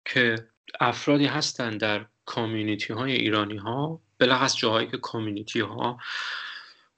که 0.06 0.36
افرادی 0.80 1.26
هستند 1.26 1.80
در 1.80 2.06
کامیونیتی 2.26 2.94
های 2.94 3.12
ایرانی 3.12 3.58
ها 3.58 4.02
بلخص 4.18 4.58
جاهایی 4.58 4.88
که 4.88 4.98
کامیونیتی 4.98 5.60
ها 5.60 6.00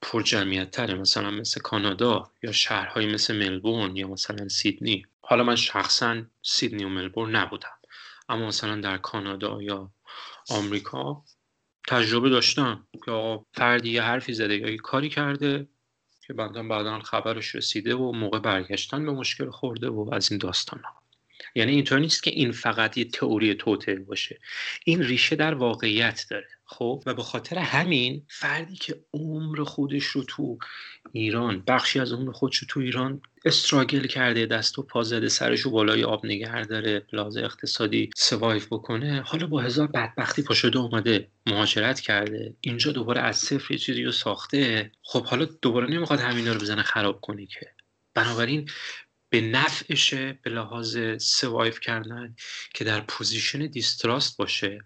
پر 0.01 0.21
جمعیت 0.21 0.71
تره 0.71 0.93
مثلا 0.93 1.31
مثل 1.31 1.61
کانادا 1.61 2.31
یا 2.43 2.51
شهرهایی 2.51 3.13
مثل 3.13 3.35
ملبورن 3.35 3.95
یا 3.95 4.07
مثلا 4.07 4.47
سیدنی. 4.47 5.05
حالا 5.21 5.43
من 5.43 5.55
شخصا 5.55 6.23
سیدنی 6.41 6.83
و 6.83 6.89
ملبورن 6.89 7.35
نبودم 7.35 7.77
اما 8.29 8.47
مثلا 8.47 8.81
در 8.81 8.97
کانادا 8.97 9.61
یا 9.61 9.91
آمریکا 10.49 11.23
تجربه 11.87 12.29
داشتم 12.29 12.87
که 13.05 13.39
فردی 13.53 13.91
یه 13.91 14.01
حرفی 14.01 14.33
زده 14.33 14.57
یا 14.57 14.69
یه 14.69 14.77
کاری 14.77 15.09
کرده 15.09 15.67
که 16.27 16.33
بعدا 16.33 16.63
بعدا 16.63 16.99
خبرش 16.99 17.55
رسیده 17.55 17.95
و 17.95 18.11
موقع 18.11 18.39
برگشتن 18.39 19.05
به 19.05 19.11
مشکل 19.11 19.49
خورده 19.49 19.89
و 19.89 20.09
از 20.13 20.31
این 20.31 20.37
داستان 20.37 20.79
ها 20.79 21.06
یعنی 21.55 21.71
اینطور 21.71 21.99
نیست 21.99 22.23
که 22.23 22.31
این 22.31 22.51
فقط 22.51 22.97
یه 22.97 23.05
تئوری 23.05 23.55
توتل 23.55 23.99
باشه. 23.99 24.39
این 24.85 25.03
ریشه 25.03 25.35
در 25.35 25.53
واقعیت 25.53 26.25
داره 26.29 26.47
خب؟ 26.69 27.03
و 27.05 27.13
به 27.13 27.23
خاطر 27.23 27.57
همین 27.57 28.25
فردی 28.27 28.75
که 28.75 28.95
عمر 29.13 29.63
خودش 29.63 30.05
رو 30.05 30.23
تو 30.23 30.57
ایران 31.11 31.63
بخشی 31.67 31.99
از 31.99 32.13
عمر 32.13 32.31
خودش 32.31 32.57
رو 32.57 32.67
تو 32.67 32.79
ایران 32.79 33.21
struggle 33.45 34.07
کرده 34.07 34.45
دست 34.45 34.79
و 34.79 34.83
پا 34.83 35.03
زده 35.03 35.29
سرش 35.29 35.61
رو 35.61 35.71
بالای 35.71 36.03
آب 36.03 36.25
نگه 36.25 36.65
داره 36.65 37.05
به 37.11 37.23
لحاظ 37.23 37.41
اقتصادی 37.41 38.09
survive 38.15 38.67
بکنه 38.67 39.21
حالا 39.25 39.47
با 39.47 39.61
هزار 39.61 39.87
بدبختی 39.87 40.41
پاشده 40.41 40.79
اومده 40.79 41.27
مهاجرت 41.45 41.99
کرده 41.99 42.55
اینجا 42.61 42.91
دوباره 42.91 43.21
از 43.21 43.37
صفر 43.37 43.73
یه 43.73 43.77
چیزی 43.77 44.03
رو 44.03 44.11
ساخته 44.11 44.91
خب 45.01 45.25
حالا 45.25 45.45
دوباره 45.61 45.89
نمی‌خواد 45.89 46.19
همینا 46.19 46.51
رو 46.51 46.59
بزنه 46.59 46.83
خراب 46.83 47.21
کنی 47.21 47.45
که. 47.45 47.71
بنابراین 48.13 48.69
به 49.29 49.41
نفعشه 49.41 50.39
به 50.43 50.49
لحاظ 50.49 50.97
survive 51.19 51.79
کردن 51.79 52.35
که 52.73 52.83
در 52.83 53.01
position 53.01 53.59
distrust 53.59 54.37
باشه 54.37 54.79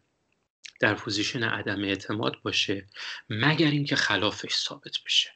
در 0.80 0.94
position 0.93 1.43
عدم 1.44 1.84
اعتماد 1.84 2.42
باشه 2.42 2.88
مگر 3.30 3.72
اینکه 3.72 3.96
خلافش 3.96 4.54
ثابت 4.54 4.98
بشه. 5.06 5.34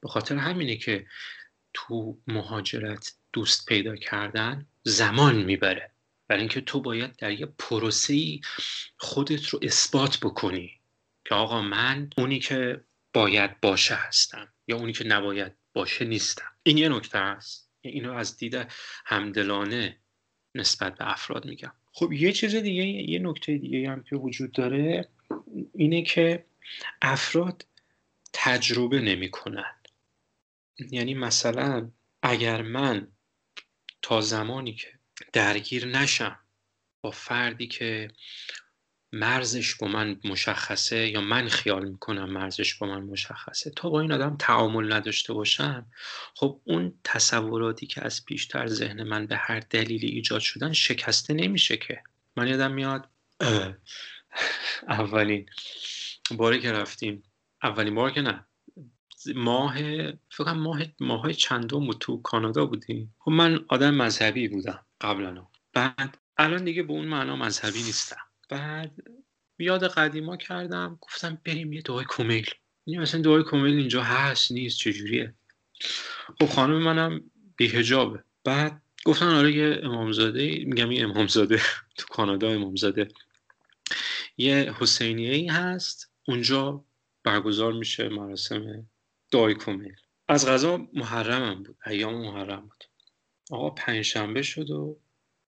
به 0.00 0.08
خاطر 0.08 0.36
همینه 0.36 0.76
که 0.76 1.06
تو 1.72 2.18
مهاجرت 2.26 3.12
دوست 3.32 3.66
پیدا 3.66 3.96
کردن 3.96 4.66
زمان 4.82 5.36
می‌بره. 5.36 5.90
برای 6.28 6.40
اینکه 6.40 6.60
تو 6.60 6.80
باید 6.80 7.16
در 7.16 7.32
یه 7.32 7.46
پروسه 7.46 8.40
خودت 8.96 9.48
رو 9.48 9.58
اثبات 9.62 10.18
بکنی 10.18 10.80
که 11.24 11.34
آقا 11.34 11.62
من 11.62 12.10
اونی 12.16 12.38
که 12.38 12.84
باید 13.12 13.60
باشه 13.60 13.94
هستم 13.94 14.52
یا 14.68 14.76
اونی 14.76 14.92
که 14.92 15.04
نباید 15.04 15.52
باشه 15.72 16.04
نیستم. 16.04 16.52
این 16.62 16.78
یه 16.78 16.88
نکته 16.88 17.18
است. 17.18 17.69
اینو 17.82 18.12
از 18.12 18.36
دید 18.36 18.66
همدلانه 19.04 19.96
نسبت 20.54 20.98
به 20.98 21.10
افراد 21.10 21.44
میگم. 21.46 21.72
خب 21.92 22.12
یه 22.12 22.32
چیز 22.32 22.54
دیگه 22.54 22.84
یه 22.84 23.18
نکته 23.18 23.58
دیگه 23.58 23.90
هم 23.90 24.02
که 24.02 24.16
وجود 24.16 24.52
داره 24.52 25.08
اینه 25.74 26.02
که 26.02 26.44
افراد 27.02 27.66
تجربه 28.32 29.00
نمی‌کنن. 29.00 29.74
یعنی 30.90 31.14
مثلا 31.14 31.90
اگر 32.22 32.62
من 32.62 33.08
تا 34.02 34.20
زمانی 34.20 34.74
که 34.74 34.88
درگیر 35.32 35.86
نشم 35.86 36.38
با 37.00 37.10
فردی 37.10 37.66
که 37.66 38.10
مرزش 39.12 39.74
با 39.74 39.88
من 39.88 40.20
مشخصه 40.24 41.08
یا 41.08 41.20
من 41.20 41.48
خیال 41.48 41.88
می‌کنم 41.88 42.30
مرزش 42.30 42.74
با 42.74 42.86
من 42.86 43.02
مشخصه؟ 43.02 43.70
تا 43.70 43.90
با 43.90 44.00
این 44.00 44.12
آدم 44.12 44.36
تعامل 44.38 44.92
نداشته 44.92 45.32
باشم؟ 45.32 45.86
خب 46.34 46.60
اون 46.64 46.94
تصوراتی 47.04 47.86
که 47.86 48.04
از 48.04 48.24
پیشتر 48.24 48.66
ذهن 48.66 49.02
من 49.02 49.26
به 49.26 49.36
هر 49.36 49.60
دلیلی 49.60 50.06
ایجاد 50.06 50.40
شدن 50.40 50.72
شکسته 50.72 51.34
نمیشه 51.34 51.76
که. 51.76 52.02
من 52.36 52.48
یادم 52.48 52.72
میاد 52.72 53.08
اولین 54.88 55.46
باری 56.30 56.60
که 56.60 56.72
رفتیم 56.72 57.22
اولین 57.62 57.94
بار 57.94 58.10
که 58.10 58.20
نه 58.20 58.46
ماه 59.34 59.76
فکر 60.30 60.52
ماه 60.52 60.82
ماه 61.00 61.32
چندم 61.32 61.86
بود 61.86 61.98
تو 62.00 62.22
کانادا 62.22 62.66
بودیم. 62.66 63.14
خب 63.18 63.30
من 63.30 63.64
آدم 63.68 63.94
مذهبی 63.94 64.48
بودم 64.48 64.86
قبلا. 65.00 65.46
بعد 65.72 66.18
الان 66.36 66.64
دیگه 66.64 66.82
به 66.82 66.92
اون 66.92 67.04
معنا 67.04 67.36
مذهبی 67.36 67.82
نیستم. 67.82 68.29
بعد 68.50 68.92
یاد 69.58 69.84
قدیما 69.88 70.36
کردم 70.36 70.98
گفتم 71.00 71.38
بریم 71.44 71.72
یه 71.72 71.82
دعای 71.82 72.04
کمیل 72.08 72.50
یعنی 72.86 73.02
مثلا 73.02 73.20
دعای 73.20 73.42
کمیل 73.42 73.78
اینجا 73.78 74.02
هست 74.02 74.52
نیست 74.52 74.78
چجوریه؟ 74.78 75.34
خب 76.40 76.46
خانم 76.46 76.82
منم 76.82 77.30
بیهجابه 77.56 78.24
بعد 78.44 78.82
گفتن 79.04 79.26
آره 79.26 79.52
یه 79.52 79.80
امامزاده 79.82 80.64
میگم 80.64 80.92
یه 80.92 81.04
امامزاده 81.04 81.60
تو 81.98 82.06
کانادا 82.06 82.48
امامزاده. 82.48 83.08
یه 84.36 84.74
حسینیه 84.78 85.34
ای 85.34 85.46
هست 85.46 86.12
اونجا 86.28 86.84
برگزار 87.24 87.72
میشه 87.72 88.08
مراسم 88.08 88.86
دای 89.30 89.54
کمیل 89.54 89.94
از 90.28 90.48
غذا 90.48 90.88
محرمم 90.92 91.62
بود 91.62 91.76
ایام 91.86 92.14
محرم 92.14 92.60
بود. 92.60 92.84
آقا 93.50 93.70
پنجشنبه 93.70 94.42
شد 94.42 94.70
و 94.70 94.98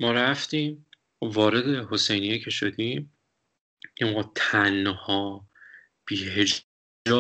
ما 0.00 0.12
رفتیم. 0.12 0.86
وارد 1.22 1.92
حسینیه 1.92 2.38
که 2.38 2.50
شدیم. 2.50 3.12
یه 4.00 4.10
موقع 4.10 4.22
تنها 4.34 5.48
بیهجاب 6.06 6.62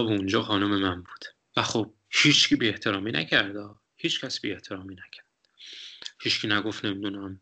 اونجا 0.06 0.42
خانم 0.42 0.80
من 0.80 0.96
بود. 0.96 1.24
و 1.56 1.62
خب 1.62 1.94
هیچکی 2.10 2.56
بی 2.56 2.68
احترامی 2.68 3.12
نکرده 3.12 3.68
هیچ 3.96 4.20
کس 4.20 4.40
بی 4.40 4.52
احترامی 4.52 4.94
نکرد. 4.94 5.26
هیچکی 6.22 6.48
نگفت 6.48 6.84
نمی‌دونم 6.84 7.40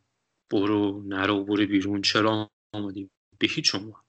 برو 0.50 1.02
نرو 1.06 1.44
برو 1.44 1.66
بیرون. 1.66 2.02
چرا 2.02 2.50
آمدی 2.72 3.10
به 3.38 3.46
هیچ 3.46 3.74
عنوان. 3.74 4.02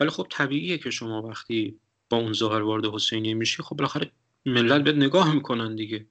ولی 0.00 0.10
خب 0.10 0.26
طبیعیه 0.30 0.78
که 0.78 0.90
شما 0.90 1.22
وقتی 1.22 1.80
با 2.08 2.16
اون 2.16 2.32
ظاهر 2.32 2.62
وارد 2.62 2.86
حسینیه 2.86 3.34
میشی 3.34 3.62
خب 3.62 3.76
بالاخره 3.76 4.12
ملت 4.46 4.84
بهت 4.84 4.94
نگاه 4.94 5.34
می‌کنن 5.34 5.76
دیگه. 5.76 6.06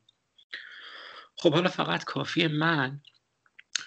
خب 1.36 1.54
حالا 1.54 1.70
فقط 1.70 2.04
کافی 2.04 2.48
من 2.48 3.02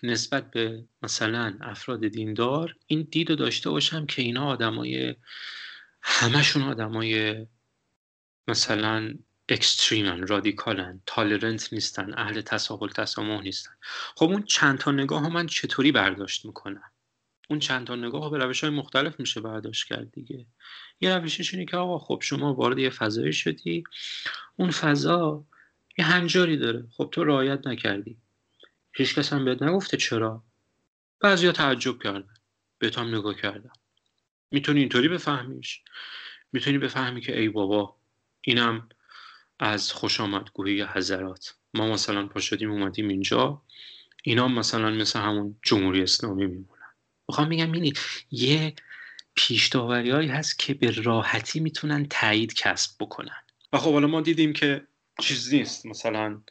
نسبت 0.02 0.50
به 0.50 0.84
مثلا 1.02 1.58
افراد 1.60 2.08
دیندار 2.08 2.74
این 2.86 3.08
دید 3.10 3.30
رو 3.30 3.36
داشته 3.36 3.70
باشم 3.70 4.06
که 4.06 4.22
اینا 4.22 4.46
آدمای 4.46 5.14
همشون 6.02 6.62
آدمای 6.62 7.46
مثلا 8.48 9.14
اکستریمن 9.48 10.26
رادیکالن 10.26 11.02
تالرنت 11.06 11.72
نیستن 11.72 12.14
اهل 12.14 12.40
تساهل 12.40 12.88
تسامح 12.88 13.42
نیستن. 13.42 13.72
خب 14.16 14.26
اون 14.26 14.42
چند 14.42 14.78
تا 14.78 14.90
نگاه 14.90 15.28
من 15.28 15.46
چطوری 15.46 15.92
برداشت 15.92 16.44
می‌کنم؟ 16.44 16.90
اون 17.50 17.58
چند 17.58 17.86
تا 17.86 17.96
نگاه 17.96 18.30
به 18.30 18.38
روش 18.38 18.64
های 18.64 18.72
مختلف 18.72 19.20
میشه 19.20 19.40
برداشت 19.40 19.88
کرد 19.88 20.12
دیگه. 20.12 20.46
یه 21.00 21.16
روشش 21.16 21.54
اینه 21.54 21.66
که 21.66 21.76
آقا 21.76 21.98
خب 21.98 22.20
شما 22.22 22.54
وارد 22.54 22.78
یه 22.78 22.90
فضایی 22.90 23.32
شدی 23.32 23.84
اون 24.56 24.70
فضا 24.70 25.44
یه 25.98 26.04
هنجاری 26.04 26.56
داره. 26.56 26.86
خب 26.90 27.08
تو 27.12 27.24
رعایت 27.24 27.66
نکردی. 27.66 28.18
هیچ 28.92 29.14
کس 29.14 29.32
هم 29.32 29.44
بهت 29.44 29.62
نگفته 29.62 29.96
چرا. 29.96 30.42
بعضیا 31.20 31.52
تعجب 31.52 32.02
کردن. 32.02 32.34
بهت 32.78 32.98
هم 32.98 33.14
نگاه 33.14 33.34
کردن. 33.34 33.70
می‌تونی 34.50 34.80
اینطوری 34.80 35.08
بفهمیش. 35.08 35.82
می‌تونی 36.52 36.78
بفهمی 36.78 37.20
که 37.20 37.40
ای 37.40 37.48
بابا 37.48 37.96
اینم 38.40 38.88
از 39.58 39.92
خوش 39.92 40.20
آمدگویی 40.20 40.82
حضرات. 40.82 41.54
ما 41.74 41.92
مثلا 41.92 42.26
پا 42.26 42.40
شدیم 42.40 42.70
اومدیم 42.70 43.08
اینجا. 43.08 43.62
اینا 44.22 44.48
مثلا 44.48 44.90
مثل 44.90 45.18
همون 45.18 45.56
جمهوری 45.62 46.02
اسلامی 46.02 46.46
میمونن. 46.46 46.92
می‌خوام 47.28 47.48
میگم 47.48 47.72
اینی 47.72 47.92
یه 48.30 48.74
پیش 49.34 49.76
هایی 49.76 50.28
هست 50.28 50.58
که 50.58 50.74
به 50.74 50.90
راحتی 50.90 51.60
می‌تونن 51.60 52.06
تایید 52.10 52.54
کسب 52.54 52.90
بکنن. 53.00 53.42
و 53.72 53.78
خب 53.78 53.92
حالا 53.92 54.06
ما 54.06 54.20
دیدیم 54.20 54.52
که 54.52 54.86
چیز 55.20 55.54
نیست. 55.54 55.86
مثلا 55.86 56.42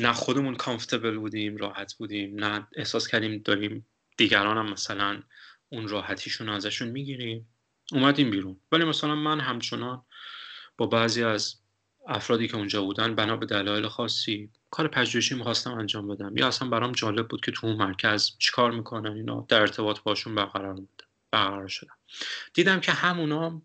نه 0.00 0.12
خودمون 0.12 0.54
کامفتبل 0.54 1.18
بودیم 1.18 1.56
راحت 1.56 1.94
بودیم 1.94 2.44
نه 2.44 2.66
احساس 2.76 3.08
کردیم 3.08 3.42
داریم 3.44 3.86
دیگران 4.16 4.58
هم 4.58 4.72
مثلا 4.72 5.22
اون 5.68 5.88
راحتیشون 5.88 6.48
ازشون 6.48 6.88
می‌گیریم. 6.88 7.48
اومدیم 7.92 8.30
بیرون. 8.30 8.60
ولی 8.72 8.84
مثلا 8.84 9.14
من 9.14 9.40
همچنان 9.40 10.04
با 10.78 10.86
بعضی 10.86 11.24
از 11.24 11.54
افرادی 12.08 12.48
که 12.48 12.56
اونجا 12.56 12.82
بودن 12.82 13.14
بنا 13.14 13.36
به 13.36 13.46
دلایل 13.46 13.88
خاصی 13.88 14.50
کار 14.70 14.88
پژوهشی 14.88 15.34
می‌خواستم 15.34 15.72
انجام 15.72 16.08
بدم. 16.08 16.36
یا 16.36 16.48
اصلا 16.48 16.68
برام 16.68 16.92
جالب 16.92 17.28
بود 17.28 17.40
که 17.40 17.52
تو 17.52 17.66
اون 17.66 17.76
مرکز 17.76 18.30
چیکار 18.38 18.70
می‌کنن 18.70 19.12
اینا 19.12 19.46
در 19.48 19.60
ارتباط 19.60 20.00
باشون 20.00 20.34
برقرار 20.34 20.78
برقرار 21.30 21.68
شدم 21.68 21.96
دیدم 22.54 22.80
که 22.80 22.92
همونا 22.92 23.62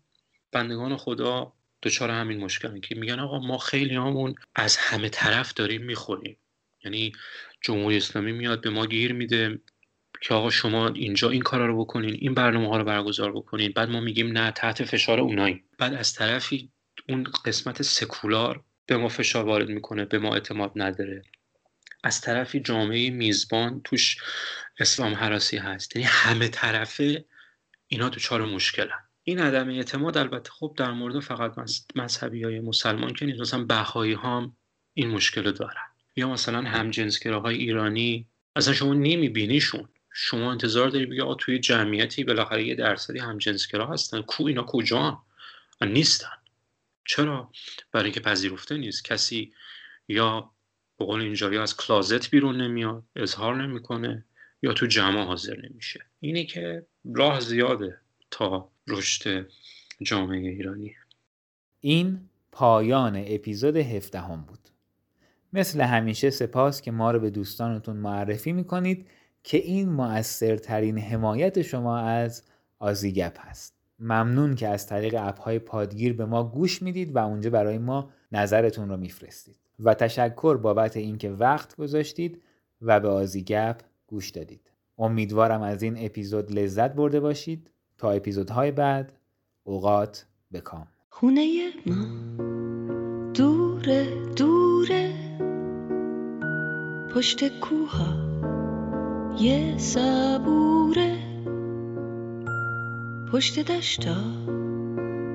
بندگان 0.52 0.96
خدا 0.96 1.52
دچار 1.82 2.10
همین 2.10 2.40
مشکل 2.40 2.80
که 2.80 2.94
میگن 2.94 3.18
آقا 3.18 3.38
ما 3.38 3.58
خیلی 3.58 3.94
همون 3.94 4.34
از 4.54 4.76
همه 4.76 5.08
طرف 5.08 5.54
داریم 5.54 5.82
می‌خوریم. 5.82 6.36
یعنی 6.84 7.12
جمهوری 7.60 7.96
اسلامی 7.96 8.32
میاد 8.32 8.60
به 8.60 8.70
ما 8.70 8.86
گیر 8.86 9.12
میده 9.12 9.60
که 10.20 10.34
آقا 10.34 10.50
شما 10.50 10.88
اینجا 10.88 11.30
این 11.30 11.42
کارا 11.42 11.66
رو 11.66 11.84
بکنین 11.84 12.14
این 12.14 12.34
برنامه 12.34 12.68
ها 12.68 12.76
رو 12.76 12.84
برگزار 12.84 13.32
بکنین. 13.32 13.72
بعد 13.72 13.88
ما 13.88 14.00
میگیم 14.00 14.38
نه 14.38 14.50
تحت 14.50 14.84
فشار 14.84 15.20
اونایی. 15.20 15.64
بعد 15.78 15.94
از 15.94 16.14
طرفی 16.14 16.70
اون 17.08 17.24
قسمت 17.44 17.82
سکولار 17.82 18.64
به 18.86 18.96
ما 18.96 19.08
فشار 19.08 19.44
وارد 19.44 19.68
می‌کنه 19.68 20.04
به 20.04 20.18
ما 20.18 20.34
اعتماد 20.34 20.72
نداره. 20.76 21.22
از 22.04 22.20
طرفی 22.20 22.60
جامعه 22.60 23.10
میزبان 23.10 23.80
توش 23.84 24.16
اسلام 24.78 25.14
حراسی 25.14 25.56
هست. 25.56 25.96
یعنی 25.96 26.08
همه 26.10 26.48
طرفه 26.48 27.24
اینا 27.88 28.10
چهار 28.10 28.44
مشکلن. 28.44 29.07
این 29.28 29.38
عدم 29.38 29.68
اعتماد 29.68 30.18
البته 30.18 30.50
خب 30.50 30.74
در 30.76 30.90
مورد 30.90 31.20
فقط 31.20 31.54
مذهبی 31.96 32.44
های 32.44 32.60
مسلمان 32.60 33.14
که 33.14 33.26
نیست 33.26 33.40
مثلا 33.40 33.64
بهایی 33.64 34.14
هم 34.14 34.56
این 34.94 35.08
مشکل 35.10 35.44
رو 35.44 35.52
دارن. 35.52 35.86
یا 36.16 36.28
مثلا 36.28 36.62
همجنسگراهای 36.62 37.56
ایرانی 37.56 38.26
اصلا 38.56 38.74
شما 38.74 38.94
نمیبینیشون. 38.94 39.88
شما 40.12 40.52
انتظار 40.52 40.88
داری 40.88 41.06
بگی 41.06 41.20
توی 41.38 41.58
جمعیتی 41.58 42.24
بالاخره 42.24 42.64
یه 42.64 42.74
درصدی 42.74 43.18
همجنسگرا 43.18 43.86
هستن. 43.86 44.22
کو 44.22 44.46
اینا 44.46 44.62
کجا 44.62 45.22
نیستن. 45.82 46.36
چرا؟ 47.06 47.50
برای 47.92 48.04
اینکه 48.04 48.20
پذیرفته 48.20 48.76
نیست. 48.76 49.04
کسی 49.04 49.52
یا 50.08 50.50
به 50.98 51.04
قول 51.04 51.20
اینجا 51.20 51.62
از 51.62 51.76
کلازت 51.76 52.30
بیرون 52.30 52.60
نمیاد 52.60 53.04
اظهار 53.16 53.62
نمی‌کنه 53.62 54.24
یا 54.62 54.72
تو 54.72 54.86
جمع 54.86 55.24
حاضر 55.24 55.56
نمیشه. 55.56 56.00
اینی 56.20 56.46
که 56.46 56.86
راه 57.14 57.40
زیاده 57.40 58.00
تا 58.30 58.70
رشد 58.88 59.46
جامعه 60.02 60.50
ایرانی. 60.50 60.94
این 61.80 62.20
پایان 62.52 63.24
اپیزود 63.26 63.76
هفدهم 63.76 64.44
بود. 64.48 64.58
مثل 65.52 65.80
همیشه 65.80 66.30
سپاس 66.30 66.80
که 66.80 66.90
ما 66.90 67.10
رو 67.10 67.20
به 67.20 67.30
دوستانتون 67.30 67.96
معرفی 67.96 68.52
می‌کنید 68.52 69.06
که 69.42 69.56
این 69.56 69.88
مؤثرترین 69.88 70.98
حمایت 70.98 71.62
شما 71.62 71.98
از 71.98 72.42
آزیگپ 72.78 73.38
هست. 73.40 73.74
ممنون 73.98 74.54
که 74.54 74.68
از 74.68 74.86
طریق 74.86 75.14
اپهای 75.18 75.58
پادگیر 75.58 76.12
به 76.12 76.24
ما 76.24 76.44
گوش 76.44 76.82
می‌دید 76.82 77.16
و 77.16 77.18
اونجا 77.18 77.50
برای 77.50 77.78
ما 77.78 78.10
نظرتون 78.32 78.88
رو 78.88 78.96
میفرستید. 78.96 79.56
و 79.80 79.94
تشکر 79.94 80.56
بابت 80.56 80.96
اینکه 80.96 81.30
وقت 81.30 81.76
گذاشتید 81.76 82.42
و 82.82 83.00
به 83.00 83.08
آزیگپ 83.08 83.80
گوش 84.06 84.30
دادید. 84.30 84.70
امیدوارم 84.98 85.62
از 85.62 85.82
این 85.82 85.94
اپیزود 85.98 86.52
لذت 86.52 86.92
برده 86.92 87.20
باشید. 87.20 87.70
تا 87.98 88.10
اپیزودهای 88.10 88.70
بعد 88.70 89.12
اوقات 89.64 90.26
بکام 90.52 90.86
خونه 91.10 91.70
ما 91.86 92.06
دوره 93.34 94.06
دوره 94.36 95.12
پشت 97.14 97.60
کوها 97.60 98.28
یه 99.40 99.78
صبوره. 99.78 101.18
پشت 103.32 103.72
دشتا 103.72 104.16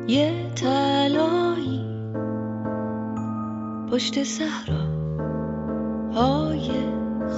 یه 0.07 0.51
تلایی 0.55 1.85
پشت 3.91 4.23
صحرا 4.23 4.83
های 6.13 6.71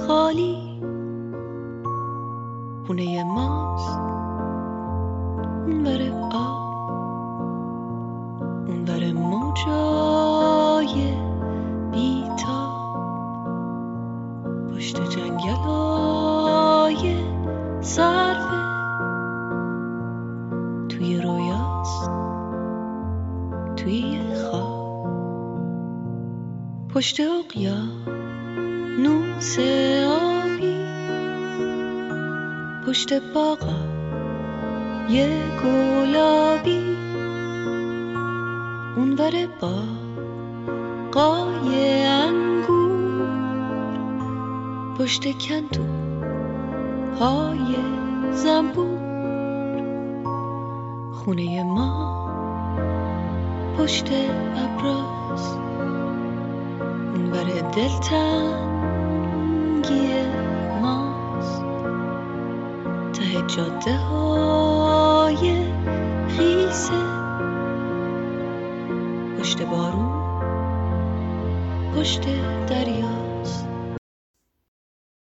خالی. 0.06 0.80
خونه 2.86 3.24
ماست 3.24 4.15
اون 5.66 5.82
بره 5.82 6.12
آب 6.32 6.90
اون 8.68 8.84
بره 8.84 9.12
موجای 9.12 11.14
بیتا 11.92 12.76
پشت 14.74 15.10
جنگل 15.10 15.56
های 15.66 17.16
صرفه 17.80 18.66
توی 20.88 21.20
رویاست. 21.20 22.10
توی 23.76 24.20
خواب. 24.34 25.06
پشت 26.94 27.20
اقیا 27.20 27.82
نوس 28.98 29.58
آبی. 30.08 30.86
پشت 32.86 33.12
باغا 33.34 33.96
یه 35.08 35.45
بره 39.26 39.46
با 39.60 39.72
قای 41.12 42.04
انگور 42.06 43.98
پشت 44.98 45.38
کندو 45.38 45.82
های 47.20 47.76
زنبور. 48.32 48.98
خونه 51.12 51.62
ما 51.62 52.16
پشت 53.78 54.08
ابراز. 54.56 55.56
اون 57.14 57.30
بره 57.30 57.62
دلتنگ 57.62 58.66
زندگی 59.86 60.26
ماست. 60.82 61.62
ته 63.12 63.56
جاده 63.56 63.96
های 63.96 64.75